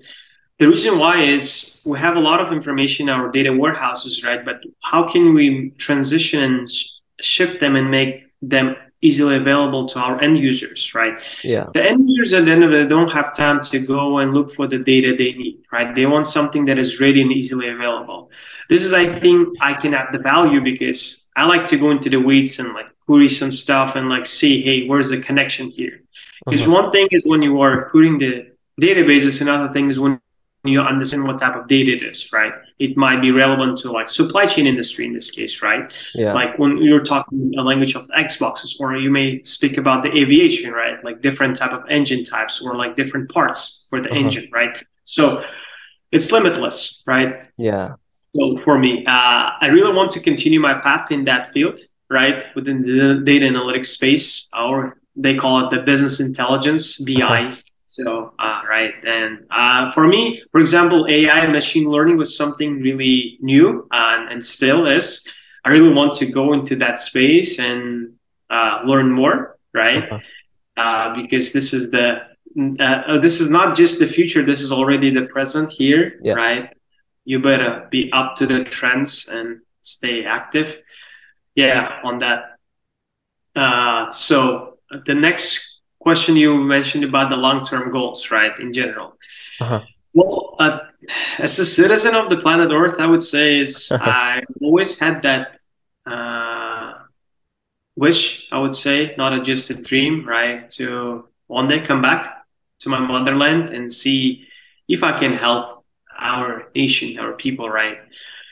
The 0.60 0.70
reason 0.70 1.00
why 1.00 1.22
is 1.22 1.82
we 1.86 2.00
have 2.00 2.16
a 2.16 2.20
lot 2.20 2.40
of 2.40 2.52
information 2.52 3.10
in 3.10 3.16
our 3.16 3.30
data 3.30 3.52
warehouses, 3.52 4.24
right? 4.24 4.44
But 4.44 4.62
how 4.82 5.10
can 5.10 5.34
we 5.34 5.72
transition 5.78 6.44
and 6.44 6.72
sh- 6.72 6.92
ship 7.20 7.60
them 7.60 7.76
and 7.76 7.92
make 7.92 8.24
them 8.42 8.76
easily 9.02 9.36
available 9.36 9.86
to 9.86 10.00
our 10.00 10.22
end 10.22 10.40
users, 10.40 10.96
right? 10.96 11.22
Yeah. 11.44 11.68
The 11.74 11.84
end 11.84 12.10
users 12.10 12.34
at 12.34 12.46
the 12.46 12.52
end 12.52 12.64
of 12.64 12.72
it 12.72 12.88
don't 12.88 13.12
have 13.12 13.36
time 13.36 13.62
to 13.62 13.80
go 13.80 14.20
and 14.20 14.34
look 14.34 14.56
for 14.56 14.68
the 14.68 14.80
data 14.80 15.14
they 15.16 15.34
need, 15.34 15.60
right? 15.72 15.94
They 15.94 16.06
want 16.06 16.26
something 16.26 16.66
that 16.66 16.80
is 16.80 17.00
ready 17.02 17.22
and 17.22 17.32
easily 17.32 17.70
available. 17.70 18.32
This 18.70 18.84
is, 18.84 18.94
I 18.94 19.20
think, 19.20 19.50
I 19.62 19.74
can 19.74 19.94
add 19.94 20.08
the 20.12 20.20
value 20.20 20.62
because 20.62 21.28
I 21.36 21.46
like 21.46 21.66
to 21.68 21.78
go 21.78 21.92
into 21.92 22.10
the 22.10 22.18
weeds 22.18 22.58
and 22.60 22.74
like 22.74 22.88
query 23.06 23.30
some 23.30 23.52
stuff 23.52 23.96
and 23.96 24.10
like 24.10 24.26
see, 24.26 24.62
hey, 24.62 24.88
where's 24.88 25.10
the 25.10 25.22
connection 25.22 25.70
here? 25.70 26.02
Because 26.46 26.62
uh-huh. 26.62 26.82
one 26.82 26.92
thing 26.92 27.08
is 27.12 27.24
when 27.26 27.42
you 27.42 27.62
are 27.62 27.90
querying 27.90 28.18
the 28.18 28.48
databases, 28.82 29.42
another 29.42 29.72
thing 29.74 29.88
is 29.88 30.00
when 30.00 30.20
you 30.68 30.82
understand 30.82 31.26
what 31.26 31.38
type 31.38 31.56
of 31.56 31.68
data 31.68 31.92
it 31.92 32.04
is, 32.04 32.32
right? 32.34 32.54
It 32.80 32.98
might 32.98 33.22
be 33.22 33.32
relevant 33.32 33.78
to 33.80 33.92
like 33.92 34.10
supply 34.10 34.46
chain 34.46 34.68
industry 34.68 35.06
in 35.06 35.14
this 35.14 35.32
case, 35.32 35.62
right? 35.62 35.94
Yeah. 36.14 36.34
Like 36.34 36.58
when 36.60 36.78
you're 36.78 37.04
talking 37.04 37.54
a 37.58 37.62
language 37.62 37.96
of 37.96 38.08
the 38.08 38.14
Xboxes, 38.14 38.80
or 38.80 38.96
you 38.98 39.10
may 39.10 39.44
speak 39.44 39.78
about 39.78 40.04
the 40.04 40.10
aviation, 40.18 40.72
right? 40.72 41.04
Like 41.04 41.22
different 41.22 41.56
type 41.56 41.72
of 41.72 41.84
engine 41.90 42.24
types 42.24 42.62
or 42.62 42.76
like 42.76 42.96
different 42.96 43.30
parts 43.32 43.88
for 43.90 44.02
the 44.02 44.10
uh-huh. 44.10 44.20
engine, 44.20 44.50
right? 44.52 44.78
So 45.04 45.44
it's 46.12 46.32
limitless, 46.32 47.04
right? 47.08 47.48
Yeah. 47.58 47.96
So 48.36 48.58
for 48.60 48.78
me, 48.78 49.06
uh, 49.06 49.52
I 49.62 49.68
really 49.72 49.94
want 49.94 50.12
to 50.12 50.20
continue 50.20 50.60
my 50.60 50.74
path 50.74 51.12
in 51.12 51.24
that 51.26 51.54
field 51.54 51.80
right 52.10 52.46
within 52.56 52.82
the 52.82 53.22
data 53.24 53.46
analytics 53.46 53.88
space 53.88 54.50
or 54.58 54.98
they 55.16 55.34
call 55.34 55.66
it 55.66 55.70
the 55.76 55.82
business 55.82 56.20
intelligence 56.20 57.02
bi 57.02 57.56
so 57.96 58.34
uh, 58.40 58.62
right 58.68 58.94
and 59.06 59.46
uh, 59.52 59.90
for 59.94 60.06
me 60.06 60.42
for 60.52 60.60
example 60.60 61.08
ai 61.08 61.40
and 61.46 61.54
machine 61.54 61.90
learning 61.90 62.18
was 62.18 62.36
something 62.36 62.82
really 62.82 63.38
new 63.40 63.88
and, 63.92 64.32
and 64.32 64.44
still 64.44 64.86
is. 64.86 65.26
I 65.64 65.70
really 65.70 65.94
want 65.94 66.12
to 66.16 66.26
go 66.26 66.54
into 66.54 66.76
that 66.76 67.00
space 67.00 67.58
and 67.58 68.14
uh, 68.50 68.82
learn 68.86 69.12
more 69.12 69.58
right? 69.74 70.12
Uh-huh. 70.12 70.20
Uh, 70.78 71.16
because 71.22 71.54
this 71.54 71.74
is 71.74 71.90
the 71.90 72.20
uh, 72.80 73.18
this 73.20 73.40
is 73.40 73.50
not 73.50 73.78
just 73.78 74.00
the 74.00 74.08
future 74.08 74.46
this 74.46 74.62
is 74.62 74.72
already 74.74 75.10
the 75.10 75.26
present 75.28 75.72
here 75.72 76.20
yeah. 76.22 76.34
right? 76.34 76.74
You 77.24 77.40
better 77.40 77.88
be 77.90 78.12
up 78.12 78.36
to 78.38 78.46
the 78.46 78.66
trends 78.66 79.30
and 79.30 79.62
stay 79.82 80.26
active. 80.26 80.78
Yeah 81.56 82.02
on 82.04 82.18
that. 82.20 82.58
Uh, 83.56 84.12
so 84.12 84.80
the 85.06 85.16
next 85.16 85.75
question 86.06 86.36
you 86.36 86.52
mentioned 86.58 87.04
about 87.04 87.30
the 87.30 87.36
long-term 87.36 87.92
goals 87.92 88.32
right 88.32 88.60
in 88.60 88.72
general 88.72 89.18
uh-huh. 89.60 89.82
well 90.14 90.56
uh, 90.60 90.80
as 91.40 91.58
a 91.60 91.66
citizen 91.66 92.14
of 92.16 92.30
the 92.30 92.38
planet 92.38 92.70
earth 92.72 92.96
i 93.00 93.08
would 93.08 93.24
say 93.24 93.60
is 93.60 93.92
i 93.92 94.42
always 94.62 95.00
had 95.00 95.22
that 95.22 95.44
uh, 96.06 96.94
wish 97.96 98.48
i 98.52 98.58
would 98.58 98.74
say 98.74 99.16
not 99.18 99.34
a, 99.34 99.42
just 99.42 99.70
a 99.70 99.82
dream 99.90 100.26
right 100.28 100.70
to 100.70 101.28
one 101.48 101.68
day 101.68 101.80
come 101.80 102.02
back 102.02 102.46
to 102.80 102.90
my 102.90 103.00
motherland 103.00 103.70
and 103.76 103.92
see 103.92 104.46
if 104.88 105.04
i 105.04 105.12
can 105.18 105.34
help 105.34 105.86
our 106.18 106.70
nation 106.76 107.20
our 107.20 107.34
people 107.34 107.70
right 107.70 107.98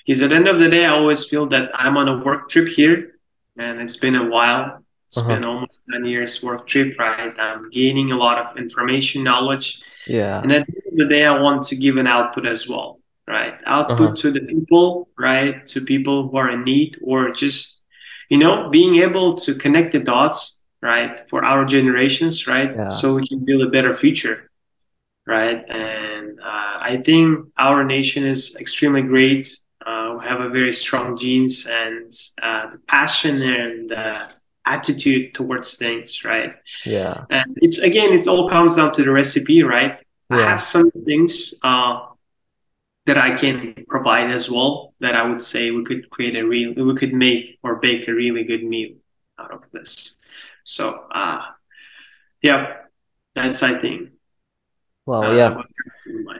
because 0.05 0.21
at 0.21 0.29
the 0.29 0.35
end 0.35 0.47
of 0.47 0.59
the 0.59 0.69
day, 0.69 0.85
I 0.85 0.89
always 0.89 1.25
feel 1.25 1.45
that 1.47 1.69
I'm 1.73 1.97
on 1.97 2.09
a 2.09 2.23
work 2.23 2.49
trip 2.49 2.67
here, 2.67 3.19
and 3.57 3.79
it's 3.79 3.95
been 3.95 4.15
a 4.15 4.29
while. 4.29 4.82
It's 5.13 5.19
uh-huh. 5.19 5.35
been 5.35 5.43
almost 5.43 5.81
10 5.91 6.05
years 6.05 6.41
work 6.41 6.65
trip, 6.65 6.97
right? 6.97 7.39
I'm 7.39 7.69
gaining 7.69 8.11
a 8.11 8.17
lot 8.17 8.39
of 8.43 8.57
information, 8.57 9.23
knowledge. 9.23 9.83
Yeah. 10.07 10.41
And 10.41 10.51
at 10.51 10.65
the 10.65 10.73
end 10.73 10.91
of 10.91 11.07
the 11.07 11.15
day, 11.15 11.23
I 11.23 11.39
want 11.39 11.65
to 11.65 11.75
give 11.75 11.97
an 11.97 12.07
output 12.07 12.47
as 12.47 12.67
well. 12.67 12.99
right? 13.27 13.53
Output 13.67 14.01
uh-huh. 14.01 14.15
to 14.15 14.31
the 14.31 14.39
people, 14.39 15.09
right? 15.15 15.63
To 15.67 15.81
people 15.81 16.29
who 16.29 16.37
are 16.37 16.49
in 16.49 16.63
need, 16.63 16.97
or 17.03 17.29
just, 17.29 17.83
you 18.29 18.39
know, 18.39 18.71
being 18.71 18.95
able 19.03 19.35
to 19.45 19.53
connect 19.53 19.91
the 19.91 19.99
dots, 19.99 20.65
right, 20.81 21.21
for 21.29 21.45
our 21.45 21.63
generations, 21.63 22.47
right? 22.47 22.71
Yeah. 22.75 22.87
So 22.87 23.13
we 23.13 23.27
can 23.27 23.45
build 23.45 23.61
a 23.61 23.69
better 23.69 23.93
future, 23.93 24.49
right? 25.27 25.63
And 25.69 26.39
uh, 26.39 26.75
I 26.89 27.01
think 27.05 27.49
our 27.55 27.83
nation 27.83 28.25
is 28.25 28.57
extremely 28.59 29.03
great. 29.03 29.55
Uh, 29.85 30.17
we 30.17 30.25
have 30.25 30.41
a 30.41 30.49
very 30.49 30.73
strong 30.73 31.15
genes 31.17 31.67
and 31.69 32.11
uh, 32.41 32.65
passion 32.87 33.43
and 33.43 33.91
uh, 33.91 34.27
attitude 34.65 35.33
towards 35.33 35.77
things, 35.77 36.23
right? 36.23 36.55
Yeah. 36.85 37.25
And 37.29 37.57
it's 37.61 37.79
again, 37.79 38.13
it 38.13 38.27
all 38.27 38.49
comes 38.49 38.75
down 38.75 38.93
to 38.93 39.03
the 39.03 39.11
recipe, 39.11 39.63
right? 39.63 39.99
Yeah. 40.29 40.37
I 40.37 40.41
have 40.41 40.63
some 40.63 40.89
things 41.05 41.53
uh, 41.63 42.07
that 43.05 43.17
I 43.17 43.35
can 43.35 43.85
provide 43.87 44.31
as 44.31 44.49
well 44.49 44.93
that 44.99 45.15
I 45.15 45.27
would 45.27 45.41
say 45.41 45.71
we 45.71 45.83
could 45.83 46.09
create 46.09 46.35
a 46.35 46.43
real, 46.43 46.73
we 46.73 46.95
could 46.95 47.13
make 47.13 47.59
or 47.63 47.75
bake 47.75 48.07
a 48.07 48.13
really 48.13 48.43
good 48.43 48.63
meal 48.63 48.95
out 49.37 49.53
of 49.53 49.63
this. 49.71 50.19
So, 50.63 51.07
uh, 51.13 51.41
yeah, 52.41 52.77
that's 53.35 53.61
I 53.63 53.79
think. 53.79 54.11
Well, 55.05 55.23
uh, 55.23 55.35
yeah, 55.35 55.61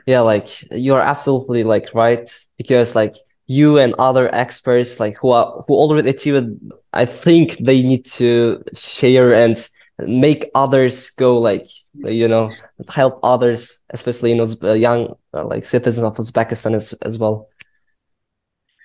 yeah, 0.06 0.20
like 0.20 0.48
you're 0.70 1.00
absolutely 1.00 1.64
like 1.64 1.90
right 1.94 2.30
because 2.56 2.94
like 2.94 3.14
you 3.46 3.78
and 3.78 3.94
other 3.98 4.34
experts 4.34 4.98
like 5.00 5.16
who 5.18 5.30
are 5.30 5.64
who 5.66 5.74
already 5.74 6.08
achieved 6.08 6.48
i 6.94 7.04
think 7.04 7.58
they 7.58 7.82
need 7.82 8.04
to 8.06 8.62
share 8.72 9.34
and 9.34 9.68
make 9.98 10.50
others 10.54 11.10
go 11.10 11.38
like 11.38 11.68
you 11.94 12.26
know 12.26 12.50
help 12.88 13.20
others 13.22 13.78
especially 13.90 14.30
you 14.30 14.36
know 14.36 14.72
young 14.72 15.14
uh, 15.34 15.44
like 15.44 15.64
citizens 15.64 16.04
of 16.04 16.14
uzbekistan 16.16 16.74
as, 16.74 16.92
as 17.02 17.18
well. 17.18 17.48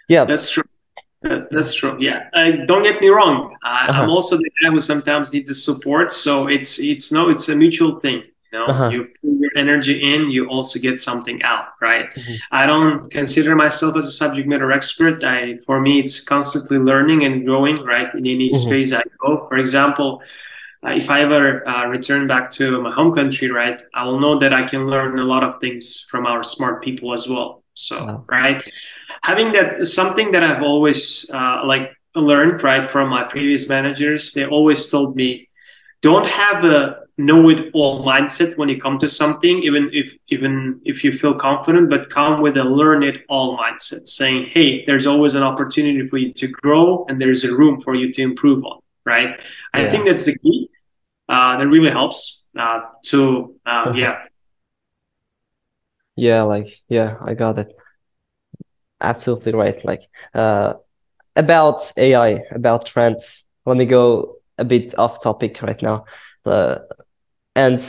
Yeah. 0.07 0.25
That's 0.25 0.49
true. 0.49 0.63
That's 1.21 1.75
true. 1.75 1.97
Yeah. 1.99 2.29
Uh, 2.33 2.51
don't 2.65 2.83
get 2.83 3.01
me 3.01 3.09
wrong. 3.09 3.55
Uh, 3.63 3.67
uh-huh. 3.67 4.03
i'm 4.03 4.09
also 4.09 4.37
the 4.37 4.49
guy 4.61 4.69
who 4.69 4.79
sometimes 4.79 5.33
needs 5.33 5.47
the 5.47 5.53
support 5.53 6.11
so 6.11 6.47
it's 6.47 6.79
it's 6.79 7.11
no 7.11 7.29
it's 7.29 7.49
a 7.49 7.55
mutual 7.55 7.99
thing 7.99 8.23
you 8.51 8.59
know 8.59 8.65
uh-huh. 8.65 8.89
you 8.89 9.05
put 9.05 9.39
your 9.39 9.51
energy 9.55 10.01
in 10.13 10.29
you 10.29 10.47
also 10.47 10.79
get 10.79 10.97
something 10.97 11.41
out 11.43 11.67
right 11.81 12.13
mm-hmm. 12.15 12.33
i 12.51 12.65
don't 12.65 13.09
consider 13.11 13.55
myself 13.55 13.95
as 13.95 14.05
a 14.05 14.11
subject 14.11 14.47
matter 14.47 14.71
expert 14.71 15.23
i 15.23 15.57
for 15.65 15.79
me 15.79 15.99
it's 15.99 16.21
constantly 16.21 16.77
learning 16.77 17.23
and 17.25 17.45
growing 17.45 17.77
right 17.83 18.13
in 18.13 18.25
any 18.25 18.49
mm-hmm. 18.49 18.57
space 18.57 18.93
i 18.93 19.03
go 19.19 19.47
for 19.47 19.57
example 19.57 20.21
uh, 20.85 20.91
if 20.91 21.09
i 21.09 21.21
ever 21.21 21.67
uh, 21.67 21.85
return 21.85 22.27
back 22.27 22.49
to 22.49 22.81
my 22.81 22.91
home 22.91 23.13
country 23.13 23.49
right 23.51 23.81
i 23.93 24.03
will 24.03 24.19
know 24.19 24.39
that 24.39 24.53
i 24.53 24.65
can 24.67 24.87
learn 24.87 25.19
a 25.19 25.23
lot 25.23 25.43
of 25.43 25.59
things 25.59 26.07
from 26.09 26.25
our 26.25 26.43
smart 26.43 26.83
people 26.83 27.13
as 27.13 27.27
well 27.27 27.63
so 27.73 28.05
wow. 28.05 28.25
right 28.29 28.63
having 29.23 29.51
that 29.51 29.85
something 29.85 30.31
that 30.31 30.43
i've 30.43 30.63
always 30.63 31.29
uh, 31.33 31.61
like 31.65 31.91
learned 32.15 32.63
right 32.63 32.87
from 32.87 33.09
my 33.09 33.23
previous 33.23 33.69
managers 33.69 34.33
they 34.33 34.45
always 34.45 34.89
told 34.89 35.15
me 35.15 35.47
don't 36.01 36.25
have 36.25 36.63
a 36.63 36.99
know 37.19 37.49
it 37.49 37.69
all 37.73 38.05
mindset 38.05 38.57
when 38.57 38.69
you 38.69 38.79
come 38.79 38.97
to 38.97 39.09
something 39.09 39.61
even 39.61 39.89
if 39.91 40.13
even 40.29 40.79
if 40.85 41.03
you 41.03 41.11
feel 41.11 41.33
confident 41.33 41.89
but 41.89 42.09
come 42.09 42.41
with 42.41 42.55
a 42.55 42.63
learn 42.63 43.03
it 43.03 43.25
all 43.27 43.57
mindset 43.57 44.07
saying 44.07 44.49
hey 44.53 44.85
there's 44.85 45.05
always 45.05 45.35
an 45.35 45.43
opportunity 45.43 46.07
for 46.07 46.17
you 46.17 46.31
to 46.31 46.47
grow 46.47 47.05
and 47.09 47.19
there's 47.19 47.43
a 47.43 47.53
room 47.53 47.79
for 47.81 47.93
you 47.93 48.11
to 48.13 48.21
improve 48.21 48.63
on 48.63 48.79
right? 49.05 49.31
Yeah. 49.75 49.81
i 49.81 49.91
think 49.91 50.05
that's 50.05 50.25
the 50.25 50.37
key. 50.37 50.69
Uh, 51.27 51.57
that 51.57 51.67
really 51.67 51.91
helps 51.91 52.47
uh, 52.57 52.79
to 53.03 53.55
uh, 53.65 53.93
yeah. 53.95 54.23
Yeah 56.15 56.41
like 56.43 56.67
yeah 56.87 57.17
i 57.21 57.33
got 57.33 57.59
it. 57.59 57.71
Absolutely 58.99 59.53
right 59.53 59.83
like 59.85 60.03
uh 60.33 60.73
about 61.35 61.91
ai 61.97 62.43
about 62.51 62.85
trends. 62.85 63.43
Let 63.65 63.77
me 63.77 63.85
go 63.85 64.37
a 64.57 64.65
bit 64.65 64.97
off 64.97 65.21
topic 65.21 65.61
right 65.61 65.81
now. 65.81 66.05
Uh, 66.45 66.79
and 67.55 67.81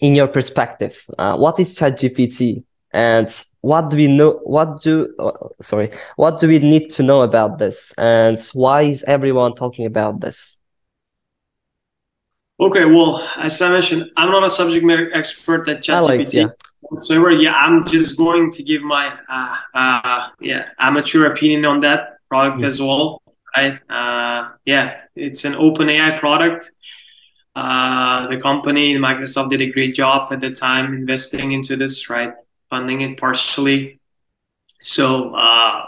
in 0.00 0.14
your 0.14 0.28
perspective, 0.28 1.04
uh, 1.18 1.36
what 1.36 1.58
is 1.58 1.76
ChatGPT 1.76 2.64
and 2.92 3.44
what 3.60 3.90
do 3.90 3.96
we 3.96 4.06
know? 4.06 4.40
What 4.44 4.82
do 4.82 5.14
uh, 5.18 5.32
sorry? 5.62 5.90
What 6.16 6.40
do 6.40 6.48
we 6.48 6.58
need 6.58 6.90
to 6.92 7.02
know 7.02 7.22
about 7.22 7.58
this, 7.58 7.92
and 7.98 8.38
why 8.52 8.82
is 8.82 9.02
everyone 9.04 9.54
talking 9.54 9.84
about 9.84 10.20
this? 10.20 10.56
Okay, 12.60 12.84
well, 12.84 13.20
as 13.36 13.60
I 13.62 13.70
mentioned, 13.70 14.10
I'm 14.16 14.30
not 14.30 14.42
a 14.44 14.50
subject 14.50 14.84
matter 14.84 15.10
expert 15.14 15.68
at 15.68 15.82
ChatGPT 15.82 16.02
like, 16.02 16.32
yeah. 16.32 16.46
whatsoever. 16.80 17.30
Yeah, 17.30 17.52
I'm 17.52 17.86
just 17.86 18.16
going 18.16 18.50
to 18.52 18.62
give 18.62 18.82
my 18.82 19.12
uh, 19.28 19.56
uh, 19.74 20.28
yeah 20.40 20.68
amateur 20.78 21.26
opinion 21.26 21.64
on 21.64 21.80
that 21.80 22.18
product 22.28 22.62
mm. 22.62 22.66
as 22.66 22.80
well. 22.80 23.22
Right? 23.56 23.78
Uh, 23.90 24.50
yeah, 24.64 25.00
it's 25.16 25.44
an 25.44 25.54
open 25.54 25.88
AI 25.90 26.18
product. 26.18 26.72
Uh, 27.58 28.28
the 28.28 28.36
company, 28.40 28.96
Microsoft, 28.96 29.50
did 29.50 29.60
a 29.60 29.70
great 29.72 29.92
job 29.92 30.32
at 30.32 30.40
the 30.40 30.50
time 30.50 30.94
investing 30.94 31.50
into 31.50 31.74
this, 31.76 32.08
right? 32.08 32.32
Funding 32.70 33.00
it 33.00 33.18
partially. 33.18 33.98
So 34.80 35.34
uh, 35.34 35.86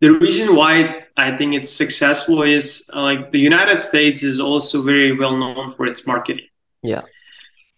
the 0.00 0.10
reason 0.10 0.54
why 0.54 1.06
I 1.16 1.34
think 1.38 1.54
it's 1.54 1.70
successful 1.70 2.42
is 2.42 2.90
uh, 2.94 3.00
like 3.00 3.32
the 3.32 3.38
United 3.38 3.78
States 3.78 4.22
is 4.22 4.38
also 4.38 4.82
very 4.82 5.16
well 5.16 5.34
known 5.34 5.74
for 5.76 5.86
its 5.86 6.06
marketing. 6.06 6.48
Yeah. 6.82 7.02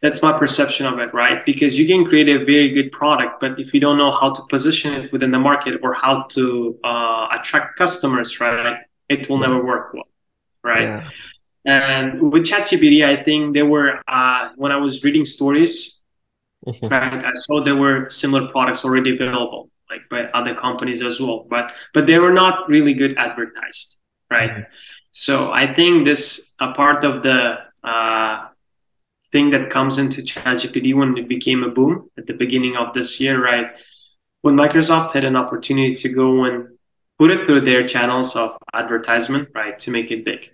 That's 0.02 0.20
my 0.22 0.36
perception 0.36 0.86
of 0.86 0.98
it, 0.98 1.14
right? 1.14 1.46
Because 1.46 1.78
you 1.78 1.86
can 1.86 2.04
create 2.06 2.28
a 2.28 2.44
very 2.44 2.70
good 2.70 2.90
product, 2.90 3.38
but 3.38 3.60
if 3.60 3.72
you 3.72 3.78
don't 3.78 3.98
know 3.98 4.10
how 4.10 4.32
to 4.32 4.42
position 4.48 4.94
it 4.94 5.12
within 5.12 5.30
the 5.30 5.38
market 5.38 5.78
or 5.84 5.94
how 5.94 6.24
to 6.30 6.78
uh, 6.82 7.28
attract 7.38 7.78
customers, 7.78 8.40
right, 8.40 8.78
it 9.08 9.28
will 9.28 9.38
yeah. 9.38 9.46
never 9.46 9.64
work 9.64 9.94
well, 9.94 10.08
right? 10.64 10.82
Yeah. 10.82 11.10
And 11.64 12.32
with 12.32 12.44
ChatGPT, 12.44 13.04
I 13.04 13.22
think 13.22 13.54
there 13.54 13.66
were 13.66 14.00
uh, 14.08 14.50
when 14.56 14.72
I 14.72 14.76
was 14.76 15.04
reading 15.04 15.24
stories, 15.24 16.00
mm-hmm. 16.66 16.86
right, 16.88 17.24
I 17.24 17.32
saw 17.34 17.60
there 17.60 17.76
were 17.76 18.08
similar 18.08 18.48
products 18.48 18.84
already 18.84 19.14
available, 19.14 19.70
like 19.90 20.00
by 20.10 20.24
other 20.32 20.54
companies 20.54 21.02
as 21.02 21.20
well. 21.20 21.46
But 21.50 21.72
but 21.92 22.06
they 22.06 22.18
were 22.18 22.32
not 22.32 22.68
really 22.68 22.94
good 22.94 23.16
advertised, 23.18 23.98
right? 24.30 24.50
Mm-hmm. 24.50 24.72
So 25.10 25.52
I 25.52 25.74
think 25.74 26.06
this 26.06 26.54
a 26.60 26.72
part 26.72 27.04
of 27.04 27.22
the 27.22 27.58
uh, 27.84 28.48
thing 29.32 29.50
that 29.50 29.70
comes 29.70 29.98
into 29.98 30.22
ChatGPT 30.22 30.94
when 30.94 31.16
it 31.18 31.28
became 31.28 31.62
a 31.62 31.68
boom 31.68 32.10
at 32.16 32.26
the 32.26 32.34
beginning 32.34 32.76
of 32.76 32.94
this 32.94 33.20
year, 33.20 33.42
right? 33.42 33.66
When 34.42 34.54
Microsoft 34.54 35.12
had 35.12 35.24
an 35.24 35.36
opportunity 35.36 35.92
to 35.94 36.08
go 36.08 36.44
and 36.44 36.68
put 37.20 37.30
it 37.30 37.46
through 37.46 37.60
their 37.60 37.86
channels 37.86 38.34
of 38.34 38.56
advertisement, 38.72 39.46
right, 39.54 39.78
to 39.78 39.90
make 39.90 40.10
it 40.10 40.24
big. 40.24 40.50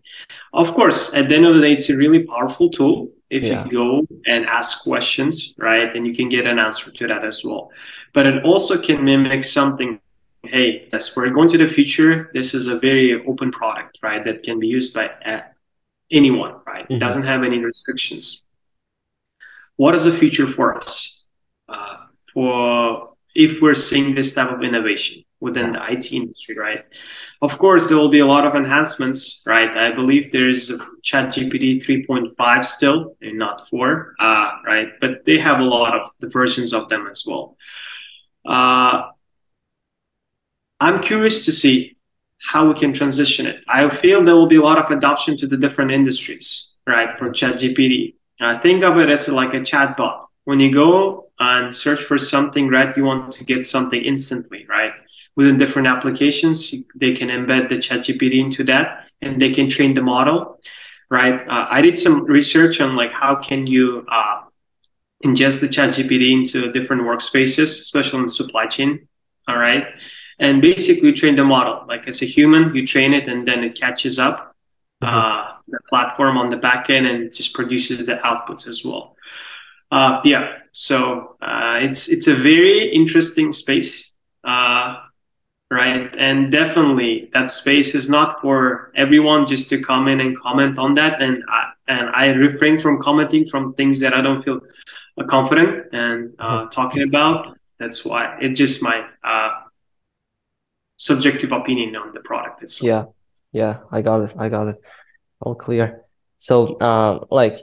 Of 0.52 0.74
course, 0.74 1.14
at 1.14 1.28
the 1.28 1.36
end 1.36 1.46
of 1.46 1.54
the 1.54 1.62
day, 1.62 1.74
it's 1.74 1.90
a 1.90 1.96
really 1.96 2.24
powerful 2.24 2.68
tool 2.68 3.08
if 3.30 3.44
yeah. 3.44 3.64
you 3.64 3.70
go 3.70 4.06
and 4.26 4.44
ask 4.46 4.82
questions, 4.82 5.54
right, 5.60 5.94
and 5.94 6.04
you 6.04 6.12
can 6.12 6.28
get 6.28 6.44
an 6.44 6.58
answer 6.58 6.90
to 6.90 7.06
that 7.06 7.24
as 7.24 7.44
well. 7.44 7.70
But 8.14 8.26
it 8.26 8.44
also 8.44 8.82
can 8.82 9.04
mimic 9.04 9.44
something. 9.44 10.00
Hey, 10.42 10.88
yes, 10.92 11.14
we're 11.14 11.30
going 11.30 11.48
to 11.50 11.58
the 11.58 11.68
future. 11.68 12.32
This 12.34 12.52
is 12.52 12.66
a 12.66 12.80
very 12.80 13.24
open 13.26 13.52
product, 13.52 13.98
right, 14.02 14.24
that 14.24 14.42
can 14.42 14.58
be 14.58 14.66
used 14.66 14.92
by 14.92 15.10
anyone, 16.10 16.56
right? 16.66 16.82
Mm-hmm. 16.82 16.94
It 16.94 16.98
doesn't 16.98 17.26
have 17.32 17.44
any 17.44 17.58
restrictions. 17.58 18.44
What 19.76 19.94
is 19.94 20.04
the 20.04 20.12
future 20.12 20.48
for 20.48 20.74
us? 20.74 21.28
Uh, 21.68 21.96
for 22.34 23.12
if 23.36 23.62
we're 23.62 23.74
seeing 23.74 24.16
this 24.16 24.34
type 24.34 24.50
of 24.50 24.64
innovation 24.64 25.22
within 25.46 25.72
the 25.72 25.82
IT 25.92 26.06
industry, 26.12 26.54
right? 26.58 26.84
Of 27.40 27.58
course, 27.58 27.88
there 27.88 27.96
will 27.96 28.14
be 28.18 28.24
a 28.26 28.26
lot 28.34 28.44
of 28.48 28.54
enhancements, 28.54 29.42
right? 29.46 29.72
I 29.76 29.94
believe 30.00 30.32
there's 30.32 30.72
Chat 31.02 31.26
GPT 31.34 31.66
3.5 31.84 32.64
still, 32.64 33.16
and 33.22 33.38
not 33.38 33.68
4, 33.70 34.14
uh, 34.18 34.50
right? 34.66 34.88
But 35.00 35.24
they 35.26 35.38
have 35.38 35.60
a 35.60 35.68
lot 35.76 35.92
of 35.98 36.10
the 36.20 36.28
versions 36.28 36.74
of 36.74 36.88
them 36.90 37.08
as 37.10 37.24
well. 37.26 37.56
Uh, 38.44 39.10
I'm 40.80 41.00
curious 41.00 41.44
to 41.46 41.52
see 41.52 41.96
how 42.42 42.68
we 42.68 42.74
can 42.78 42.92
transition 42.92 43.46
it. 43.46 43.56
I 43.68 43.88
feel 43.88 44.22
there 44.22 44.36
will 44.36 44.52
be 44.56 44.56
a 44.56 44.66
lot 44.70 44.78
of 44.78 44.90
adoption 44.96 45.36
to 45.38 45.46
the 45.46 45.56
different 45.56 45.90
industries, 45.90 46.76
right, 46.86 47.18
for 47.18 47.30
Chat 47.30 47.54
GPT. 47.56 48.14
Uh, 48.40 48.60
think 48.60 48.84
of 48.84 48.98
it 48.98 49.08
as 49.08 49.28
like 49.28 49.54
a 49.54 49.64
chat 49.64 49.96
bot. 49.96 50.28
When 50.44 50.60
you 50.60 50.72
go 50.72 51.30
and 51.38 51.74
search 51.74 52.02
for 52.02 52.18
something, 52.18 52.68
right, 52.68 52.96
you 52.96 53.04
want 53.04 53.32
to 53.32 53.44
get 53.44 53.64
something 53.64 54.00
instantly, 54.00 54.66
right? 54.68 54.92
Within 55.36 55.58
different 55.58 55.88
applications. 55.88 56.74
They 56.94 57.12
can 57.12 57.28
embed 57.28 57.68
the 57.68 57.76
ChatGPT 57.76 58.40
into 58.40 58.64
that, 58.64 59.04
and 59.22 59.40
they 59.40 59.50
can 59.50 59.68
train 59.68 59.94
the 59.94 60.02
model. 60.02 60.58
Right. 61.08 61.34
Uh, 61.34 61.66
I 61.70 61.82
did 61.82 61.98
some 61.98 62.24
research 62.24 62.80
on 62.80 62.96
like 62.96 63.12
how 63.12 63.36
can 63.36 63.66
you 63.66 64.04
uh, 64.10 64.42
ingest 65.24 65.60
the 65.60 65.68
ChatGPT 65.68 66.32
into 66.32 66.72
different 66.72 67.02
workspaces, 67.02 67.64
especially 67.80 68.20
in 68.20 68.26
the 68.26 68.32
supply 68.32 68.66
chain. 68.66 69.06
All 69.48 69.58
right. 69.58 69.84
And 70.38 70.60
basically 70.60 71.12
train 71.12 71.36
the 71.36 71.44
model. 71.44 71.84
Like 71.86 72.08
as 72.08 72.22
a 72.22 72.26
human, 72.26 72.74
you 72.74 72.86
train 72.86 73.14
it 73.14 73.28
and 73.28 73.46
then 73.46 73.62
it 73.62 73.78
catches 73.78 74.18
up 74.18 74.56
mm-hmm. 75.02 75.14
uh, 75.14 75.52
the 75.68 75.78
platform 75.88 76.36
on 76.36 76.50
the 76.50 76.56
back 76.56 76.90
end 76.90 77.06
and 77.06 77.32
just 77.32 77.54
produces 77.54 78.04
the 78.04 78.16
outputs 78.16 78.66
as 78.68 78.84
well. 78.84 79.16
Uh, 79.90 80.20
yeah. 80.24 80.58
So 80.72 81.36
uh, 81.40 81.78
it's 81.80 82.08
it's 82.08 82.28
a 82.28 82.34
very 82.34 82.92
interesting 82.92 83.52
space, 83.52 84.14
uh, 84.44 84.96
right? 85.70 86.14
And 86.16 86.50
definitely 86.52 87.30
that 87.32 87.50
space 87.50 87.94
is 87.94 88.08
not 88.08 88.40
for 88.40 88.92
everyone 88.94 89.46
just 89.46 89.68
to 89.70 89.82
come 89.82 90.08
in 90.08 90.20
and 90.20 90.38
comment 90.38 90.78
on 90.78 90.94
that. 90.94 91.20
And 91.20 91.42
I, 91.48 91.72
and 91.88 92.10
I 92.10 92.28
refrain 92.28 92.78
from 92.78 93.00
commenting 93.00 93.46
from 93.48 93.74
things 93.74 94.00
that 94.00 94.14
I 94.14 94.20
don't 94.20 94.42
feel 94.42 94.60
confident 95.28 95.92
and 95.92 96.34
uh, 96.38 96.60
mm-hmm. 96.60 96.68
talking 96.68 97.02
about. 97.02 97.58
That's 97.78 98.04
why 98.04 98.38
it's 98.40 98.58
just 98.58 98.82
my 98.82 99.06
uh, 99.22 99.50
subjective 100.96 101.52
opinion 101.52 101.96
on 101.96 102.12
the 102.12 102.20
product 102.20 102.62
itself. 102.62 102.86
Yeah, 103.52 103.60
yeah, 103.60 103.78
I 103.90 104.02
got 104.02 104.22
it. 104.22 104.34
I 104.38 104.48
got 104.48 104.68
it. 104.68 104.80
All 105.40 105.54
clear. 105.54 106.02
So, 106.38 106.76
uh, 106.76 107.26
like, 107.30 107.58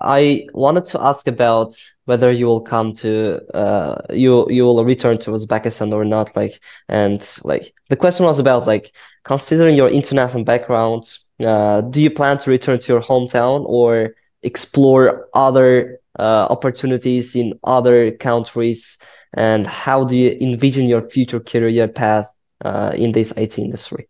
I 0.00 0.46
wanted 0.52 0.84
to 0.86 1.02
ask 1.02 1.26
about 1.26 1.74
whether 2.04 2.30
you 2.30 2.46
will 2.46 2.60
come 2.60 2.94
to 2.94 3.40
uh 3.54 3.96
you 4.10 4.46
you 4.50 4.64
will 4.64 4.84
return 4.84 5.18
to 5.18 5.30
Uzbekistan 5.30 5.92
or 5.92 6.04
not 6.04 6.34
like 6.36 6.60
and 6.88 7.20
like 7.44 7.74
the 7.88 7.96
question 7.96 8.26
was 8.26 8.38
about 8.38 8.66
like 8.66 8.92
considering 9.24 9.76
your 9.76 9.88
international 9.88 10.44
background 10.44 11.18
uh 11.40 11.80
do 11.82 12.02
you 12.02 12.10
plan 12.10 12.38
to 12.38 12.50
return 12.50 12.78
to 12.80 12.92
your 12.92 13.02
hometown 13.02 13.64
or 13.66 14.14
explore 14.42 15.28
other 15.34 16.00
uh, 16.18 16.46
opportunities 16.50 17.34
in 17.36 17.58
other 17.64 18.10
countries? 18.12 18.98
And 19.34 19.66
how 19.66 20.04
do 20.04 20.16
you 20.16 20.36
envision 20.40 20.88
your 20.88 21.08
future 21.08 21.40
career 21.40 21.88
path 21.88 22.30
uh, 22.64 22.92
in 22.94 23.12
this 23.12 23.32
IT 23.36 23.58
industry 23.58 24.08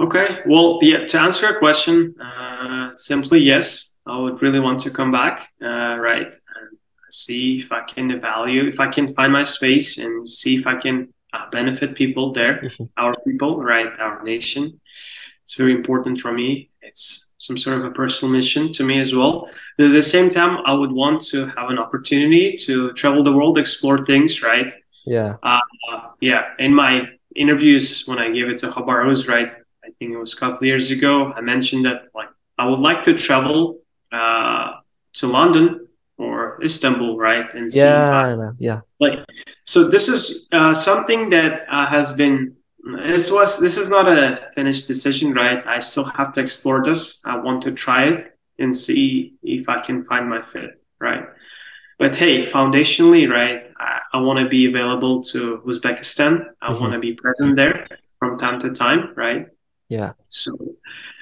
Okay. 0.00 0.38
Well, 0.46 0.78
yeah. 0.82 1.04
To 1.04 1.20
answer 1.20 1.50
your 1.50 1.58
question, 1.58 2.14
uh, 2.20 2.90
simply 2.96 3.40
yes. 3.40 3.96
I 4.06 4.18
would 4.18 4.40
really 4.40 4.60
want 4.60 4.80
to 4.80 4.90
come 4.90 5.12
back, 5.12 5.48
uh, 5.62 5.96
right, 6.00 6.26
and 6.26 6.78
see 7.10 7.60
if 7.60 7.70
I 7.70 7.82
can 7.82 8.20
value, 8.20 8.66
if 8.66 8.80
I 8.80 8.88
can 8.88 9.12
find 9.14 9.32
my 9.32 9.42
space, 9.42 9.98
and 9.98 10.28
see 10.28 10.56
if 10.56 10.66
I 10.66 10.76
can 10.76 11.12
uh, 11.32 11.50
benefit 11.52 11.94
people 11.94 12.32
there, 12.32 12.54
mm-hmm. 12.62 12.84
our 12.96 13.14
people, 13.26 13.62
right, 13.62 13.92
our 14.00 14.22
nation. 14.22 14.80
It's 15.44 15.54
very 15.54 15.74
important 15.74 16.18
for 16.18 16.32
me. 16.32 16.70
It's 16.80 17.34
some 17.38 17.58
sort 17.58 17.78
of 17.78 17.84
a 17.84 17.90
personal 17.90 18.32
mission 18.32 18.72
to 18.72 18.84
me 18.84 19.00
as 19.00 19.14
well. 19.14 19.48
But 19.76 19.86
at 19.86 19.92
the 19.92 20.02
same 20.02 20.30
time, 20.30 20.58
I 20.64 20.72
would 20.72 20.92
want 20.92 21.20
to 21.26 21.46
have 21.46 21.70
an 21.70 21.78
opportunity 21.78 22.54
to 22.64 22.92
travel 22.92 23.22
the 23.22 23.32
world, 23.32 23.58
explore 23.58 24.04
things, 24.06 24.42
right? 24.42 24.72
Yeah. 25.04 25.36
Uh, 25.42 25.60
yeah. 26.20 26.50
In 26.58 26.74
my 26.74 27.08
interviews, 27.36 28.04
when 28.06 28.18
I 28.18 28.30
gave 28.30 28.48
it 28.48 28.58
to 28.58 28.68
Xabar.uz, 28.68 29.28
right, 29.28 29.52
think 30.00 30.14
it 30.14 30.18
was 30.18 30.32
a 30.32 30.36
couple 30.36 30.66
years 30.66 30.90
ago. 30.90 31.32
I 31.32 31.40
mentioned 31.40 31.84
that 31.84 32.08
like 32.14 32.30
I 32.58 32.66
would 32.66 32.80
like 32.80 33.04
to 33.04 33.14
travel 33.16 33.78
uh, 34.10 34.72
to 35.14 35.26
London 35.26 35.86
or 36.18 36.62
Istanbul, 36.64 37.16
right? 37.16 37.46
And 37.54 37.70
yeah, 37.72 38.36
see, 38.36 38.64
yeah. 38.64 38.80
Like, 38.98 39.20
so 39.64 39.88
this 39.88 40.08
is 40.08 40.48
uh, 40.52 40.74
something 40.74 41.30
that 41.30 41.66
uh, 41.68 41.86
has 41.86 42.12
been. 42.14 42.56
This 43.04 43.30
was 43.30 43.60
this 43.60 43.76
is 43.76 43.90
not 43.90 44.08
a 44.08 44.48
finished 44.54 44.88
decision, 44.88 45.34
right? 45.34 45.62
I 45.66 45.78
still 45.80 46.04
have 46.04 46.32
to 46.32 46.40
explore 46.40 46.82
this. 46.82 47.22
I 47.26 47.36
want 47.36 47.62
to 47.62 47.72
try 47.72 48.08
it 48.08 48.38
and 48.58 48.74
see 48.74 49.34
if 49.42 49.68
I 49.68 49.80
can 49.80 50.04
find 50.04 50.28
my 50.28 50.40
fit, 50.40 50.82
right? 50.98 51.24
But 51.98 52.14
hey, 52.14 52.46
foundationally, 52.46 53.28
right? 53.28 53.70
I, 53.78 54.00
I 54.14 54.20
want 54.22 54.38
to 54.38 54.48
be 54.48 54.66
available 54.66 55.22
to 55.24 55.62
Uzbekistan. 55.66 56.46
I 56.62 56.72
mm-hmm. 56.72 56.80
want 56.80 56.92
to 56.94 56.98
be 56.98 57.12
present 57.12 57.54
there 57.54 57.86
from 58.18 58.38
time 58.38 58.58
to 58.60 58.70
time, 58.70 59.12
right? 59.14 59.48
Yeah. 59.90 60.12
So, 60.30 60.56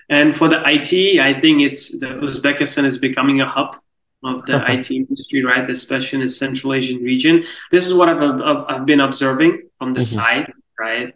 and 0.09 0.37
for 0.37 0.49
the 0.49 0.61
IT, 0.65 1.19
I 1.21 1.41
think 1.41 1.63
it's 1.63 1.99
the 1.99 2.07
Uzbekistan 2.07 2.85
is 2.85 2.99
becoming 2.99 3.41
a 3.41 3.49
hub 3.49 3.77
of 4.23 4.45
the 4.47 4.63
IT 4.71 4.91
industry, 4.91 5.43
right? 5.43 5.69
Especially 5.69 6.19
in 6.19 6.25
the 6.27 6.29
Central 6.29 6.75
Asian 6.75 7.03
region. 7.03 7.45
This 7.71 7.87
is 7.89 7.95
what 7.95 8.09
I've, 8.09 8.41
I've 8.69 8.87
been 8.87 9.01
observing 9.01 9.69
from 9.79 9.95
the 9.95 10.01
mm-hmm. 10.01 10.19
side, 10.19 10.53
right? 10.79 11.15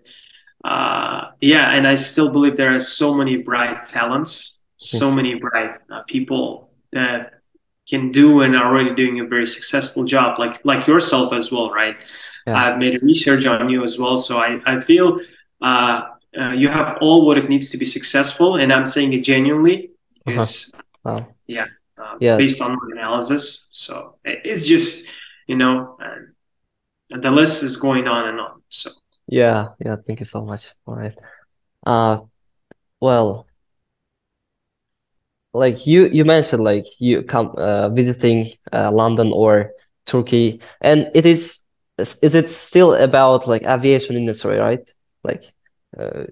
Uh, 0.65 1.33
yeah, 1.41 1.75
and 1.75 1.87
I 1.87 1.95
still 1.95 2.31
believe 2.31 2.57
there 2.57 2.75
are 2.75 2.81
so 2.81 3.15
many 3.15 3.37
bright 3.37 3.85
talents, 3.85 4.65
so 4.77 5.07
mm-hmm. 5.07 5.17
many 5.17 5.35
bright 5.35 5.81
uh, 5.91 6.03
people 6.05 6.71
that 6.93 7.35
can 7.89 8.13
do 8.13 8.43
and 8.43 8.57
are 8.57 8.65
already 8.65 8.95
doing 8.95 9.21
a 9.21 9.27
very 9.27 9.47
successful 9.47 10.05
job, 10.05 10.39
like 10.39 10.65
like 10.65 10.87
yourself 10.87 11.33
as 11.33 11.53
well, 11.53 11.71
right? 11.71 11.97
Yeah. 12.47 12.57
I've 12.57 12.79
made 12.79 13.03
research 13.03 13.45
on 13.45 13.69
you 13.69 13.83
as 13.83 13.99
well, 13.99 14.17
so 14.17 14.39
I 14.39 14.61
I 14.65 14.81
feel 14.81 15.19
uh, 15.61 16.03
uh, 16.39 16.53
you 16.53 16.69
have 16.69 16.99
all 17.01 17.27
what 17.27 17.37
it 17.39 17.49
needs 17.49 17.71
to 17.71 17.77
be 17.77 17.85
successful 17.85 18.57
and 18.57 18.73
i'm 18.73 18.87
saying 18.87 19.13
it 19.13 19.21
genuinely 19.21 19.87
uh-huh. 19.87 20.23
because 20.25 20.73
uh-huh. 21.05 21.21
wow. 21.21 21.27
yeah 21.47 21.67
uh, 21.99 22.17
yeah 22.21 22.37
based 22.37 22.61
on 22.61 22.73
my 22.73 22.87
analysis 22.93 23.69
so 23.71 24.17
it's 24.25 24.67
just 24.67 25.11
you 25.47 25.57
know 25.57 25.97
the 27.11 27.31
list 27.31 27.63
is 27.63 27.77
going 27.77 28.09
on 28.09 28.29
and 28.29 28.41
on 28.41 28.63
so 28.69 28.91
yeah 29.27 29.69
yeah 29.85 29.97
thank 30.07 30.21
you 30.21 30.27
so 30.27 30.45
much 30.45 30.73
all 30.87 30.95
right 30.95 31.15
uh 31.87 32.19
well 33.01 33.47
like 35.53 35.87
you 35.87 36.07
you 36.07 36.25
mentioned 36.25 36.65
like 36.65 36.87
you 36.99 37.23
come 37.23 37.49
uh, 37.57 37.89
visiting 37.91 38.53
uh, 38.73 38.91
london 38.91 39.31
or 39.35 39.73
turkey 40.07 40.61
and 40.81 41.11
it 41.15 41.27
is 41.27 41.63
is 41.99 42.35
it 42.35 42.49
still 42.51 42.95
about 42.95 43.47
like 43.47 43.63
aviation 43.65 44.17
industry 44.17 44.59
right 44.59 44.91
like 45.23 45.53
uh, 45.99 46.25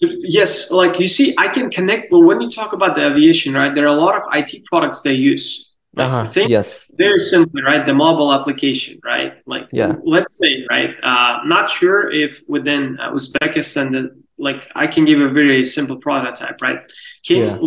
yes, 0.00 0.70
like 0.70 0.98
you 0.98 1.06
see, 1.06 1.34
I 1.38 1.48
can 1.48 1.70
connect. 1.70 2.10
But 2.10 2.20
when 2.20 2.40
you 2.40 2.48
talk 2.48 2.72
about 2.72 2.94
the 2.94 3.06
aviation, 3.10 3.54
right, 3.54 3.74
there 3.74 3.84
are 3.84 3.96
a 3.96 4.00
lot 4.00 4.16
of 4.16 4.22
IT 4.32 4.64
products 4.66 5.00
they 5.02 5.14
use. 5.14 5.74
Like, 5.96 6.08
uh-huh. 6.08 6.24
think 6.24 6.50
yes. 6.50 6.90
very 6.96 7.20
simply, 7.20 7.62
right? 7.62 7.86
The 7.86 7.94
mobile 7.94 8.32
application, 8.32 8.98
right? 9.04 9.34
Like, 9.46 9.68
yeah. 9.70 9.94
let's 10.04 10.36
say, 10.38 10.66
right? 10.68 10.90
Uh, 11.02 11.38
not 11.44 11.70
sure 11.70 12.10
if 12.10 12.42
within 12.48 12.98
uh, 12.98 13.12
Uzbekistan, 13.12 13.92
the, 13.92 14.22
like, 14.36 14.68
I 14.74 14.88
can 14.88 15.04
give 15.04 15.20
a 15.20 15.28
very 15.28 15.62
simple 15.62 15.96
prototype, 15.98 16.60
right? 16.60 16.80
Can, 17.24 17.36
yeah. 17.36 17.58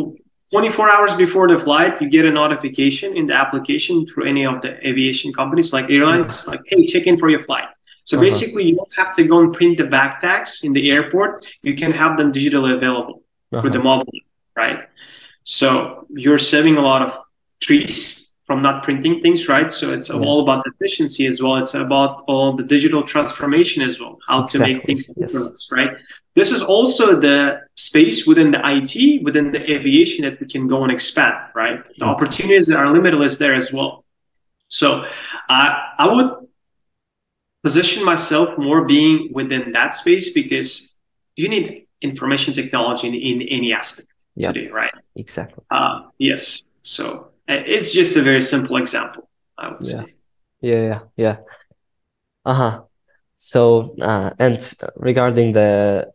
24 0.51 0.91
hours 0.91 1.13
before 1.13 1.47
the 1.47 1.59
flight, 1.59 2.01
you 2.01 2.09
get 2.09 2.25
a 2.25 2.31
notification 2.31 3.15
in 3.15 3.27
the 3.27 3.33
application 3.33 4.05
through 4.07 4.27
any 4.27 4.45
of 4.45 4.61
the 4.61 4.75
aviation 4.87 5.33
companies 5.33 5.71
like 5.71 5.89
airlines, 5.89 6.47
like, 6.47 6.59
hey, 6.67 6.85
check 6.85 7.05
in 7.05 7.17
for 7.17 7.29
your 7.29 7.41
flight. 7.41 7.67
So 8.07 8.15
uh-huh. 8.15 8.23
basically, 8.23 8.63
you 8.69 8.75
don't 8.77 8.95
have 8.95 9.13
to 9.17 9.23
go 9.25 9.41
and 9.41 9.53
print 9.53 9.77
the 9.77 9.83
back 9.83 10.21
tags 10.21 10.63
in 10.63 10.71
the 10.71 10.89
airport. 10.89 11.45
You 11.61 11.75
can 11.75 11.91
have 11.91 12.17
them 12.17 12.31
digitally 12.31 12.73
available 12.73 13.21
uh-huh. 13.51 13.63
with 13.65 13.73
the 13.73 13.79
mobile, 13.79 14.19
right? 14.55 14.87
So 15.43 16.05
you're 16.09 16.37
saving 16.37 16.77
a 16.77 16.81
lot 16.81 17.01
of 17.01 17.11
trees 17.59 18.31
from 18.45 18.61
not 18.61 18.81
printing 18.83 19.21
things, 19.21 19.49
right? 19.49 19.69
So 19.69 19.91
it's 19.91 20.09
yeah. 20.09 20.21
all 20.21 20.41
about 20.41 20.65
efficiency 20.71 21.27
as 21.27 21.43
well. 21.43 21.57
It's 21.57 21.73
about 21.73 22.23
all 22.29 22.53
the 22.53 22.63
digital 22.63 23.03
transformation 23.03 23.83
as 23.83 23.99
well, 23.99 24.19
how 24.25 24.43
exactly. 24.43 24.73
to 24.73 24.73
make 24.73 24.85
things 24.85 25.03
yes. 25.17 25.69
right? 25.69 25.91
This 26.33 26.51
is 26.53 26.63
also 26.63 27.19
the 27.19 27.59
space 27.75 28.25
within 28.25 28.51
the 28.51 28.61
IT, 28.63 29.21
within 29.21 29.51
the 29.51 29.69
aviation 29.69 30.23
that 30.23 30.39
we 30.39 30.47
can 30.47 30.65
go 30.67 30.83
and 30.83 30.93
expand, 30.93 31.35
right? 31.55 31.83
The 31.97 32.05
opportunities 32.05 32.71
are 32.71 32.89
limitless 32.89 33.37
there 33.37 33.55
as 33.55 33.73
well. 33.73 34.05
So 34.69 35.03
uh, 35.49 35.73
I 35.97 36.07
would 36.13 36.46
position 37.63 38.03
myself 38.03 38.57
more 38.57 38.85
being 38.85 39.29
within 39.33 39.71
that 39.71 39.93
space 39.93 40.33
because 40.33 40.97
you 41.35 41.49
need 41.49 41.87
information 42.01 42.53
technology 42.53 43.07
in, 43.07 43.15
in 43.15 43.47
any 43.47 43.73
aspect 43.73 44.07
yep. 44.35 44.53
today, 44.53 44.69
right? 44.69 44.93
Exactly. 45.15 45.63
Uh, 45.71 46.03
yes. 46.17 46.63
So 46.81 47.31
it's 47.47 47.91
just 47.91 48.15
a 48.17 48.21
very 48.21 48.41
simple 48.41 48.77
example, 48.77 49.29
I 49.57 49.69
would 49.69 49.79
yeah. 49.81 49.99
say. 49.99 50.13
Yeah, 50.61 50.81
yeah, 50.81 50.99
yeah. 51.15 51.37
Uh 52.45 52.53
huh. 52.53 52.81
So, 53.35 53.95
uh, 54.01 54.31
and 54.39 54.57
regarding 54.95 55.51
the 55.51 56.11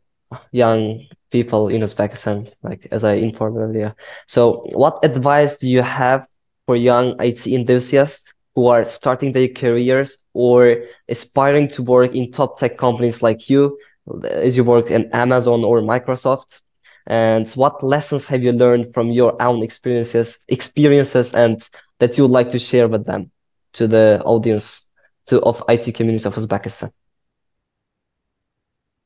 young 0.50 1.06
people 1.30 1.68
in 1.68 1.82
Uzbekistan, 1.82 2.52
like 2.62 2.88
as 2.90 3.04
I 3.04 3.14
informed 3.14 3.58
earlier, 3.58 3.94
so 4.26 4.64
what 4.72 5.04
advice 5.04 5.58
do 5.58 5.70
you 5.70 5.82
have 5.82 6.26
for 6.66 6.74
young 6.74 7.14
IT 7.20 7.46
enthusiasts 7.46 8.31
who 8.54 8.66
are 8.66 8.84
starting 8.84 9.32
their 9.32 9.48
careers 9.48 10.18
or 10.34 10.84
aspiring 11.08 11.68
to 11.68 11.82
work 11.82 12.14
in 12.14 12.30
top 12.30 12.58
tech 12.58 12.76
companies 12.76 13.22
like 13.22 13.48
you, 13.48 13.78
as 14.24 14.56
you 14.56 14.64
work 14.64 14.90
in 14.90 15.10
Amazon 15.12 15.64
or 15.64 15.80
Microsoft? 15.80 16.60
And 17.06 17.48
what 17.52 17.82
lessons 17.82 18.26
have 18.26 18.42
you 18.42 18.52
learned 18.52 18.94
from 18.94 19.10
your 19.10 19.40
own 19.42 19.62
experiences, 19.62 20.38
experiences, 20.48 21.34
and 21.34 21.66
that 21.98 22.16
you 22.16 22.24
would 22.24 22.30
like 22.30 22.50
to 22.50 22.58
share 22.58 22.88
with 22.88 23.06
them, 23.06 23.30
to 23.74 23.88
the 23.88 24.22
audience, 24.24 24.86
to 25.26 25.40
of 25.40 25.62
IT 25.68 25.94
community 25.94 26.24
of 26.26 26.34
Uzbekistan? 26.34 26.92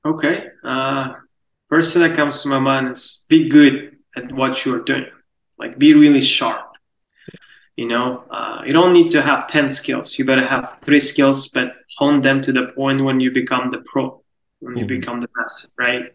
Okay. 0.04 0.44
Uh, 0.62 1.14
first 1.68 1.92
thing 1.92 2.02
that 2.02 2.14
comes 2.14 2.42
to 2.42 2.48
my 2.48 2.58
mind 2.58 2.92
is 2.92 3.24
be 3.28 3.48
good 3.48 3.96
at 4.16 4.30
what 4.32 4.64
you're 4.64 4.84
doing. 4.84 5.06
Like 5.58 5.78
be 5.78 5.94
really 5.94 6.20
sharp 6.20 6.65
you 7.76 7.86
know 7.86 8.24
uh, 8.30 8.62
you 8.66 8.72
don't 8.72 8.92
need 8.92 9.10
to 9.10 9.22
have 9.22 9.46
10 9.46 9.68
skills 9.68 10.18
you 10.18 10.24
better 10.24 10.44
have 10.44 10.78
three 10.82 11.00
skills 11.00 11.48
but 11.48 11.72
hone 11.98 12.20
them 12.20 12.40
to 12.42 12.52
the 12.52 12.68
point 12.74 13.04
when 13.04 13.20
you 13.20 13.30
become 13.30 13.70
the 13.70 13.78
pro 13.86 14.22
when 14.60 14.74
mm-hmm. 14.74 14.80
you 14.80 14.86
become 14.86 15.20
the 15.20 15.28
master 15.36 15.68
right 15.78 16.12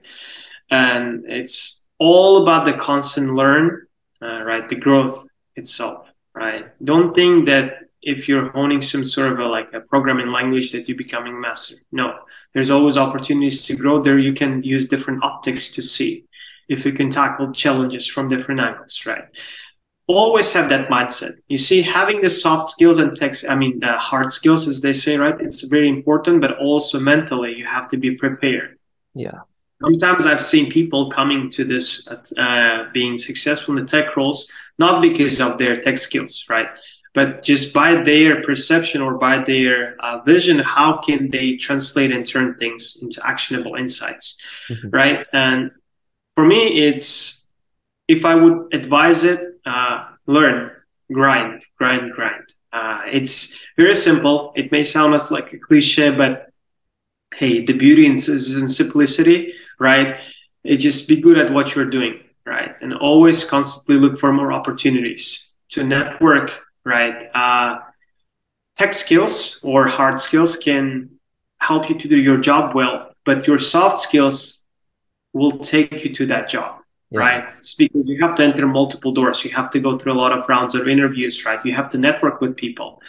and 0.72 1.26
it's 1.28 1.88
all 1.99 2.43
about 2.43 2.66
the 2.66 2.74
constant 2.74 3.36
learn 3.36 3.86
uh, 4.22 4.41
right 4.43 4.70
the 4.70 4.76
growth 4.76 5.26
itself 5.55 6.07
right 6.34 6.66
don't 6.84 7.14
think 7.14 7.45
that 7.45 7.82
if 8.01 8.28
you're 8.28 8.49
honing 8.49 8.82
some 8.82 9.05
sort 9.05 9.32
of 9.32 9.39
a, 9.39 9.45
like 9.45 9.72
a 9.74 9.80
programming 9.80 10.32
language 10.32 10.72
that 10.72 10.88
you're 10.88 10.97
becoming 10.97 11.39
master. 11.39 11.76
No, 11.91 12.18
there's 12.53 12.70
always 12.70 12.97
opportunities 12.97 13.66
to 13.68 13.76
grow 13.76 14.01
there. 14.01 14.18
You 14.18 14.34
can 14.34 14.64
use 14.64 14.88
different 14.88 15.24
optics 15.24 15.70
to 15.76 15.82
see 15.82 16.26
if 16.68 16.86
you 16.86 16.93
can 16.93 17.09
tackle 17.09 17.51
challenges 17.51 18.07
from 18.07 18.30
different 18.30 18.62
angles, 18.62 19.03
right? 19.05 19.26
Always 20.14 20.51
have 20.53 20.70
that 20.70 20.89
mindset. 20.89 21.34
You 21.47 21.57
see, 21.57 21.82
having 21.82 22.22
the 22.22 22.30
soft 22.30 22.70
skills 22.70 22.97
and 22.97 23.16
text, 23.16 23.45
I 23.47 23.55
mean, 23.55 23.80
the 23.80 23.93
hard 23.93 24.32
skills, 24.32 24.68
as 24.68 24.82
they 24.82 24.93
say, 24.93 25.18
right? 25.18 25.39
It's 25.39 25.64
very 25.64 25.89
important, 25.89 26.41
but 26.41 26.57
also 26.57 26.99
mentally, 26.99 27.53
you 27.53 27.66
have 27.66 27.88
to 27.89 27.97
be 27.97 28.16
prepared. 28.16 28.78
Yeah 29.14 29.41
sometimes 29.82 30.26
I've 30.26 30.41
seen 30.41 30.72
people 30.72 31.09
coming 31.09 31.49
to 31.51 31.64
this 31.66 32.07
uh, 32.07 32.86
being 32.93 33.18
successful 33.18 33.78
in 33.78 33.84
the 33.84 33.89
tech 33.89 34.16
roles 34.16 34.51
not 34.78 35.01
because 35.01 35.39
of 35.41 35.57
their 35.57 35.80
tech 35.80 35.97
skills, 35.97 36.45
right? 36.49 36.68
But 37.14 37.43
just 37.43 37.74
by 37.74 38.01
their 38.01 38.41
perception 38.41 39.01
or 39.01 39.18
by 39.18 39.43
their 39.43 39.95
uh, 39.99 40.22
vision, 40.24 40.59
how 40.59 40.97
can 40.97 41.30
they 41.30 41.55
translate 41.55 42.12
and 42.12 42.26
turn 42.26 42.55
things 42.57 42.97
into 43.01 43.20
actionable 43.28 43.76
insights, 43.76 44.41
mm-hmm. 44.70 44.89
right? 44.89 45.26
And 45.34 45.72
for 46.36 46.45
me, 46.45 46.88
it's 46.88 47.41
if 48.16 48.26
I 48.26 48.36
would 48.36 48.74
advise 48.74 49.24
it, 49.24 49.39
uh, 49.66 49.97
learn, 50.28 50.72
grind, 51.12 51.64
grind, 51.78 52.12
grind. 52.14 52.45
Uh, 52.74 53.01
it's 53.12 53.59
very 53.78 53.95
simple. 53.95 54.53
It 54.55 54.72
may 54.72 54.84
sound 54.84 55.14
as 55.14 55.32
like 55.32 55.51
a 55.53 55.57
cliche, 55.57 56.12
but 56.12 56.49
hey, 57.36 57.66
the 57.66 57.74
beauty 57.74 58.05
is 58.05 58.57
in 58.62 58.68
simplicity 58.68 59.53
right? 59.82 60.20
It 60.64 60.78
just 60.78 61.09
be 61.09 61.20
good 61.20 61.39
at 61.39 61.51
what 61.51 61.74
you're 61.74 61.89
doing, 61.89 62.20
right? 62.45 62.76
And 62.82 62.93
always 62.93 63.43
constantly 63.43 63.97
look 63.97 64.20
for 64.20 64.32
more 64.32 64.53
opportunities 64.53 65.55
to 65.70 65.84
network, 65.84 66.51
right? 66.86 67.30
Uh, 67.34 67.80
tech 68.76 68.93
skills 68.93 69.59
or 69.64 69.88
hard 69.88 70.20
skills 70.20 70.55
can 70.55 71.09
help 71.59 71.89
you 71.89 71.97
to 71.97 72.07
do 72.07 72.16
your 72.16 72.38
job 72.38 72.76
well, 72.76 73.12
but 73.26 73.47
your 73.47 73.57
soft 73.57 73.97
skills 73.99 74.66
will 75.34 75.57
take 75.57 76.03
you 76.03 76.14
to 76.14 76.28
that 76.28 76.47
job. 76.47 76.81
Yeah. 77.12 77.20
right? 77.20 77.43
It's 77.59 77.76
because 77.76 78.07
you 78.07 78.18
have 78.22 78.36
to 78.36 78.43
enter 78.43 78.66
multiple 78.66 79.12
doors. 79.12 79.43
You 79.43 79.51
have 79.51 79.70
to 79.72 79.80
go 79.80 79.97
through 79.97 80.14
a 80.14 80.20
lot 80.24 80.32
of 80.32 80.47
rounds 80.47 80.76
of 80.76 80.88
interviews, 80.88 81.45
right? 81.45 81.64
You 81.66 81.74
have 81.74 81.89
to 81.89 81.97
network 81.97 82.41
with 82.41 82.55
people. 82.55 83.01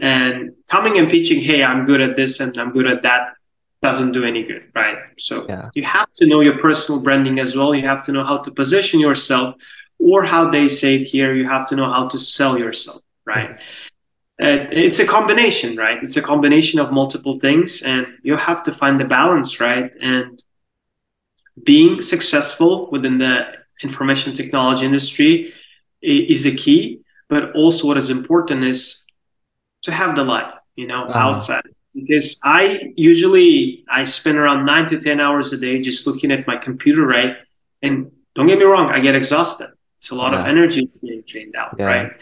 And 0.00 0.52
coming 0.68 0.98
and 0.98 1.08
pitching, 1.08 1.40
hey, 1.40 1.62
I'm 1.62 1.86
good 1.86 2.00
at 2.00 2.16
this 2.16 2.40
and 2.40 2.56
I'm 2.58 2.72
good 2.72 2.88
at 2.90 3.02
that, 3.02 3.34
doesn't 3.80 4.12
do 4.12 4.24
any 4.24 4.42
good, 4.42 4.64
right? 4.74 4.98
So 5.18 5.46
yeah. 5.48 5.70
you 5.74 5.84
have 5.84 6.10
to 6.14 6.26
know 6.26 6.40
your 6.40 6.58
personal 6.58 7.02
branding 7.02 7.38
as 7.38 7.56
well. 7.56 7.74
You 7.74 7.86
have 7.86 8.02
to 8.02 8.12
know 8.12 8.24
how 8.24 8.38
to 8.38 8.50
position 8.50 8.98
yourself, 8.98 9.54
or 9.98 10.24
how 10.24 10.50
they 10.50 10.68
say 10.68 10.96
it 10.96 11.04
here, 11.04 11.34
you 11.34 11.48
have 11.48 11.66
to 11.68 11.76
know 11.76 11.86
how 11.86 12.08
to 12.08 12.18
sell 12.18 12.58
yourself, 12.58 13.02
right? 13.24 13.50
Uh, 14.42 14.66
it's 14.72 14.98
a 14.98 15.06
combination, 15.06 15.76
right? 15.76 16.02
It's 16.02 16.16
a 16.16 16.22
combination 16.22 16.80
of 16.80 16.92
multiple 16.92 17.38
things, 17.38 17.82
and 17.82 18.06
you 18.22 18.36
have 18.36 18.64
to 18.64 18.74
find 18.74 18.98
the 18.98 19.04
balance, 19.04 19.60
right? 19.60 19.92
And 20.00 20.42
being 21.62 22.00
successful 22.00 22.88
within 22.90 23.18
the 23.18 23.46
information 23.82 24.32
technology 24.32 24.84
industry 24.84 25.52
is 26.02 26.46
a 26.46 26.54
key, 26.54 27.00
but 27.28 27.52
also 27.54 27.86
what 27.86 27.96
is 27.96 28.10
important 28.10 28.64
is 28.64 29.06
to 29.82 29.92
have 29.92 30.16
the 30.16 30.24
life, 30.24 30.54
you 30.76 30.86
know, 30.86 31.04
uh-huh. 31.04 31.18
outside 31.18 31.64
because 31.94 32.40
I 32.44 32.92
usually 32.96 33.84
I 33.88 34.04
spend 34.04 34.36
around 34.36 34.66
nine 34.66 34.86
to 34.86 34.98
ten 34.98 35.20
hours 35.20 35.52
a 35.52 35.58
day 35.58 35.80
just 35.80 36.06
looking 36.06 36.32
at 36.32 36.46
my 36.46 36.56
computer, 36.56 37.06
right? 37.06 37.36
And 37.82 38.10
don't 38.34 38.46
get 38.46 38.58
me 38.58 38.64
wrong, 38.64 38.90
I 38.90 39.00
get 39.00 39.14
exhausted. 39.14 39.70
It's 39.98 40.10
a 40.10 40.14
lot 40.14 40.32
yeah. 40.32 40.40
of 40.40 40.46
energy 40.46 40.88
being 41.00 41.22
drained 41.26 41.54
out, 41.54 41.76
yeah. 41.78 41.84
right? 41.84 42.12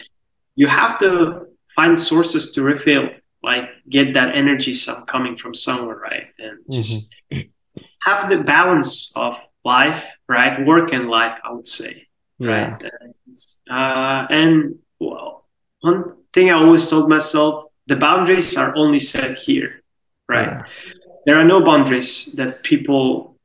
You 0.54 0.66
have 0.68 0.98
to 0.98 1.46
find 1.74 1.98
sources 1.98 2.52
to 2.52 2.62
refill, 2.62 3.08
like 3.42 3.64
get 3.88 4.12
that 4.14 4.36
energy 4.36 4.74
some 4.74 5.06
coming 5.06 5.36
from 5.36 5.54
somewhere, 5.54 5.96
right? 5.96 6.26
And 6.38 6.58
just 6.70 7.14
mm-hmm. 7.32 7.48
Have 8.04 8.28
the 8.30 8.38
balance 8.38 9.12
of 9.16 9.36
life, 9.64 10.06
right? 10.28 10.64
Work 10.66 10.92
and 10.92 11.08
life, 11.08 11.38
I 11.44 11.52
would 11.52 11.68
say, 11.68 12.06
right? 12.38 12.82
Uh, 13.70 14.26
and 14.30 14.78
well, 14.98 15.46
one 15.80 16.16
thing 16.32 16.50
I 16.50 16.54
always 16.54 16.88
told 16.88 17.08
myself 17.08 17.64
the 17.86 17.96
boundaries 17.96 18.56
are 18.56 18.74
only 18.76 18.98
set 18.98 19.36
here, 19.36 19.82
right? 20.28 20.48
Yeah. 20.48 20.62
There 21.26 21.38
are 21.38 21.44
no 21.44 21.62
boundaries 21.62 22.32
that 22.34 22.62
people 22.62 23.36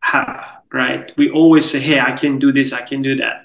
have, 0.00 0.62
right? 0.72 1.12
We 1.16 1.30
always 1.30 1.70
say, 1.70 1.80
hey, 1.80 2.00
I 2.00 2.12
can 2.12 2.38
do 2.38 2.52
this, 2.52 2.72
I 2.72 2.82
can 2.82 3.02
do 3.02 3.16
that. 3.16 3.42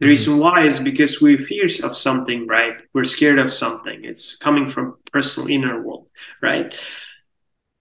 The 0.00 0.04
mm-hmm. 0.04 0.08
reason 0.08 0.38
why 0.38 0.64
is 0.66 0.78
because 0.78 1.20
we're 1.20 1.38
fears 1.38 1.80
of 1.80 1.96
something, 1.96 2.46
right? 2.46 2.74
We're 2.94 3.04
scared 3.04 3.38
of 3.38 3.52
something. 3.52 4.04
It's 4.04 4.36
coming 4.36 4.68
from 4.68 4.96
personal 5.12 5.48
inner 5.48 5.82
world, 5.82 6.08
right? 6.40 6.78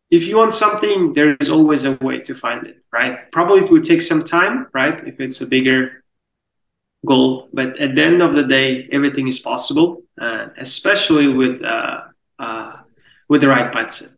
If 0.09 0.27
you 0.27 0.37
want 0.37 0.53
something, 0.53 1.13
there's 1.13 1.49
always 1.49 1.85
a 1.85 1.93
way 2.01 2.19
to 2.21 2.33
find 2.33 2.65
it, 2.65 2.77
right? 2.93 3.29
Probably 3.31 3.63
it 3.63 3.71
would 3.71 3.83
take 3.83 4.01
some 4.01 4.23
time, 4.23 4.67
right? 4.73 5.05
If 5.05 5.19
it's 5.19 5.41
a 5.41 5.47
bigger 5.47 6.03
goal. 7.05 7.49
But 7.53 7.79
at 7.79 7.95
the 7.95 8.03
end 8.03 8.21
of 8.21 8.35
the 8.35 8.43
day, 8.43 8.87
everything 8.91 9.27
is 9.27 9.39
possible, 9.39 10.03
uh, 10.19 10.47
especially 10.57 11.27
with 11.27 11.63
uh, 11.63 12.01
uh, 12.39 12.73
with 13.27 13.41
the 13.41 13.49
right 13.49 13.71
mindset. 13.73 14.17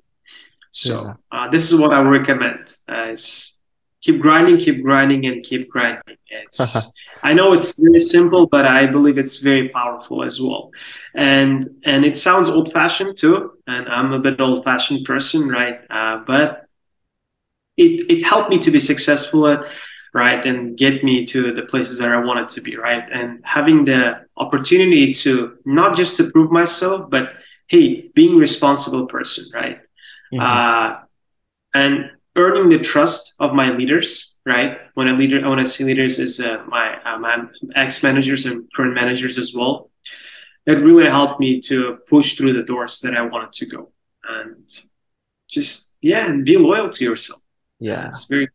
So. 0.72 1.16
Uh, 1.32 1.50
this 1.50 1.72
is 1.72 1.80
what 1.80 1.92
I 1.92 2.02
recommend: 2.02 2.78
is 2.88 3.60
keep 4.02 4.22
grinding, 4.22 4.58
keep 4.58 4.84
grinding, 4.84 5.26
and 5.26 5.44
keep 5.44 5.70
grinding. 5.70 6.18
It's 6.28 6.92
I 7.24 7.34
know 7.34 7.54
it's 7.54 7.80
very 7.82 8.00
simple, 8.00 8.48
but 8.48 8.66
I 8.66 8.86
believe 8.86 9.18
it's 9.18 9.38
very 9.38 9.70
powerful 9.70 10.24
as 10.24 10.40
well. 10.40 10.72
And 11.16 11.68
and 11.86 12.06
it 12.06 12.16
sounds 12.16 12.50
old 12.50 12.72
fashioned 12.72 13.18
too, 13.18 13.54
and 13.66 13.88
I'm 13.90 14.14
a 14.14 14.20
bit 14.20 14.40
old 14.40 14.64
fashioned 14.64 15.06
person, 15.06 15.50
right? 15.50 15.80
Uh, 15.90 16.24
but 16.26 16.70
it 17.78 18.06
it 18.12 18.24
helped 18.24 18.50
me 18.50 18.60
to 18.60 18.72
be 18.72 18.80
successful 18.80 19.48
at 19.48 19.66
right 20.14 20.46
and 20.46 20.78
get 20.78 21.04
me 21.04 21.26
to 21.26 21.54
the 21.54 21.64
places 21.64 22.00
that 22.00 22.12
i 22.12 22.18
wanted 22.18 22.50
to 22.50 22.62
be 22.62 22.76
right 22.76 23.10
and 23.12 23.40
having 23.44 23.86
the 23.86 24.20
opportunity 24.38 25.14
to 25.14 25.58
not 25.66 25.96
just 25.96 26.18
to 26.18 26.30
prove 26.32 26.52
myself 26.52 27.10
but 27.10 27.34
hey 27.68 28.10
being 28.16 28.36
responsible 28.36 29.06
person 29.08 29.46
right 29.54 29.80
mm-hmm. 30.34 30.40
uh, 30.40 31.00
and 31.74 32.12
earning 32.36 32.70
the 32.70 32.80
trust 32.80 33.36
of 33.40 33.54
my 33.54 33.70
leaders 33.70 34.40
right 34.46 34.80
when 34.96 35.08
a 35.08 35.14
leader 35.14 35.48
when 35.48 35.60
i 35.60 35.64
see 35.64 35.84
leaders 35.84 36.20
as 36.20 36.40
uh, 36.40 36.64
my 36.68 37.00
uh, 37.04 37.18
my 37.18 37.38
ex 37.76 38.02
managers 38.02 38.46
and 38.46 38.68
current 38.76 38.94
managers 38.94 39.38
as 39.38 39.54
well 39.56 39.89
it 40.70 40.84
really 40.84 41.10
helped 41.10 41.40
me 41.40 41.60
to 41.60 41.98
push 42.08 42.36
through 42.36 42.54
the 42.54 42.64
doors 42.64 43.00
that 43.00 43.16
i 43.16 43.22
wanted 43.22 43.52
to 43.54 43.66
go. 43.66 43.92
And 44.28 44.66
just 45.50 45.98
yeah 46.02 46.28
and 46.30 46.46
be 46.46 46.58
loyal 46.58 46.90
to 46.90 47.04
yourself. 47.04 47.42
Yeah. 47.80 48.08
It's 48.08 48.26
very 48.26 48.48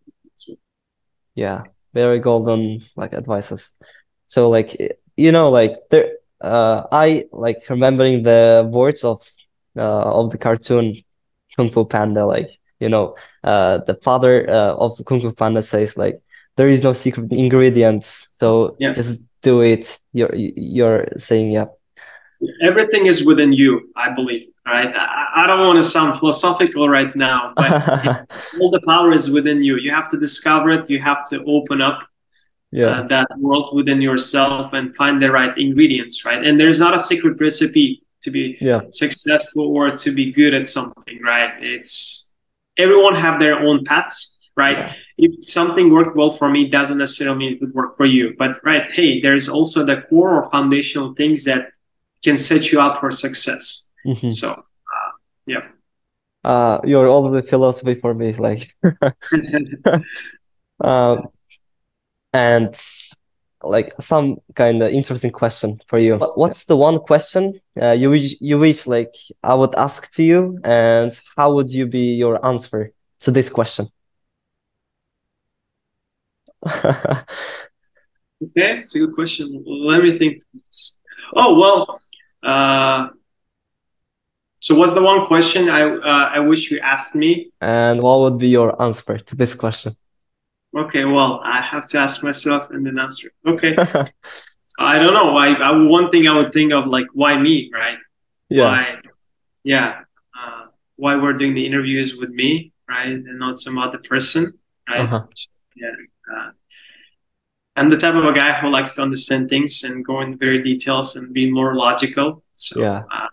yeah 1.35 1.63
very 1.93 2.21
golden 2.21 2.85
like 2.97 3.13
advices. 3.13 3.73
So 4.29 4.49
like 4.49 4.99
you 5.17 5.33
know 5.33 5.51
like 5.51 5.73
there 5.91 6.13
uh 6.41 6.83
i 6.91 7.25
like 7.31 7.63
remembering 7.71 8.23
the 8.25 8.69
words 8.73 9.05
of 9.05 9.23
uh 9.77 10.03
of 10.21 10.31
the 10.31 10.39
cartoon 10.39 11.03
kung 11.57 11.71
fu 11.71 11.85
panda 11.85 12.27
like 12.27 12.51
you 12.81 12.89
know 12.89 13.15
uh 13.45 13.79
the 13.87 13.95
father 14.03 14.51
uh, 14.51 14.75
of 14.75 15.01
kung 15.07 15.21
fu 15.21 15.31
panda 15.33 15.63
says 15.63 15.97
like 15.97 16.21
there 16.57 16.69
is 16.69 16.83
no 16.83 16.93
secret 16.93 17.31
ingredients 17.33 18.27
so 18.33 18.77
yeah. 18.81 18.93
just 18.93 19.25
do 19.45 19.61
it. 19.61 19.99
You're 20.13 20.35
you're 20.35 21.07
saying 21.19 21.53
yeah 21.53 21.67
everything 22.63 23.07
is 23.07 23.25
within 23.25 23.53
you 23.53 23.91
i 23.97 24.11
believe 24.11 24.47
right? 24.67 24.95
I, 24.95 25.45
I 25.45 25.47
don't 25.47 25.61
want 25.61 25.77
to 25.77 25.83
sound 25.83 26.19
philosophical 26.19 26.89
right 26.89 27.15
now 27.15 27.53
but 27.57 27.73
all 28.61 28.71
the 28.71 28.81
power 28.87 29.13
is 29.13 29.31
within 29.31 29.63
you. 29.63 29.77
You 29.77 29.91
have 29.91 30.09
to 30.11 30.19
discover 30.19 30.71
it. 30.71 30.89
You 30.89 31.01
have 31.01 31.29
to 31.31 31.45
open 31.45 31.81
up 31.81 32.01
yeah. 32.71 32.87
Uh, 32.87 33.07
that 33.07 33.29
world 33.39 33.71
within 33.73 34.03
yourself 34.03 34.73
and 34.73 34.97
find 34.97 35.23
the 35.23 35.31
right 35.31 35.57
ingredients 35.57 36.25
right? 36.25 36.45
And 36.45 36.59
there's 36.59 36.81
not 36.81 36.93
a 36.93 36.99
secret 36.99 37.41
recipe 37.41 38.03
to 38.23 38.33
be 38.33 38.57
yeah. 38.61 38.81
successful 38.91 39.65
or 39.77 39.97
to 39.97 40.11
be 40.11 40.33
good 40.33 40.55
at 40.55 40.67
something 40.67 41.21
right? 41.23 41.53
It's 41.61 42.35
everyone 42.77 43.15
have 43.15 43.39
their 43.39 43.61
own 43.61 43.85
paths 43.85 44.39
right? 44.57 44.79
Yeah. 44.79 44.93
if 45.19 45.45
something 45.45 45.93
worked 45.93 46.17
well 46.17 46.33
for 46.33 46.49
me 46.49 46.69
doesn't 46.69 46.99
necessarily 46.99 47.39
mean 47.39 47.53
it 47.55 47.61
would 47.61 47.75
work 47.75 47.97
for 47.97 48.07
you. 48.07 48.35
But 48.37 48.59
right 48.65 48.91
hey 48.93 49.21
there's 49.21 49.49
also 49.49 49.85
the 49.85 50.03
core 50.09 50.43
or 50.43 50.51
foundational 50.51 51.15
things 51.15 51.45
that 51.45 51.69
can 52.25 52.37
set 52.37 52.73
you 52.73 52.81
up 52.81 53.01
for 53.01 53.11
success. 53.13 53.91
Mm-hmm. 54.07 54.31
So, 54.31 54.51
uh, 54.53 55.13
yeah. 55.47 55.69
Uh, 56.43 56.81
you're 56.85 57.09
all 57.09 57.31
the 57.31 57.43
philosophy 57.43 57.95
for 57.95 58.15
me, 58.15 58.33
like. 58.35 58.75
um, 60.81 61.29
and 62.33 62.75
like 63.63 63.95
some 64.01 64.39
kind 64.55 64.83
of 64.83 64.93
interesting 64.93 65.31
question 65.31 65.81
for 65.89 65.99
you. 65.99 66.17
What's 66.35 66.67
the 66.67 66.77
one 66.77 66.99
question 66.99 67.61
uh, 67.81 67.93
you 67.93 68.11
wish 68.11 68.35
you 68.41 68.59
wish 68.59 68.87
like 68.87 69.15
I 69.43 69.55
would 69.55 69.75
ask 69.75 70.13
to 70.13 70.23
you, 70.23 70.61
and 70.65 71.19
how 71.37 71.55
would 71.55 71.71
you 71.71 71.87
be 71.87 72.15
your 72.15 72.45
answer 72.45 72.93
to 73.21 73.31
this 73.31 73.49
question? 73.49 73.89
okay, 76.67 77.25
it's 78.43 78.95
a 78.95 78.99
good 78.99 79.15
question. 79.15 79.65
Let 79.67 80.03
me 80.03 80.13
think. 80.13 80.43
Oh 81.35 81.59
well, 81.59 82.01
Uh, 82.45 83.09
so 84.61 84.75
what's 84.75 84.95
the 84.95 85.03
one 85.03 85.27
question 85.27 85.69
I 85.69 85.83
uh, 85.83 86.31
I 86.37 86.39
wish 86.39 86.71
you 86.71 86.79
asked 86.81 87.15
me? 87.15 87.51
And 87.61 88.03
what 88.03 88.21
would 88.21 88.39
be 88.39 88.49
your 88.49 88.81
answer 88.81 89.19
to 89.19 89.37
this 89.37 89.55
question? 89.55 89.97
Okay, 90.77 91.05
well, 91.05 91.41
I 91.45 91.61
have 91.61 91.87
to 91.89 91.99
ask 91.99 92.25
myself 92.25 92.71
and 92.71 92.85
then 92.87 92.99
answer. 92.99 93.31
Okay. 93.47 93.77
I 94.79 94.99
don't 94.99 95.15
know. 95.15 95.37
I, 95.37 95.53
I 95.53 95.71
one 95.71 96.11
thing 96.11 96.27
I 96.27 96.37
would 96.37 96.53
think 96.53 96.73
of 96.73 96.87
like 96.87 97.07
why 97.13 97.39
me, 97.39 97.71
right? 97.73 97.99
Yeah. 98.49 98.65
Why, 98.65 99.01
yeah. 99.63 100.01
Uh, 100.37 100.67
why 100.97 101.15
we're 101.17 101.35
doing 101.35 101.55
the 101.55 101.65
interviews 101.65 102.17
with 102.17 102.31
me, 102.31 102.73
right, 102.89 103.07
and 103.09 103.39
not 103.39 103.59
some 103.59 103.79
other 103.79 103.99
person, 103.99 104.53
right? 104.89 105.03
Uh-huh. 105.03 105.23
Yeah. 105.77 105.89
Uh, 106.35 106.51
I'm 107.77 107.89
the 107.91 107.97
type 107.97 108.15
of 108.15 108.25
a 108.25 108.33
guy 108.33 108.53
who 108.53 108.69
likes 108.69 108.95
to 108.97 109.03
understand 109.03 109.49
things 109.51 109.83
and 109.83 110.05
go 110.05 110.21
in 110.21 110.39
very 110.39 110.63
details 110.63 111.17
and 111.17 111.33
be 111.33 111.51
more 111.51 111.75
logical. 111.75 112.45
So 112.55 112.81
Yeah. 112.81 113.03
uh, 113.11 113.29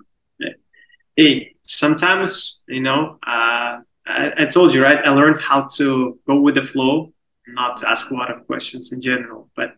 hey, 1.16 1.56
sometimes 1.66 2.64
you 2.68 2.82
know, 2.82 3.20
uh, 3.26 3.80
I, 4.08 4.34
I 4.38 4.46
told 4.46 4.74
you 4.74 4.82
right. 4.84 5.00
I 5.06 5.12
learned 5.12 5.40
how 5.40 5.68
to 5.78 6.20
go 6.28 6.40
with 6.40 6.56
the 6.56 6.64
flow, 6.64 7.14
not 7.48 7.78
to 7.78 7.90
ask 7.90 8.10
a 8.12 8.16
lot 8.16 8.32
of 8.32 8.48
questions 8.48 8.92
in 8.94 9.00
general. 9.02 9.50
But 9.56 9.76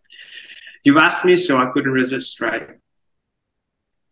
you 0.84 0.98
asked 0.98 1.24
me, 1.24 1.36
so 1.36 1.58
I 1.58 1.66
couldn't 1.72 1.92
resist. 1.92 2.40
Right? 2.40 2.68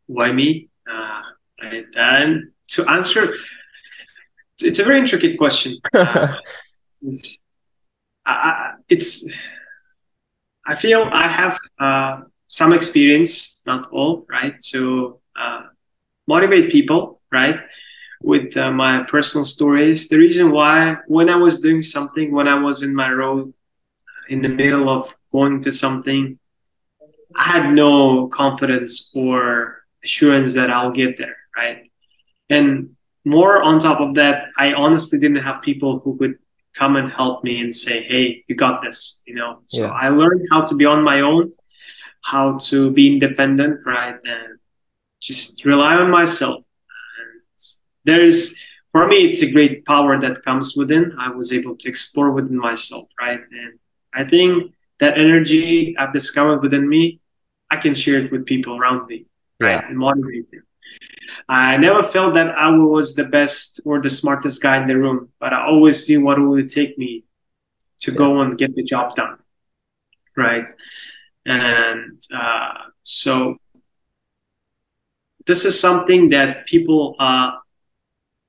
Why 0.06 0.32
me? 0.32 0.68
Uh, 0.90 1.22
right? 1.62 1.84
And 1.96 2.50
to 2.68 2.86
answer, 2.90 3.34
it's 4.60 4.78
a 4.78 4.84
very 4.84 4.98
intricate 5.00 5.38
question. 5.38 5.76
Uh, 5.94 6.34
it's, 7.02 7.36
I, 8.24 8.32
I- 8.32 8.74
it's 8.88 9.28
I 10.64 10.76
feel 10.76 11.08
I 11.10 11.28
have 11.28 11.58
uh, 11.78 12.20
some 12.46 12.72
experience, 12.72 13.62
not 13.66 13.90
all, 13.90 14.26
right, 14.28 14.54
to 14.70 15.18
uh, 15.38 15.62
motivate 16.26 16.70
people, 16.70 17.20
right, 17.32 17.58
with 18.22 18.56
uh, 18.56 18.70
my 18.70 19.02
personal 19.04 19.44
stories. 19.44 20.08
The 20.08 20.18
reason 20.18 20.52
why, 20.52 20.98
when 21.06 21.28
I 21.28 21.36
was 21.36 21.60
doing 21.60 21.82
something, 21.82 22.30
when 22.32 22.46
I 22.46 22.60
was 22.60 22.82
in 22.82 22.94
my 22.94 23.10
road, 23.10 23.52
in 24.28 24.40
the 24.40 24.48
middle 24.48 24.88
of 24.88 25.14
going 25.32 25.62
to 25.62 25.72
something, 25.72 26.38
I 27.36 27.42
had 27.44 27.72
no 27.72 28.28
confidence 28.28 29.12
or 29.16 29.82
assurance 30.04 30.54
that 30.54 30.70
I'll 30.70 30.92
get 30.92 31.18
there, 31.18 31.36
right? 31.56 31.90
And 32.50 32.96
more 33.24 33.62
on 33.62 33.78
top 33.80 34.00
of 34.00 34.14
that, 34.14 34.48
I 34.58 34.74
honestly 34.74 35.18
didn't 35.18 35.42
have 35.42 35.62
people 35.62 36.00
who 36.00 36.16
could 36.16 36.38
come 36.74 36.96
and 36.96 37.12
help 37.12 37.44
me 37.44 37.60
and 37.60 37.74
say, 37.74 38.02
"Hey, 38.02 38.44
you 38.48 38.54
got 38.54 38.82
this," 38.82 39.22
you 39.26 39.34
know. 39.34 39.62
So 39.68 39.82
Yeah. 39.82 39.90
I 40.04 40.08
learned 40.08 40.42
how 40.50 40.64
to 40.64 40.74
be 40.74 40.84
on 40.84 41.02
my 41.02 41.20
own, 41.20 41.52
how 42.22 42.58
to 42.70 42.90
be 42.90 43.04
independent, 43.14 43.84
right, 43.86 44.18
and 44.24 44.58
just 45.20 45.64
rely 45.64 45.94
on 45.96 46.10
myself. 46.10 46.64
And 47.18 47.40
there's, 48.04 48.40
for 48.92 49.06
me, 49.06 49.18
it's 49.28 49.42
a 49.42 49.50
great 49.50 49.84
power 49.84 50.18
that 50.18 50.42
comes 50.42 50.74
within. 50.76 51.04
I 51.18 51.28
was 51.30 51.52
able 51.52 51.76
to 51.76 51.88
explore 51.88 52.30
within 52.32 52.58
myself, 52.58 53.06
right, 53.20 53.40
and 53.60 53.78
I 54.14 54.24
think 54.24 54.72
that 55.00 55.18
energy 55.18 55.96
I've 55.98 56.12
discovered 56.12 56.60
within 56.62 56.88
me, 56.88 57.20
I 57.70 57.76
can 57.76 57.94
share 57.94 58.18
it 58.22 58.30
with 58.32 58.44
people 58.46 58.78
around 58.78 59.06
me, 59.08 59.26
right, 59.60 59.72
Yeah. 59.80 59.88
and 59.88 59.96
motivate 59.98 60.50
them. 60.50 60.64
I 61.48 61.76
never 61.76 62.02
felt 62.02 62.34
that 62.34 62.48
I 62.56 62.70
was 62.70 63.14
the 63.14 63.24
best 63.24 63.80
or 63.84 64.00
the 64.00 64.08
smartest 64.10 64.62
guy 64.62 64.80
in 64.80 64.88
the 64.88 64.96
room, 64.96 65.28
but 65.40 65.52
I 65.52 65.64
always 65.66 66.08
knew 66.08 66.22
what 66.24 66.38
it 66.38 66.42
would 66.42 66.68
take 66.68 66.96
me 66.98 67.24
to 68.00 68.12
go 68.12 68.40
and 68.40 68.56
get 68.58 68.74
the 68.74 68.82
job 68.82 69.14
done. 69.14 69.38
Right. 70.36 70.66
And 71.44 72.20
uh, 72.32 72.74
so 73.04 73.56
this 75.46 75.64
is 75.64 75.78
something 75.78 76.30
that 76.30 76.66
people, 76.66 77.16
uh, 77.18 77.52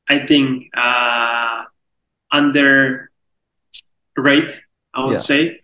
I 0.08 0.26
think, 0.26 0.66
uh, 0.76 1.64
underrate, 2.32 3.10
I 4.94 5.06
would 5.06 5.12
Yeah. 5.12 5.16
say, 5.18 5.60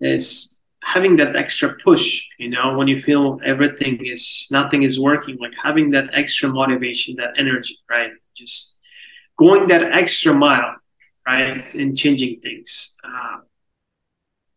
is 0.00 0.61
having 0.82 1.16
that 1.16 1.36
extra 1.36 1.74
push, 1.84 2.26
you 2.38 2.48
know, 2.50 2.76
when 2.76 2.88
you 2.88 2.98
feel 2.98 3.40
everything 3.44 4.04
is, 4.04 4.48
nothing 4.50 4.82
is 4.82 4.98
working, 4.98 5.36
like 5.38 5.52
having 5.62 5.90
that 5.90 6.10
extra 6.12 6.48
motivation, 6.48 7.16
that 7.16 7.30
energy, 7.38 7.76
right? 7.88 8.10
Just 8.36 8.78
going 9.38 9.68
that 9.68 9.82
extra 9.92 10.34
mile, 10.34 10.74
right? 11.26 11.72
and 11.74 11.96
changing 11.96 12.40
things. 12.40 12.96
Uh, 13.04 13.38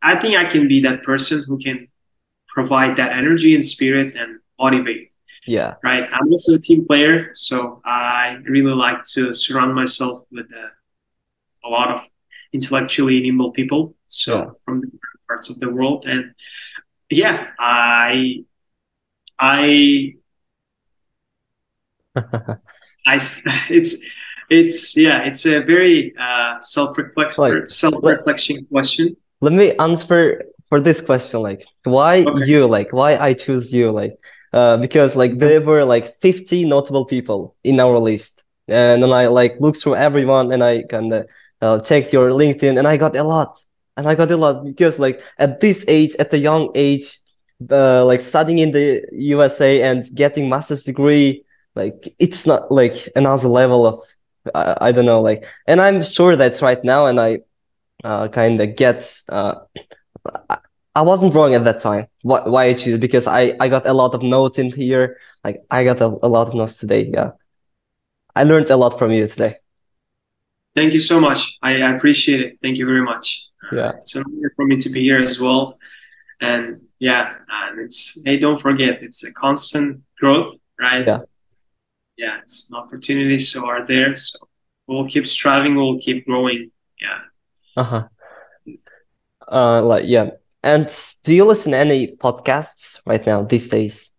I 0.01 0.19
think 0.19 0.35
I 0.35 0.45
can 0.45 0.67
be 0.67 0.81
that 0.81 1.03
person 1.03 1.43
who 1.47 1.57
can 1.57 1.87
provide 2.47 2.95
that 2.97 3.11
energy 3.11 3.53
and 3.55 3.63
spirit 3.65 4.15
and 4.15 4.39
motivate 4.59 5.11
Yeah. 5.45 5.75
right? 5.83 6.07
I'm 6.11 6.27
also 6.31 6.55
a 6.55 6.59
team 6.59 6.85
player, 6.87 7.31
so 7.35 7.81
I 7.85 8.37
really 8.45 8.73
like 8.73 9.03
to 9.13 9.33
surround 9.33 9.75
myself 9.75 10.25
with 10.31 10.47
uh, 10.53 11.67
a 11.67 11.69
lot 11.69 11.89
of 11.95 12.01
intellectually 12.53 13.19
nimble 13.21 13.51
people. 13.51 13.95
So 14.07 14.31
Yeah. 14.37 14.49
from 14.63 14.79
different 14.81 15.14
parts 15.27 15.49
of 15.49 15.59
the 15.59 15.69
world, 15.69 16.05
and 16.05 16.33
yeah, 17.09 17.47
I, 17.59 18.43
I, 19.39 20.15
it's, 23.07 24.05
it's 24.49 24.97
yeah, 24.97 25.23
it's 25.23 25.45
a 25.45 25.59
very 25.61 26.13
uh, 26.19 26.59
self-reflection, 26.61 27.41
Like, 27.41 27.69
self-reflection 27.69 28.65
question. 28.71 29.15
Let 29.41 29.53
me 29.53 29.75
answer 29.77 30.43
for 30.69 30.79
this 30.81 31.01
question, 31.01 31.41
like 31.41 31.65
why 31.83 32.25
Okay. 32.25 32.45
you, 32.45 32.67
like 32.67 32.91
why 32.93 33.17
I 33.17 33.33
choose 33.33 33.71
you, 33.73 33.91
like 33.91 34.17
uh, 34.53 34.77
because 34.77 35.15
like 35.15 35.37
there 35.39 35.61
were 35.61 35.83
like 35.83 36.19
50 36.21 36.65
notable 36.65 37.05
people 37.05 37.55
in 37.63 37.79
our 37.79 37.99
list, 37.99 38.43
and 38.67 39.03
then 39.03 39.11
I 39.11 39.27
like 39.27 39.59
looked 39.59 39.81
through 39.81 39.95
everyone 39.95 40.51
and 40.51 40.63
I 40.63 40.83
kind 40.83 41.13
of 41.13 41.27
uh, 41.61 41.79
checked 41.79 42.13
your 42.13 42.29
LinkedIn 42.31 42.77
and 42.77 42.87
I 42.87 42.97
got 42.97 43.15
a 43.15 43.23
lot, 43.23 43.63
and 43.97 44.07
I 44.07 44.15
got 44.15 44.31
a 44.31 44.37
lot 44.37 44.63
because 44.63 44.99
like 44.99 45.21
at 45.37 45.61
this 45.61 45.85
age, 45.87 46.15
at 46.19 46.31
the 46.31 46.37
young 46.37 46.71
age, 46.75 47.19
uh, 47.71 48.05
like 48.05 48.21
studying 48.21 48.59
in 48.59 48.71
the 48.71 49.05
USA 49.11 49.81
and 49.81 50.03
getting 50.13 50.49
master's 50.49 50.83
degree, 50.83 51.43
like 51.75 52.13
it's 52.19 52.45
not 52.45 52.71
like 52.71 53.09
another 53.15 53.47
level 53.47 53.85
of 53.85 54.01
I, 54.53 54.77
I 54.81 54.91
don't 54.91 55.05
know, 55.05 55.21
like, 55.21 55.45
and 55.65 55.81
I'm 55.81 56.03
sure 56.03 56.35
that's 56.35 56.61
right 56.61 56.83
now, 56.83 57.07
and 57.07 57.19
I 57.19 57.39
uh, 58.03 58.27
kind 58.27 58.59
of 58.61 58.75
get 58.75 59.21
uh, 59.29 59.55
I, 60.95 61.01
wasn't 61.01 61.33
wrong 61.33 61.55
at 61.55 61.63
that 61.63 61.79
time. 61.79 62.07
Why, 62.21 62.41
why 62.47 62.63
I 62.65 62.73
choose 62.73 62.99
because 62.99 63.27
I 63.27 63.55
I 63.59 63.69
got 63.69 63.87
a 63.87 63.93
lot 63.93 64.13
of 64.13 64.21
notes 64.21 64.59
in 64.59 64.71
here. 64.71 65.17
Like 65.43 65.63
I 65.71 65.83
got 65.83 66.01
a, 66.01 66.05
a 66.05 66.29
lot 66.29 66.47
of 66.47 66.53
notes 66.53 66.77
today. 66.77 67.09
Yeah, 67.11 67.31
I 68.35 68.43
learned 68.43 68.69
a 68.69 68.77
lot 68.77 68.99
from 68.99 69.11
you 69.11 69.25
today. 69.27 69.57
Thank 70.75 70.93
you 70.93 70.99
so 70.99 71.21
much. 71.21 71.57
I 71.61 71.73
appreciate 71.95 72.41
it. 72.41 72.59
Thank 72.61 72.77
you 72.77 72.85
very 72.85 73.01
much. 73.01 73.49
Yeah. 73.71 73.91
It's 73.97 74.15
an 74.15 74.23
honor 74.27 74.51
for 74.55 74.65
me 74.65 74.77
to 74.77 74.89
be 74.89 75.01
here 75.01 75.19
as 75.19 75.39
well. 75.39 75.77
And 76.41 76.81
yeah, 76.99 77.35
and 77.49 77.79
it's 77.79 78.21
hey, 78.25 78.37
don't 78.37 78.59
forget, 78.59 79.01
it's 79.01 79.23
a 79.23 79.33
constant 79.33 80.01
growth, 80.19 80.55
right? 80.79 81.05
Yeah. 81.05 81.19
Yeah, 82.17 82.39
it's 82.41 82.69
an 82.69 82.77
opportunities 82.77 83.51
so 83.51 83.65
are 83.65 83.85
there. 83.85 84.15
So 84.15 84.39
we'll 84.87 85.07
keep 85.07 85.27
striving, 85.27 85.75
we'll 85.75 85.99
keep 85.99 86.25
growing. 86.25 86.71
Yeah. 87.01 87.19
Uh-huh. 87.75 88.07
Uh, 89.47 89.81
like 89.81 90.05
yeah. 90.07 90.31
And 90.63 90.89
do 91.23 91.33
you 91.33 91.45
listen 91.45 91.73
to 91.73 91.77
any 91.77 92.15
podcasts 92.15 92.99
right 93.05 93.23
now 93.25 93.43
these 93.43 93.69
days? 93.69 94.11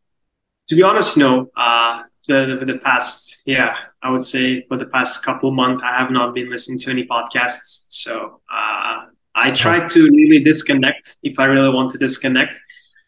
To 0.69 0.77
be 0.77 0.83
honest, 0.83 1.17
no. 1.17 1.51
Uh 1.57 2.03
the, 2.29 2.57
the 2.59 2.67
the 2.73 2.79
past, 2.79 3.43
yeah, 3.47 3.75
I 4.03 4.11
would 4.11 4.25
say 4.25 4.63
for 4.69 4.77
the 4.77 4.87
past 4.87 5.25
couple 5.25 5.51
months, 5.53 5.83
I 5.85 5.97
have 5.97 6.11
not 6.11 6.35
been 6.35 6.49
listening 6.49 6.79
to 6.81 6.91
any 6.91 7.07
podcasts. 7.07 7.87
So 7.89 8.41
uh, 8.53 9.06
I 9.37 9.51
try 9.53 9.87
to 9.87 10.01
really 10.21 10.41
disconnect 10.41 11.19
if 11.23 11.39
I 11.39 11.45
really 11.45 11.73
want 11.73 11.91
to 11.93 11.99
disconnect, 11.99 12.53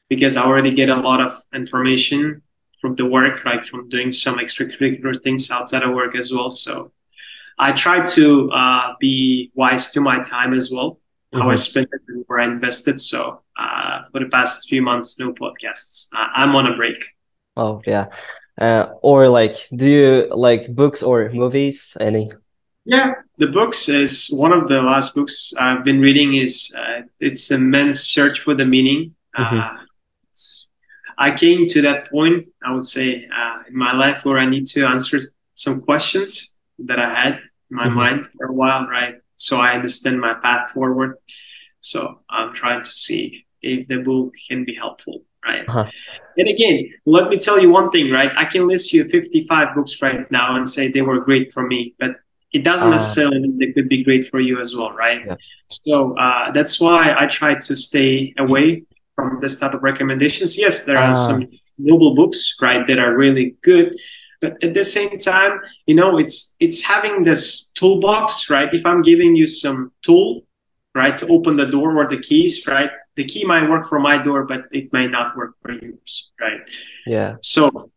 because 0.08 0.36
I 0.36 0.42
already 0.44 0.72
get 0.72 0.90
a 0.90 0.96
lot 0.96 1.20
of 1.20 1.32
information 1.54 2.42
from 2.80 2.94
the 2.94 3.06
work, 3.06 3.44
like 3.44 3.64
from 3.64 3.88
doing 3.88 4.12
some 4.12 4.38
extracurricular 4.38 5.20
things 5.22 5.50
outside 5.50 5.82
of 5.82 5.94
work 5.94 6.14
as 6.14 6.32
well. 6.32 6.50
So 6.50 6.92
I 7.58 7.72
try 7.72 8.04
to 8.04 8.50
uh, 8.52 8.94
be 9.00 9.50
wise 9.54 9.90
to 9.92 10.00
my 10.00 10.22
time 10.22 10.54
as 10.54 10.70
well, 10.70 11.00
how 11.34 11.50
I 11.50 11.54
Mhm. 11.54 11.58
spend 11.58 11.88
it 11.92 12.02
and 12.08 12.24
where 12.28 12.40
I 12.40 12.46
invested. 12.46 13.00
So 13.00 13.40
uh, 13.58 14.02
for 14.12 14.20
the 14.20 14.30
past 14.30 14.68
few 14.68 14.82
months, 14.82 15.18
no 15.18 15.32
podcasts. 15.32 16.08
Uh, 16.14 16.28
I'm 16.34 16.54
on 16.54 16.66
a 16.66 16.76
break. 16.76 17.00
Oh 17.56 17.82
yeah. 17.86 18.06
Uh, 18.60 18.86
or 19.02 19.28
like, 19.28 19.56
do 19.74 19.86
you 19.86 20.28
like 20.30 20.74
books 20.74 21.02
or 21.02 21.30
movies? 21.30 21.96
Any? 22.00 22.30
Yeah, 22.88 23.16
the 23.36 23.48
books 23.48 23.90
is 23.90 24.28
one 24.32 24.50
of 24.50 24.66
the 24.66 24.80
last 24.80 25.14
books 25.14 25.52
I've 25.60 25.84
been 25.84 26.00
reading. 26.00 26.36
Is 26.36 26.74
uh, 26.74 27.02
it's 27.20 27.46
the 27.48 27.58
Man's 27.58 28.00
Search 28.00 28.40
for 28.40 28.54
the 28.54 28.64
Meaning. 28.64 29.14
Uh, 29.36 29.76
it's, 30.30 30.68
I 31.18 31.32
came 31.36 31.66
to 31.66 31.82
that 31.82 32.10
point, 32.10 32.46
I 32.64 32.72
would 32.72 32.86
say, 32.86 33.28
uh, 33.40 33.58
in 33.68 33.76
my 33.76 33.92
life 33.94 34.24
where 34.24 34.38
I 34.38 34.46
need 34.46 34.66
to 34.68 34.86
answer 34.86 35.18
some 35.54 35.82
questions 35.82 36.58
that 36.78 36.98
I 36.98 37.10
had 37.14 37.34
in 37.70 37.76
my 37.76 37.88
Mhm. 37.88 37.94
mind 37.94 38.28
for 38.34 38.46
a 38.46 38.54
while, 38.54 38.86
right? 38.86 39.16
So 39.36 39.58
I 39.58 39.74
understand 39.74 40.18
my 40.18 40.32
path 40.42 40.70
forward. 40.70 41.16
So 41.80 42.20
I'm 42.30 42.54
trying 42.54 42.82
to 42.82 42.90
see 42.90 43.44
if 43.60 43.86
the 43.86 43.98
book 43.98 44.32
can 44.48 44.64
be 44.64 44.74
helpful, 44.74 45.24
right? 45.44 45.68
Uh-huh. 45.68 45.84
And 46.38 46.48
again, 46.48 46.76
let 47.04 47.28
me 47.28 47.36
tell 47.36 47.60
you 47.60 47.68
one 47.68 47.90
thing, 47.90 48.10
right? 48.10 48.32
I 48.34 48.46
can 48.46 48.66
list 48.66 48.94
you 48.94 49.04
55 49.10 49.74
books 49.74 50.00
right 50.00 50.24
now 50.30 50.56
and 50.56 50.66
say 50.66 50.90
they 50.90 51.02
were 51.02 51.20
great 51.20 51.52
for 51.52 51.66
me, 51.66 51.94
but 51.98 52.12
it 52.52 52.64
doesn't 52.64 52.88
uh, 52.88 52.92
necessarily 52.92 53.40
mean 53.40 53.58
they 53.58 53.72
could 53.72 53.88
be 53.88 54.02
great 54.02 54.28
for 54.28 54.40
you 54.40 54.60
as 54.60 54.74
well, 54.74 54.92
right? 54.92 55.20
Yeah. 55.26 55.36
So 55.68 56.16
uh, 56.16 56.50
that's 56.52 56.80
why 56.80 57.14
I 57.16 57.26
try 57.26 57.54
to 57.56 57.76
stay 57.76 58.34
away 58.38 58.84
from 59.14 59.38
this 59.40 59.58
type 59.58 59.74
of 59.74 59.82
recommendations. 59.82 60.56
Yes, 60.56 60.84
there 60.84 60.98
are 60.98 61.10
uh, 61.10 61.14
some 61.14 61.48
noble 61.76 62.14
books, 62.14 62.56
right, 62.60 62.86
that 62.86 62.98
are 62.98 63.16
really 63.16 63.56
good, 63.62 63.94
but 64.40 64.62
at 64.62 64.74
the 64.74 64.84
same 64.84 65.18
time, 65.18 65.60
you 65.86 65.94
know, 65.94 66.18
it's 66.18 66.56
it's 66.60 66.80
having 66.82 67.24
this 67.24 67.70
toolbox, 67.72 68.48
right? 68.48 68.72
If 68.72 68.86
I'm 68.86 69.02
giving 69.02 69.34
you 69.34 69.46
some 69.46 69.92
tool, 70.02 70.42
right, 70.94 71.16
to 71.16 71.26
open 71.28 71.56
the 71.56 71.66
door 71.66 71.96
or 71.96 72.08
the 72.08 72.20
keys, 72.20 72.66
right? 72.66 72.90
The 73.16 73.24
key 73.24 73.44
might 73.44 73.68
work 73.68 73.88
for 73.88 73.98
my 73.98 74.22
door, 74.22 74.44
but 74.44 74.62
it 74.70 74.92
may 74.92 75.06
not 75.06 75.36
work 75.36 75.54
for 75.62 75.72
yours, 75.72 76.30
right? 76.40 76.60
Yeah. 77.04 77.36
So 77.42 77.90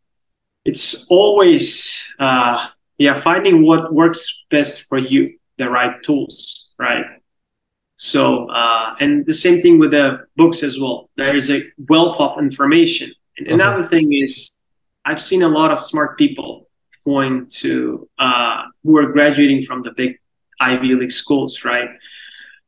it's 0.65 1.07
always 1.11 2.03
uh, 2.19 2.67
yeah 3.01 3.15
finding 3.19 3.65
what 3.67 3.93
works 3.93 4.21
best 4.49 4.73
for 4.87 4.97
you 4.97 5.21
the 5.57 5.69
right 5.69 5.95
tools 6.03 6.61
right? 6.81 7.05
So 7.97 8.49
uh, 8.49 8.95
and 8.99 9.25
the 9.25 9.33
same 9.33 9.61
thing 9.61 9.77
with 9.77 9.91
the 9.91 10.25
books 10.35 10.63
as 10.63 10.79
well. 10.79 11.09
There 11.17 11.35
is 11.35 11.51
a 11.51 11.61
wealth 11.87 12.19
of 12.19 12.39
information. 12.39 13.11
And 13.37 13.47
uh-huh. 13.47 13.55
another 13.55 13.83
thing 13.93 14.11
is 14.11 14.55
i've 15.05 15.21
seen 15.21 15.41
a 15.41 15.47
lot 15.59 15.71
of 15.71 15.79
smart 15.79 16.11
people 16.15 16.69
going 17.05 17.47
to 17.61 18.07
uh, 18.19 18.63
who 18.83 18.97
are 18.97 19.11
graduating 19.11 19.63
from 19.63 19.81
the 19.81 19.91
big 20.01 20.11
ivy 20.59 20.93
league 20.99 21.15
schools 21.23 21.53
right? 21.65 21.89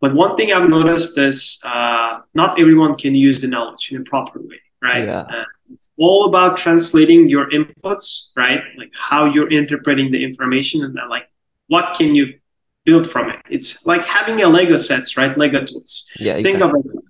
But 0.02 0.12
one 0.24 0.36
thing 0.38 0.52
i've 0.54 0.70
noticed 0.70 1.18
is 1.18 1.60
uh, 1.64 2.12
not 2.34 2.60
everyone 2.60 2.94
can 3.04 3.14
use 3.28 3.38
the 3.42 3.50
knowledge 3.54 3.92
in 3.92 4.02
a 4.02 4.06
proper 4.14 4.40
way 4.40 4.62
right? 4.82 5.06
Yeah. 5.06 5.44
It's 5.74 5.90
all 5.98 6.26
about 6.26 6.58
translating 6.58 7.30
your 7.30 7.50
inputs, 7.50 8.32
right? 8.36 8.62
Like 8.78 8.92
how 8.94 9.26
you're 9.26 9.52
interpreting 9.52 10.12
the 10.12 10.24
information 10.24 10.84
and 10.84 10.96
then 10.96 11.10
like 11.10 11.28
what 11.68 11.96
can 11.96 12.16
you 12.16 12.40
build 12.86 13.10
from 13.10 13.30
it. 13.30 13.40
It's 13.50 13.86
like 13.86 14.06
having 14.06 14.42
a 14.42 14.48
Lego 14.48 14.78
sets, 14.78 15.18
right? 15.18 15.38
Lego 15.38 15.64
tools. 15.66 16.10
Yeah. 16.20 16.34
Think 16.36 16.58
exactly. 16.58 16.80
of 16.80 16.86
it. 16.86 17.04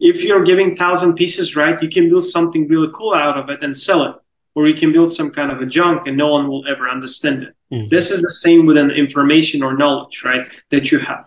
If 0.00 0.24
you're 0.24 0.44
giving 0.44 0.76
thousand 0.76 1.14
pieces, 1.14 1.56
right, 1.56 1.80
you 1.80 1.88
can 1.88 2.08
build 2.08 2.24
something 2.24 2.68
really 2.68 2.88
cool 2.92 3.14
out 3.14 3.38
of 3.38 3.48
it 3.48 3.62
and 3.62 3.74
sell 3.74 4.02
it. 4.02 4.16
Or 4.54 4.68
you 4.68 4.74
can 4.74 4.92
build 4.92 5.12
some 5.12 5.30
kind 5.30 5.50
of 5.50 5.60
a 5.60 5.66
junk 5.66 6.06
and 6.06 6.16
no 6.16 6.28
one 6.28 6.48
will 6.48 6.66
ever 6.68 6.88
understand 6.88 7.42
it. 7.44 7.54
Mm-hmm. 7.72 7.88
This 7.88 8.10
is 8.10 8.22
the 8.22 8.30
same 8.30 8.66
with 8.66 8.76
an 8.76 8.90
information 8.90 9.62
or 9.62 9.76
knowledge, 9.76 10.22
right, 10.24 10.46
that 10.70 10.92
you 10.92 10.98
have. 10.98 11.26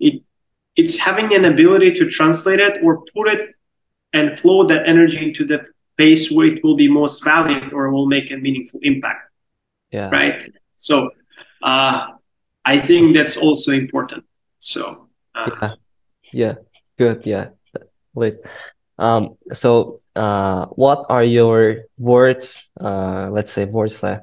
It 0.00 0.22
it's 0.76 0.96
having 0.96 1.32
an 1.32 1.44
ability 1.44 1.92
to 1.92 2.10
translate 2.10 2.58
it 2.58 2.82
or 2.82 3.04
put 3.14 3.28
it 3.28 3.50
and 4.12 4.38
flow 4.38 4.64
that 4.64 4.88
energy 4.88 5.28
into 5.28 5.44
the 5.44 5.64
pace 5.96 6.30
where 6.30 6.46
it 6.46 6.62
will 6.64 6.76
be 6.76 6.88
most 6.88 7.24
valued 7.24 7.72
or 7.72 7.90
will 7.90 8.06
make 8.06 8.30
a 8.30 8.36
meaningful 8.36 8.80
impact. 8.82 9.30
Yeah. 9.90 10.10
Right. 10.10 10.52
So 10.76 11.10
uh, 11.62 12.06
I 12.64 12.80
think 12.80 13.14
that's 13.16 13.36
also 13.36 13.72
important. 13.72 14.24
So 14.58 15.08
uh, 15.34 15.50
yeah. 15.60 15.74
Yeah. 16.32 16.54
Good. 16.98 17.26
Yeah. 17.26 17.48
Wait. 18.14 18.36
Um. 18.98 19.36
So 19.52 20.00
uh, 20.16 20.66
what 20.66 21.06
are 21.08 21.24
your 21.24 21.84
words? 21.98 22.70
Uh, 22.80 23.30
let's 23.30 23.52
say 23.52 23.64
words 23.64 24.02
like 24.02 24.20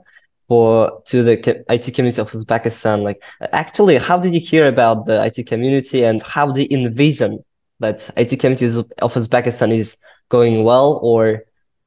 for 0.51 1.01
to 1.05 1.23
the 1.23 1.63
IT 1.69 1.93
community 1.95 2.21
of 2.21 2.29
Uzbekistan. 2.31 3.03
Like, 3.03 3.23
actually, 3.53 3.97
how 3.97 4.17
did 4.17 4.33
you 4.33 4.41
hear 4.41 4.67
about 4.67 5.05
the 5.05 5.23
IT 5.23 5.47
community, 5.47 6.03
and 6.03 6.21
how 6.21 6.51
do 6.51 6.61
you 6.61 6.67
envision 6.71 7.43
that 7.79 8.09
IT 8.17 8.37
community 8.37 8.65
of 9.01 9.13
Uzbekistan 9.13 9.73
is 9.73 9.95
going 10.27 10.65
well, 10.65 10.99
or 11.01 11.43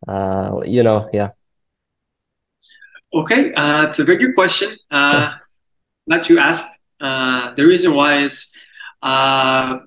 uh, 0.08 0.60
you 0.64 0.82
know, 0.82 1.08
yeah. 1.12 1.30
Okay, 3.12 3.52
uh, 3.52 3.86
it's 3.86 3.98
a 3.98 4.04
very 4.04 4.18
good 4.18 4.34
question. 4.34 4.76
Uh, 4.90 5.34
that 6.06 6.28
you 6.28 6.38
asked. 6.38 6.80
Uh, 7.00 7.52
the 7.54 7.64
reason 7.64 7.94
why 7.94 8.22
is 8.22 8.54
uh, 9.02 9.78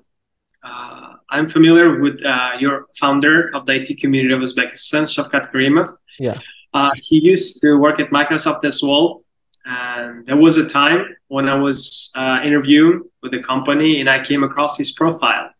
uh, 0.62 1.14
I'm 1.30 1.48
familiar 1.48 2.00
with 2.00 2.24
uh, 2.24 2.52
your 2.58 2.86
founder 2.98 3.50
of 3.54 3.66
the 3.66 3.74
IT 3.74 4.00
community 4.00 4.32
of 4.34 4.40
Uzbekistan, 4.40 5.04
Shavkat 5.04 5.52
Karimov. 5.52 5.96
Yeah. 6.18 6.38
Uh, 6.72 6.90
he 6.96 7.18
used 7.20 7.60
to 7.60 7.76
work 7.76 8.00
at 8.00 8.10
Microsoft 8.10 8.64
as 8.64 8.82
well. 8.82 9.22
And 9.64 10.26
there 10.26 10.36
was 10.36 10.56
a 10.56 10.66
time 10.66 11.04
when 11.28 11.48
I 11.48 11.54
was 11.54 12.10
uh, 12.14 12.40
interviewing 12.42 13.02
with 13.22 13.32
the 13.32 13.42
company 13.42 14.00
and 14.00 14.08
I 14.08 14.22
came 14.24 14.42
across 14.42 14.78
his 14.78 14.92
profile. 14.92 15.50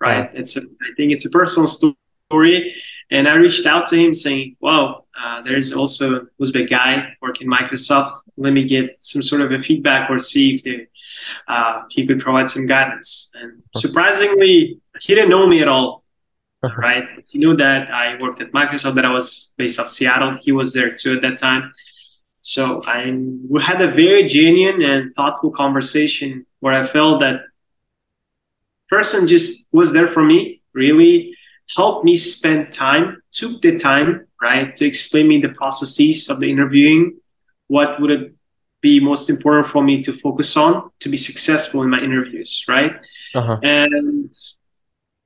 Right. 0.00 0.30
Yeah. 0.32 0.40
It's 0.40 0.56
a, 0.56 0.60
I 0.60 0.90
think 0.96 1.12
it's 1.12 1.26
a 1.26 1.30
personal 1.30 1.66
story 1.66 2.74
and 3.10 3.28
I 3.28 3.34
reached 3.34 3.66
out 3.66 3.86
to 3.88 3.96
him 3.96 4.14
saying, 4.14 4.56
"Wow, 4.60 5.04
uh, 5.20 5.42
there's 5.42 5.72
also 5.72 6.16
an 6.16 6.28
Uzbek 6.40 6.70
guy 6.70 7.14
working 7.22 7.48
Microsoft. 7.48 8.18
Let 8.36 8.52
me 8.52 8.64
get 8.64 8.96
some 8.98 9.22
sort 9.22 9.42
of 9.42 9.52
a 9.52 9.62
feedback 9.62 10.10
or 10.10 10.18
see 10.18 10.54
if 10.54 10.62
they, 10.64 10.86
uh, 11.48 11.82
he 11.90 12.06
could 12.06 12.20
provide 12.20 12.48
some 12.48 12.66
guidance." 12.66 13.32
And 13.40 13.62
surprisingly, 13.76 14.80
he 15.00 15.14
didn't 15.14 15.30
know 15.30 15.46
me 15.46 15.60
at 15.62 15.68
all. 15.68 16.04
Uh-huh. 16.62 17.02
He 17.26 17.38
knew 17.38 17.54
that 17.56 17.90
I 17.92 18.16
worked 18.20 18.40
at 18.40 18.50
Microsoft, 18.52 18.96
that 18.96 19.04
I 19.04 19.12
was 19.12 19.52
based 19.56 19.78
off 19.78 19.88
Seattle. 19.88 20.32
He 20.40 20.52
was 20.52 20.72
there 20.72 20.94
too 20.94 21.14
at 21.16 21.22
that 21.22 21.38
time. 21.38 21.72
So 22.40 22.82
I 22.86 23.12
we 23.48 23.62
had 23.62 23.80
a 23.82 23.90
very 23.90 24.24
genuine 24.24 24.82
and 24.82 25.14
thoughtful 25.14 25.50
conversation 25.50 26.46
where 26.60 26.74
I 26.74 26.84
felt 26.84 27.20
that 27.20 27.42
person 28.88 29.26
just 29.26 29.68
was 29.72 29.92
there 29.92 30.08
for 30.08 30.22
me, 30.22 30.62
really 30.72 31.35
helped 31.74 32.04
me 32.04 32.16
spend 32.16 32.72
time, 32.72 33.22
took 33.32 33.60
the 33.62 33.78
time, 33.78 34.26
right, 34.40 34.76
to 34.76 34.86
explain 34.86 35.28
me 35.28 35.40
the 35.40 35.48
processes 35.50 36.28
of 36.28 36.40
the 36.40 36.50
interviewing, 36.50 37.18
what 37.68 38.00
would 38.00 38.10
it 38.10 38.34
be 38.80 39.00
most 39.00 39.30
important 39.30 39.66
for 39.66 39.82
me 39.82 40.02
to 40.02 40.12
focus 40.12 40.56
on 40.56 40.90
to 41.00 41.08
be 41.08 41.16
successful 41.16 41.82
in 41.82 41.90
my 41.90 41.98
interviews, 41.98 42.64
right? 42.68 42.92
Uh-huh. 43.34 43.58
And 43.62 44.32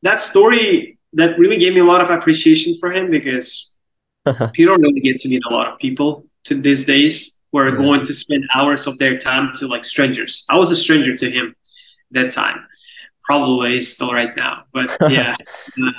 that 0.03 0.21
story 0.21 0.99
that 1.13 1.39
really 1.39 1.59
gave 1.59 1.75
me 1.75 1.81
a 1.81 1.85
lot 1.85 2.01
of 2.01 2.11
appreciation 2.11 2.77
for 2.79 2.91
him 2.91 3.11
because 3.11 3.77
uh-huh. 4.25 4.51
you 4.55 4.67
don't 4.67 4.81
really 4.81 5.01
get 5.01 5.19
to 5.19 5.29
meet 5.29 5.43
a 5.51 5.53
lot 5.53 5.67
of 5.71 5.79
people 5.79 6.25
to 6.45 6.55
these 6.61 6.87
days 6.87 7.41
who 7.53 7.59
are 7.59 7.69
yeah. 7.69 7.83
going 7.83 8.03
to 8.05 8.15
spend 8.15 8.45
hours 8.55 8.87
of 8.87 8.97
their 8.99 9.19
time 9.19 9.53
to 9.57 9.67
like 9.67 9.85
strangers. 9.85 10.47
I 10.49 10.57
was 10.57 10.71
a 10.71 10.77
stranger 10.77 11.17
to 11.17 11.31
him 11.31 11.55
that 12.13 12.31
time 12.31 12.65
probably 13.25 13.81
still 13.81 14.13
right 14.13 14.35
now 14.37 14.65
but 14.73 14.97
yeah 15.09 15.37
uh, 15.39 15.91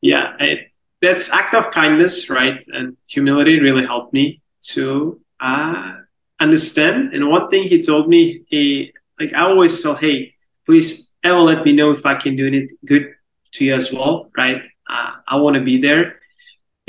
yeah, 0.00 0.34
it, 0.40 0.70
that's 1.00 1.30
act 1.30 1.54
of 1.54 1.72
kindness, 1.72 2.30
right? 2.30 2.62
And 2.68 2.96
humility 3.06 3.60
really 3.60 3.86
helped 3.86 4.12
me 4.12 4.40
to 4.72 5.20
uh, 5.40 5.96
understand. 6.40 7.14
And 7.14 7.28
one 7.28 7.48
thing 7.48 7.64
he 7.64 7.82
told 7.82 8.08
me, 8.08 8.42
he 8.48 8.92
like 9.18 9.32
I 9.34 9.42
always 9.42 9.82
tell, 9.82 9.94
hey, 9.94 10.34
please 10.64 11.14
ever 11.22 11.40
let 11.40 11.64
me 11.64 11.72
know 11.72 11.90
if 11.90 12.04
I 12.06 12.14
can 12.14 12.36
do 12.36 12.46
anything 12.46 12.76
good 12.84 13.14
to 13.52 13.64
you 13.64 13.74
as 13.74 13.92
well, 13.92 14.30
right? 14.36 14.62
Uh, 14.88 15.12
I 15.26 15.36
want 15.36 15.56
to 15.56 15.62
be 15.62 15.80
there. 15.80 16.20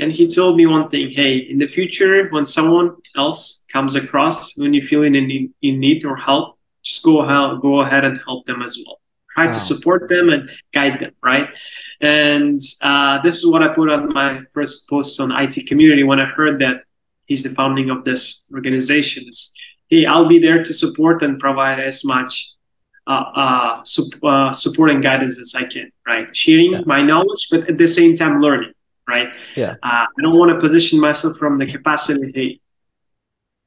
And 0.00 0.12
he 0.12 0.28
told 0.28 0.56
me 0.56 0.66
one 0.66 0.88
thing, 0.90 1.10
hey, 1.10 1.38
in 1.38 1.58
the 1.58 1.66
future, 1.66 2.28
when 2.28 2.44
someone 2.44 2.96
else 3.16 3.64
comes 3.72 3.96
across, 3.96 4.56
when 4.56 4.72
you 4.72 4.82
feel 4.82 5.02
in, 5.02 5.16
in, 5.16 5.52
in 5.60 5.80
need 5.80 6.04
or 6.04 6.14
help, 6.14 6.56
just 6.84 7.02
go 7.02 7.22
ahead, 7.22 7.60
go 7.60 7.80
ahead 7.80 8.04
and 8.04 8.20
help 8.24 8.46
them 8.46 8.62
as 8.62 8.78
well. 8.84 9.00
Try 9.34 9.46
wow. 9.46 9.52
to 9.52 9.60
support 9.60 10.08
them 10.08 10.30
and 10.30 10.48
guide 10.72 11.00
them, 11.00 11.12
right? 11.22 11.48
And 12.00 12.60
uh, 12.80 13.20
this 13.22 13.38
is 13.38 13.46
what 13.46 13.62
I 13.62 13.68
put 13.74 13.90
on 13.90 14.12
my 14.12 14.42
first 14.54 14.88
post 14.88 15.18
on 15.20 15.32
IT 15.32 15.66
community 15.66 16.04
when 16.04 16.20
I 16.20 16.26
heard 16.26 16.60
that 16.60 16.84
he's 17.26 17.42
the 17.42 17.50
founding 17.50 17.90
of 17.90 18.04
this 18.04 18.48
organization. 18.54 19.24
Is, 19.28 19.52
hey, 19.88 20.06
I'll 20.06 20.28
be 20.28 20.38
there 20.38 20.62
to 20.62 20.72
support 20.72 21.22
and 21.22 21.40
provide 21.40 21.80
as 21.80 22.04
much 22.04 22.52
uh, 23.08 23.24
uh, 23.34 23.84
su- 23.84 24.10
uh, 24.22 24.52
support 24.52 24.90
and 24.90 25.02
guidance 25.02 25.40
as 25.40 25.54
I 25.54 25.64
can, 25.64 25.90
right? 26.06 26.34
Sharing 26.36 26.72
yeah. 26.72 26.80
my 26.86 27.02
knowledge, 27.02 27.48
but 27.50 27.68
at 27.68 27.78
the 27.78 27.88
same 27.88 28.14
time 28.14 28.40
learning, 28.40 28.72
right? 29.08 29.28
Yeah. 29.56 29.76
Uh, 29.82 30.06
I 30.06 30.22
don't 30.22 30.38
want 30.38 30.50
to 30.50 30.60
position 30.60 31.00
myself 31.00 31.36
from 31.38 31.58
the 31.58 31.66
capacity, 31.66 32.32
hey, 32.34 32.60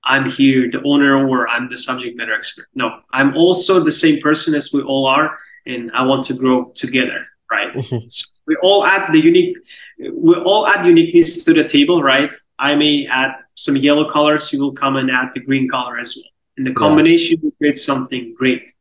I'm 0.03 0.29
here, 0.29 0.69
the 0.69 0.81
owner, 0.83 1.27
or 1.27 1.47
I'm 1.47 1.69
the 1.69 1.77
subject 1.77 2.17
matter 2.17 2.33
expert. 2.33 2.67
No, 2.73 3.01
I'm 3.11 3.35
also 3.35 3.83
the 3.83 3.91
same 3.91 4.19
person 4.19 4.55
as 4.55 4.71
we 4.73 4.81
all 4.81 5.05
are, 5.05 5.37
and 5.65 5.91
I 5.93 6.03
want 6.03 6.23
to 6.25 6.33
grow 6.33 6.71
together, 6.75 7.25
right? 7.51 7.73
Mm-hmm. 7.73 8.07
So 8.07 8.25
we 8.47 8.55
all 8.63 8.85
add 8.85 9.11
the 9.13 9.19
unique, 9.19 9.57
we 9.99 10.35
all 10.35 10.67
add 10.67 10.85
uniqueness 10.85 11.43
to 11.43 11.53
the 11.53 11.67
table, 11.67 12.01
right? 12.01 12.31
I 12.57 12.75
may 12.75 13.07
add 13.07 13.35
some 13.55 13.75
yellow 13.75 14.09
colors, 14.09 14.51
you 14.51 14.59
will 14.61 14.73
come 14.73 14.95
and 14.95 15.11
add 15.11 15.29
the 15.33 15.41
green 15.41 15.69
color 15.69 15.99
as 15.99 16.15
well. 16.15 16.31
And 16.57 16.65
the 16.67 16.73
combination 16.73 17.37
yeah. 17.37 17.43
will 17.43 17.51
create 17.57 17.77
something 17.77 18.33
great. 18.37 18.71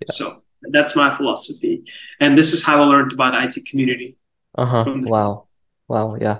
Yeah. 0.00 0.12
So 0.12 0.36
that's 0.62 0.96
my 0.96 1.14
philosophy. 1.16 1.84
And 2.20 2.36
this 2.36 2.52
is 2.52 2.64
how 2.64 2.82
I 2.82 2.86
learned 2.86 3.12
about 3.12 3.34
IT 3.42 3.66
community. 3.66 4.16
Uh-huh. 4.56 4.84
Wow. 5.02 5.48
Wow. 5.88 6.16
Yeah. 6.20 6.38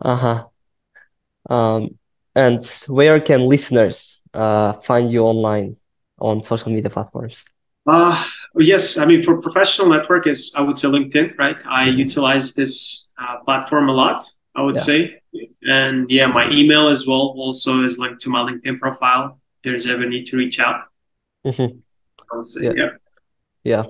Uh-huh. 0.00 0.46
Um, 1.48 1.98
and 2.34 2.64
where 2.88 3.20
can 3.20 3.48
listeners 3.48 4.22
uh, 4.34 4.74
find 4.74 5.10
you 5.10 5.22
online 5.22 5.76
on 6.18 6.42
social 6.42 6.72
media 6.72 6.90
platforms? 6.90 7.44
Uh, 7.86 8.24
yes, 8.56 8.98
I 8.98 9.04
mean 9.06 9.22
for 9.22 9.40
professional 9.40 9.88
network 9.88 10.26
is 10.26 10.52
I 10.56 10.62
would 10.62 10.76
say 10.76 10.88
LinkedIn, 10.88 11.38
right? 11.38 11.56
I 11.66 11.88
mm-hmm. 11.88 11.98
utilize 11.98 12.54
this 12.54 13.08
uh, 13.20 13.38
platform 13.44 13.88
a 13.88 13.92
lot. 13.92 14.24
I 14.54 14.62
would 14.62 14.76
Yeah. 14.76 14.82
say. 14.82 15.20
And 15.68 16.10
yeah, 16.10 16.26
my 16.26 16.50
email 16.50 16.88
as 16.88 17.06
well 17.06 17.34
also 17.36 17.84
is 17.84 17.98
linked 17.98 18.20
to 18.22 18.30
my 18.30 18.40
LinkedIn 18.40 18.80
profile. 18.80 19.38
If 19.56 19.62
there's 19.64 19.86
ever 19.86 20.06
need 20.08 20.24
to 20.26 20.36
reach 20.36 20.58
out. 20.58 20.80
Mhm. 21.44 21.78
I 22.32 22.36
would 22.36 22.46
say, 22.46 22.64
Yeah. 22.64 22.72
yeah. 22.76 22.90
Yeah. 23.64 23.84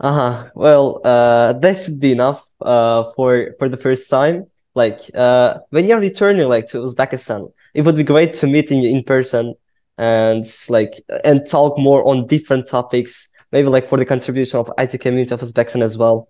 Uh-huh. 0.00 0.50
Well, 0.54 1.00
uh, 1.04 1.52
that 1.54 1.76
should 1.76 2.00
be 2.00 2.12
enough 2.12 2.44
uh 2.60 3.12
for 3.14 3.54
for 3.58 3.68
the 3.68 3.76
first 3.76 4.08
time. 4.10 4.46
Like 4.74 5.00
uh 5.14 5.60
when 5.70 5.86
you're 5.86 6.00
returning 6.00 6.48
like 6.48 6.66
to 6.68 6.78
Uzbekistan, 6.78 7.52
it 7.74 7.82
would 7.84 7.96
be 7.96 8.02
great 8.02 8.34
to 8.40 8.46
meet 8.46 8.70
you 8.70 8.88
in 8.88 9.04
person 9.04 9.54
and 9.98 10.44
like 10.68 11.02
and 11.24 11.48
talk 11.48 11.78
more 11.78 12.06
on 12.06 12.26
different 12.26 12.66
topics, 12.68 13.28
maybe 13.52 13.68
like 13.68 13.88
for 13.88 13.98
the 13.98 14.04
contribution 14.04 14.58
of 14.60 14.70
IT 14.78 14.98
community 14.98 15.32
of 15.34 15.40
Uzbekistan 15.40 15.82
as 15.82 15.96
well. 15.96 16.28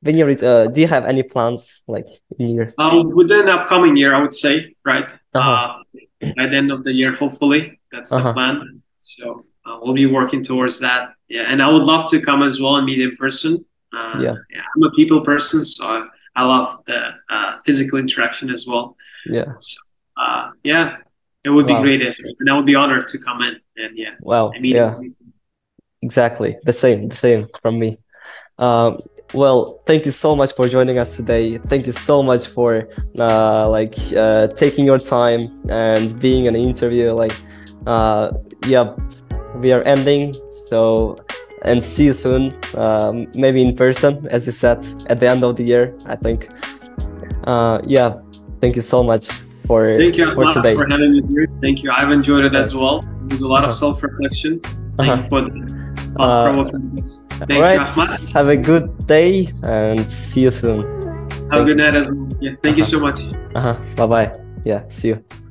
When 0.00 0.16
you 0.18 0.26
ret- 0.26 0.42
uh, 0.42 0.66
do 0.66 0.80
you 0.80 0.88
have 0.88 1.04
any 1.04 1.22
plans 1.22 1.82
like 1.86 2.06
in 2.38 2.48
your 2.48 2.72
Um, 2.78 3.10
within 3.14 3.46
the 3.46 3.52
upcoming 3.52 3.96
year, 3.96 4.14
I 4.14 4.20
would 4.20 4.34
say, 4.34 4.74
right? 4.84 5.08
Uh-huh. 5.34 5.50
Uh, 5.50 6.30
by 6.36 6.46
the 6.46 6.56
end 6.56 6.72
of 6.72 6.82
the 6.84 6.92
year, 6.92 7.14
hopefully, 7.14 7.78
that's 7.92 8.10
the 8.10 8.16
Uh-huh. 8.16 8.32
plan. 8.32 8.82
So 9.00 9.44
uh, 9.64 9.78
we'll 9.80 9.94
be 9.94 10.06
working 10.06 10.42
towards 10.42 10.80
that. 10.80 11.14
Yeah, 11.28 11.44
and 11.48 11.62
I 11.62 11.70
would 11.70 11.84
love 11.84 12.10
to 12.10 12.20
come 12.20 12.42
as 12.42 12.60
well 12.60 12.76
and 12.76 12.86
meet 12.86 13.00
in 13.00 13.16
person. 13.16 13.64
Uh, 13.96 14.18
Yeah. 14.26 14.34
I'm 14.74 14.82
a 14.82 14.90
people 14.90 15.20
person, 15.20 15.64
so 15.64 15.86
I, 15.86 15.98
I 16.34 16.42
love 16.46 16.68
the 16.86 16.98
uh, 17.30 17.52
physical 17.64 17.98
interaction 17.98 18.50
as 18.50 18.66
well. 18.66 18.96
yeah. 19.26 19.52
Uh, 20.16 20.50
yeah, 20.64 20.96
it 21.44 21.50
would 21.50 21.66
be 21.66 21.74
great, 21.74 22.02
as 22.02 22.18
and 22.18 22.48
I 22.48 22.54
would 22.54 22.66
be 22.66 22.74
honored 22.74 23.08
to 23.08 23.18
come 23.18 23.42
in 23.42 23.56
and 23.76 23.96
yeah, 23.96 24.14
Wow. 24.20 24.52
I 24.54 24.60
mean, 24.60 24.76
Yeah. 24.76 24.98
Exactly. 26.02 26.56
The 26.64 26.72
same, 26.72 27.08
the 27.08 27.16
same 27.16 27.46
from 27.62 27.78
me. 27.78 27.98
Um, 28.58 28.98
well, 29.34 29.82
thank 29.86 30.04
you 30.04 30.12
so 30.12 30.34
much 30.34 30.54
for 30.54 30.68
joining 30.68 30.98
us 30.98 31.16
today. 31.16 31.58
Thank 31.58 31.86
you 31.86 31.92
so 31.92 32.22
much 32.22 32.48
for 32.48 32.88
uh, 33.18 33.68
like 33.68 33.94
uh, 34.12 34.48
taking 34.48 34.84
your 34.84 34.98
time 34.98 35.48
and 35.70 36.18
being 36.20 36.48
an 36.48 36.56
interview. 36.56 37.12
Like, 37.12 37.34
uh, 37.86 38.32
yeah, 38.66 38.94
we 39.56 39.72
are 39.72 39.82
ending. 39.82 40.34
So, 40.68 41.16
and 41.62 41.82
see 41.82 42.06
you 42.06 42.12
soon. 42.12 42.52
Um, 42.76 43.28
maybe 43.34 43.62
in 43.62 43.76
person, 43.76 44.26
as 44.28 44.44
you 44.44 44.52
said, 44.52 44.84
at 45.06 45.20
the 45.20 45.28
end 45.28 45.44
of 45.44 45.56
the 45.56 45.64
year. 45.64 45.96
I 46.06 46.16
think. 46.16 46.48
Uh, 47.44 47.80
yeah. 47.84 48.18
Thank 48.60 48.76
you 48.76 48.82
so 48.82 49.02
much 49.02 49.30
for 49.66 49.96
Thank 49.98 50.16
you, 50.16 50.34
for 50.34 50.52
today. 50.52 50.74
for 50.74 50.86
having 50.88 51.12
me 51.12 51.22
here. 51.30 51.46
Thank 51.62 51.82
you. 51.82 51.90
I've 51.90 52.10
enjoyed 52.10 52.44
it 52.44 52.54
as 52.54 52.74
well. 52.74 53.00
There's 53.26 53.42
a 53.42 53.48
lot 53.48 53.62
Uh-huh. 53.62 53.70
of 53.70 53.74
self-reflection. 53.74 54.60
Thank 54.60 55.10
Uh-huh. 55.10 55.22
you 55.22 55.28
for 55.28 55.40
the 55.42 55.50
thought-provoking. 56.16 56.96
Thank 57.48 57.50
All 57.52 57.62
right. 57.62 57.80
you, 57.96 58.02
Ahmad. 58.02 58.20
Have 58.34 58.48
a 58.48 58.56
good 58.56 59.06
day 59.06 59.48
and 59.64 60.00
see 60.10 60.42
you 60.42 60.50
soon. 60.50 60.82
Have 61.50 61.62
a 61.62 61.64
good 61.64 61.76
night 61.78 61.94
as 61.94 62.08
well. 62.08 62.28
Yeah, 62.40 62.52
thank 62.62 62.76
you 62.76 62.84
so 62.84 62.98
much. 62.98 63.20
Uh 63.54 63.60
huh. 63.60 63.76
Bye 63.96 64.06
bye. 64.06 64.32
Yeah. 64.64 64.82
See 64.88 65.08
you. 65.08 65.41